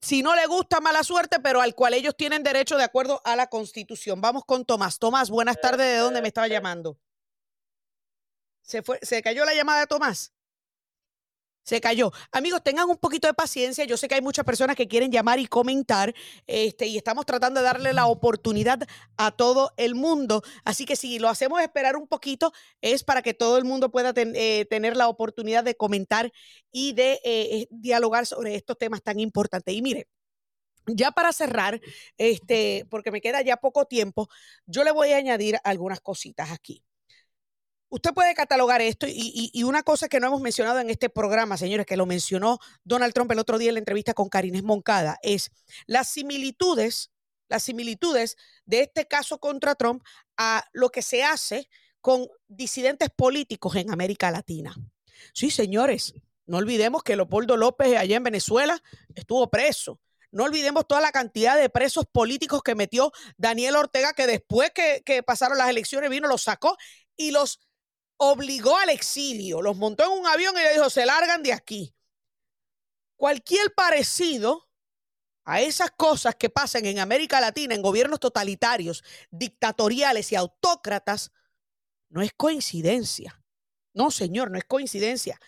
si 0.00 0.24
no 0.24 0.34
le 0.34 0.46
gusta, 0.46 0.80
mala 0.80 1.04
suerte, 1.04 1.38
pero 1.38 1.60
al 1.60 1.76
cual 1.76 1.94
ellos 1.94 2.16
tienen 2.16 2.42
derecho 2.42 2.76
de 2.76 2.82
acuerdo 2.82 3.22
a 3.24 3.36
la 3.36 3.46
constitución. 3.46 4.20
Vamos 4.20 4.44
con 4.44 4.64
Tomás. 4.64 4.98
Tomás, 4.98 5.30
buenas 5.30 5.60
tardes. 5.60 5.86
¿De 5.86 5.98
dónde 5.98 6.20
me 6.20 6.26
estaba 6.26 6.48
llamando? 6.48 6.98
¿Se, 8.62 8.82
fue, 8.82 8.98
¿Se 9.02 9.22
cayó 9.22 9.44
la 9.44 9.54
llamada 9.54 9.78
de 9.78 9.86
Tomás? 9.86 10.32
Se 11.66 11.80
cayó. 11.80 12.12
Amigos, 12.30 12.62
tengan 12.62 12.88
un 12.88 12.96
poquito 12.96 13.26
de 13.26 13.34
paciencia. 13.34 13.84
Yo 13.84 13.96
sé 13.96 14.06
que 14.06 14.14
hay 14.14 14.20
muchas 14.22 14.44
personas 14.44 14.76
que 14.76 14.86
quieren 14.86 15.10
llamar 15.10 15.40
y 15.40 15.46
comentar, 15.46 16.14
este, 16.46 16.86
y 16.86 16.96
estamos 16.96 17.26
tratando 17.26 17.58
de 17.60 17.64
darle 17.66 17.92
la 17.92 18.06
oportunidad 18.06 18.86
a 19.16 19.32
todo 19.32 19.72
el 19.76 19.96
mundo. 19.96 20.42
Así 20.64 20.84
que 20.86 20.94
si 20.94 21.18
lo 21.18 21.28
hacemos 21.28 21.60
esperar 21.60 21.96
un 21.96 22.06
poquito, 22.06 22.52
es 22.82 23.02
para 23.02 23.20
que 23.20 23.34
todo 23.34 23.58
el 23.58 23.64
mundo 23.64 23.90
pueda 23.90 24.12
eh, 24.14 24.64
tener 24.70 24.96
la 24.96 25.08
oportunidad 25.08 25.64
de 25.64 25.74
comentar 25.76 26.32
y 26.70 26.92
de 26.92 27.14
eh, 27.14 27.18
eh, 27.24 27.66
dialogar 27.70 28.26
sobre 28.26 28.54
estos 28.54 28.78
temas 28.78 29.02
tan 29.02 29.18
importantes. 29.18 29.74
Y 29.74 29.82
mire, 29.82 30.06
Ya 30.86 31.10
para 31.12 31.32
cerrar, 31.32 31.80
este, 32.18 32.86
porque 32.90 33.10
me 33.10 33.20
queda 33.20 33.42
ya 33.42 33.56
poco 33.56 33.86
tiempo, 33.86 34.28
yo 34.66 34.84
le 34.84 34.92
voy 34.92 35.12
a 35.12 35.16
añadir 35.18 35.58
algunas 35.64 36.00
cositas 36.00 36.52
aquí. 36.52 36.84
Usted 37.96 38.12
puede 38.12 38.34
catalogar 38.34 38.82
esto 38.82 39.06
y, 39.08 39.62
una 39.64 39.82
cosa 39.82 40.06
que 40.06 40.20
no 40.20 40.26
hemos 40.26 40.42
mencionado 40.42 40.80
en 40.80 40.90
este 40.90 41.08
programa, 41.08 41.56
señores, 41.56 41.86
que 41.86 41.96
lo 41.96 42.04
mencionó 42.04 42.58
Donald 42.84 43.14
Trump 43.14 43.32
el 43.32 43.38
otro 43.38 43.56
día 43.56 43.70
en 43.70 43.76
la 43.76 43.78
entrevista 43.78 44.12
con 44.12 44.28
Karines 44.28 44.62
Moncada, 44.62 45.18
es 45.22 45.50
las 45.86 46.06
similitudes, 46.10 47.10
las 47.48 47.62
similitudes 47.62 48.36
de 48.66 48.82
este 48.82 49.08
caso 49.08 49.38
contra 49.38 49.76
Trump 49.76 50.04
a 50.36 50.62
lo 50.74 50.90
que 50.90 51.00
se 51.00 51.24
hace 51.24 51.70
con 52.02 52.28
disidentes 52.48 53.08
políticos 53.08 53.74
en 53.76 53.90
América 53.90 54.30
Latina. 54.30 54.76
Sí, 55.32 55.50
señores, 55.50 56.12
no 56.44 56.58
olvidemos 56.58 57.02
que 57.02 57.16
Leopoldo 57.16 57.56
López 57.56 57.96
allá 57.96 58.18
en 58.18 58.24
Venezuela 58.24 58.78
estuvo 59.14 59.48
preso. 59.48 59.98
No 60.30 60.44
olvidemos 60.44 60.86
toda 60.86 61.00
la 61.00 61.12
cantidad 61.12 61.56
de 61.56 61.70
presos 61.70 62.04
políticos 62.12 62.62
que 62.62 62.74
metió 62.74 63.10
Daniel 63.38 63.76
Ortega, 63.76 64.12
que 64.12 64.26
después 64.26 64.70
que 64.74 65.22
pasaron 65.22 65.56
las 65.56 65.70
elecciones 65.70 66.10
vino, 66.10 66.28
los 66.28 66.42
sacó 66.42 66.76
y 67.16 67.30
los 67.30 67.58
obligó 68.16 68.76
al 68.76 68.90
exilio, 68.90 69.62
los 69.62 69.76
montó 69.76 70.04
en 70.04 70.18
un 70.18 70.26
avión 70.26 70.54
y 70.56 70.62
le 70.62 70.72
dijo, 70.74 70.90
se 70.90 71.06
largan 71.06 71.42
de 71.42 71.52
aquí. 71.52 71.94
Cualquier 73.16 73.74
parecido 73.74 74.68
a 75.44 75.60
esas 75.60 75.90
cosas 75.92 76.34
que 76.34 76.50
pasan 76.50 76.86
en 76.86 76.98
América 76.98 77.40
Latina, 77.40 77.74
en 77.74 77.82
gobiernos 77.82 78.20
totalitarios, 78.20 79.04
dictatoriales 79.30 80.32
y 80.32 80.36
autócratas, 80.36 81.30
no 82.08 82.22
es 82.22 82.32
coincidencia. 82.32 83.40
No, 83.94 84.10
señor, 84.10 84.50
no 84.50 84.58
es 84.58 84.64
coincidencia. 84.64 85.40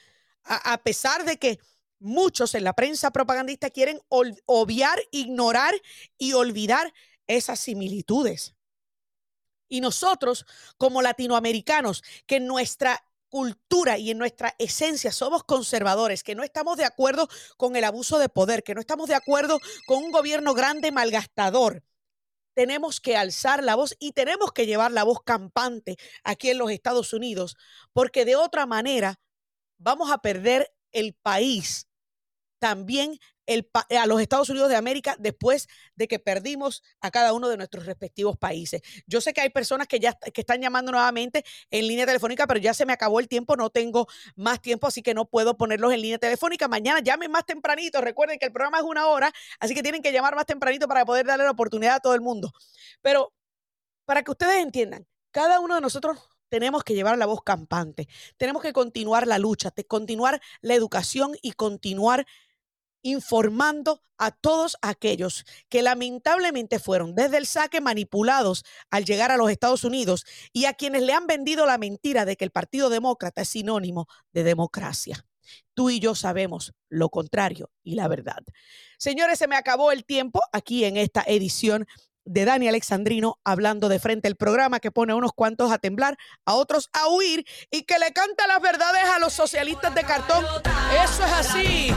A, 0.44 0.78
pesar 0.78 1.24
de 1.24 1.36
que 1.36 1.58
muchos 1.98 2.54
en 2.54 2.64
la 2.64 2.72
prensa 2.72 3.10
propagandista 3.10 3.70
quieren 3.70 4.00
obviar, 4.08 4.98
ignorar 5.10 5.74
y 6.16 6.32
olvidar 6.32 6.94
esas 7.26 7.60
similitudes. 7.60 8.54
Y 9.68 9.80
nosotros, 9.80 10.46
como 10.76 11.02
latinoamericanos, 11.02 12.02
que 12.26 12.36
en 12.36 12.46
nuestra 12.46 13.04
cultura 13.28 13.98
y 13.98 14.10
en 14.10 14.18
nuestra 14.18 14.54
esencia 14.58 15.12
somos 15.12 15.44
conservadores, 15.44 16.22
que 16.22 16.34
no 16.34 16.42
estamos 16.42 16.76
de 16.76 16.84
acuerdo 16.84 17.28
con 17.56 17.76
el 17.76 17.84
abuso 17.84 18.18
de 18.18 18.28
poder, 18.28 18.62
que 18.62 18.74
no 18.74 18.80
estamos 18.80 19.08
de 19.08 19.14
acuerdo 19.14 19.58
con 19.86 20.02
un 20.02 20.10
gobierno 20.10 20.54
grande 20.54 20.92
malgastador, 20.92 21.82
tenemos 22.58 23.00
que 23.00 23.16
alzar 23.16 23.62
la 23.62 23.76
voz 23.76 23.94
y 24.00 24.12
tenemos 24.12 24.50
que 24.50 24.66
llevar 24.66 24.90
la 24.90 25.04
voz 25.04 25.22
campante 25.22 25.96
aquí 26.24 26.50
en 26.50 26.58
los 26.58 26.72
Estados 26.72 27.12
Unidos, 27.12 27.56
porque 27.92 28.24
de 28.24 28.34
otra 28.34 28.66
manera 28.66 29.20
vamos 29.76 30.10
a 30.10 30.18
perder 30.18 30.68
el 30.90 31.14
país 31.14 31.86
también 32.58 33.20
a 33.48 34.06
los 34.06 34.20
Estados 34.20 34.50
Unidos 34.50 34.68
de 34.68 34.76
América 34.76 35.16
después 35.18 35.68
de 35.96 36.06
que 36.06 36.18
perdimos 36.18 36.82
a 37.00 37.10
cada 37.10 37.32
uno 37.32 37.48
de 37.48 37.56
nuestros 37.56 37.86
respectivos 37.86 38.36
países. 38.36 38.82
Yo 39.06 39.20
sé 39.20 39.32
que 39.32 39.40
hay 39.40 39.50
personas 39.50 39.88
que 39.88 39.98
ya 39.98 40.12
que 40.12 40.40
están 40.40 40.60
llamando 40.60 40.92
nuevamente 40.92 41.44
en 41.70 41.86
línea 41.86 42.06
telefónica, 42.06 42.46
pero 42.46 42.60
ya 42.60 42.74
se 42.74 42.84
me 42.84 42.92
acabó 42.92 43.20
el 43.20 43.28
tiempo, 43.28 43.56
no 43.56 43.70
tengo 43.70 44.06
más 44.36 44.60
tiempo, 44.60 44.86
así 44.86 45.02
que 45.02 45.14
no 45.14 45.24
puedo 45.24 45.56
ponerlos 45.56 45.92
en 45.92 46.02
línea 46.02 46.18
telefónica. 46.18 46.68
Mañana 46.68 47.00
llamen 47.00 47.30
más 47.30 47.46
tempranito, 47.46 48.00
recuerden 48.00 48.38
que 48.38 48.46
el 48.46 48.52
programa 48.52 48.78
es 48.78 48.84
una 48.84 49.06
hora, 49.06 49.32
así 49.60 49.74
que 49.74 49.82
tienen 49.82 50.02
que 50.02 50.12
llamar 50.12 50.34
más 50.36 50.46
tempranito 50.46 50.86
para 50.86 51.04
poder 51.04 51.26
darle 51.26 51.44
la 51.44 51.50
oportunidad 51.52 51.96
a 51.96 52.00
todo 52.00 52.14
el 52.14 52.20
mundo. 52.20 52.52
Pero 53.00 53.32
para 54.04 54.22
que 54.22 54.30
ustedes 54.30 54.62
entiendan, 54.62 55.06
cada 55.30 55.60
uno 55.60 55.74
de 55.74 55.80
nosotros 55.80 56.18
tenemos 56.48 56.82
que 56.82 56.94
llevar 56.94 57.18
la 57.18 57.26
voz 57.26 57.42
campante, 57.42 58.08
tenemos 58.36 58.62
que 58.62 58.72
continuar 58.72 59.26
la 59.26 59.38
lucha, 59.38 59.70
continuar 59.86 60.40
la 60.60 60.74
educación 60.74 61.32
y 61.42 61.52
continuar 61.52 62.26
informando 63.02 64.02
a 64.18 64.32
todos 64.32 64.76
aquellos 64.82 65.44
que 65.68 65.82
lamentablemente 65.82 66.78
fueron 66.78 67.14
desde 67.14 67.38
el 67.38 67.46
saque 67.46 67.80
manipulados 67.80 68.64
al 68.90 69.04
llegar 69.04 69.30
a 69.30 69.36
los 69.36 69.50
Estados 69.50 69.84
Unidos 69.84 70.26
y 70.52 70.64
a 70.64 70.74
quienes 70.74 71.02
le 71.02 71.12
han 71.12 71.26
vendido 71.26 71.66
la 71.66 71.78
mentira 71.78 72.24
de 72.24 72.36
que 72.36 72.44
el 72.44 72.50
Partido 72.50 72.90
Demócrata 72.90 73.42
es 73.42 73.48
sinónimo 73.48 74.08
de 74.32 74.42
democracia. 74.42 75.24
Tú 75.74 75.88
y 75.88 76.00
yo 76.00 76.14
sabemos 76.14 76.74
lo 76.88 77.08
contrario 77.08 77.70
y 77.82 77.94
la 77.94 78.08
verdad. 78.08 78.42
Señores, 78.98 79.38
se 79.38 79.46
me 79.46 79.56
acabó 79.56 79.92
el 79.92 80.04
tiempo 80.04 80.42
aquí 80.52 80.84
en 80.84 80.96
esta 80.96 81.22
edición 81.26 81.86
de 82.24 82.44
Dani 82.44 82.68
Alexandrino 82.68 83.40
hablando 83.42 83.88
de 83.88 83.98
frente 83.98 84.28
al 84.28 84.36
programa 84.36 84.80
que 84.80 84.90
pone 84.90 85.12
a 85.12 85.16
unos 85.16 85.32
cuantos 85.32 85.72
a 85.72 85.78
temblar, 85.78 86.18
a 86.44 86.54
otros 86.54 86.90
a 86.92 87.08
huir 87.08 87.46
y 87.70 87.84
que 87.84 87.98
le 87.98 88.12
canta 88.12 88.46
las 88.46 88.60
verdades 88.60 89.04
a 89.04 89.18
los 89.18 89.32
socialistas 89.32 89.94
de 89.94 90.02
cartón. 90.02 90.44
Eso 90.92 91.24
es 91.24 91.32
así. 91.32 91.94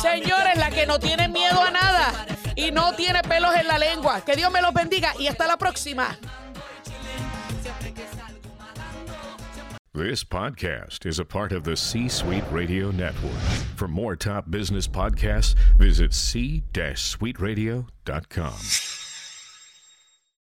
Señores, 0.00 0.58
la 0.58 0.70
que 0.70 0.86
no 0.86 0.98
tiene 0.98 1.28
miedo 1.28 1.62
a 1.62 1.70
nada 1.70 2.26
y 2.54 2.70
no 2.70 2.94
tiene 2.94 3.22
pelos 3.22 3.54
en 3.54 3.66
la 3.66 3.78
lengua. 3.78 4.22
Que 4.24 4.36
Dios 4.36 4.50
me 4.50 4.62
los 4.62 4.74
bendiga 4.74 5.12
y 5.18 5.26
hasta 5.26 5.46
la 5.46 5.56
próxima. 5.56 6.16
This 9.92 10.24
podcast 10.24 11.06
is 11.06 11.18
a 11.18 11.24
part 11.24 11.52
of 11.52 11.64
the 11.64 11.74
C 11.74 12.06
Suite 12.08 12.44
Radio 12.50 12.90
Network. 12.90 13.32
For 13.76 13.88
more 13.88 14.14
top 14.14 14.50
business 14.50 14.86
podcasts, 14.86 15.54
visit 15.78 16.12
c-suiteradio.com. 16.12 19.05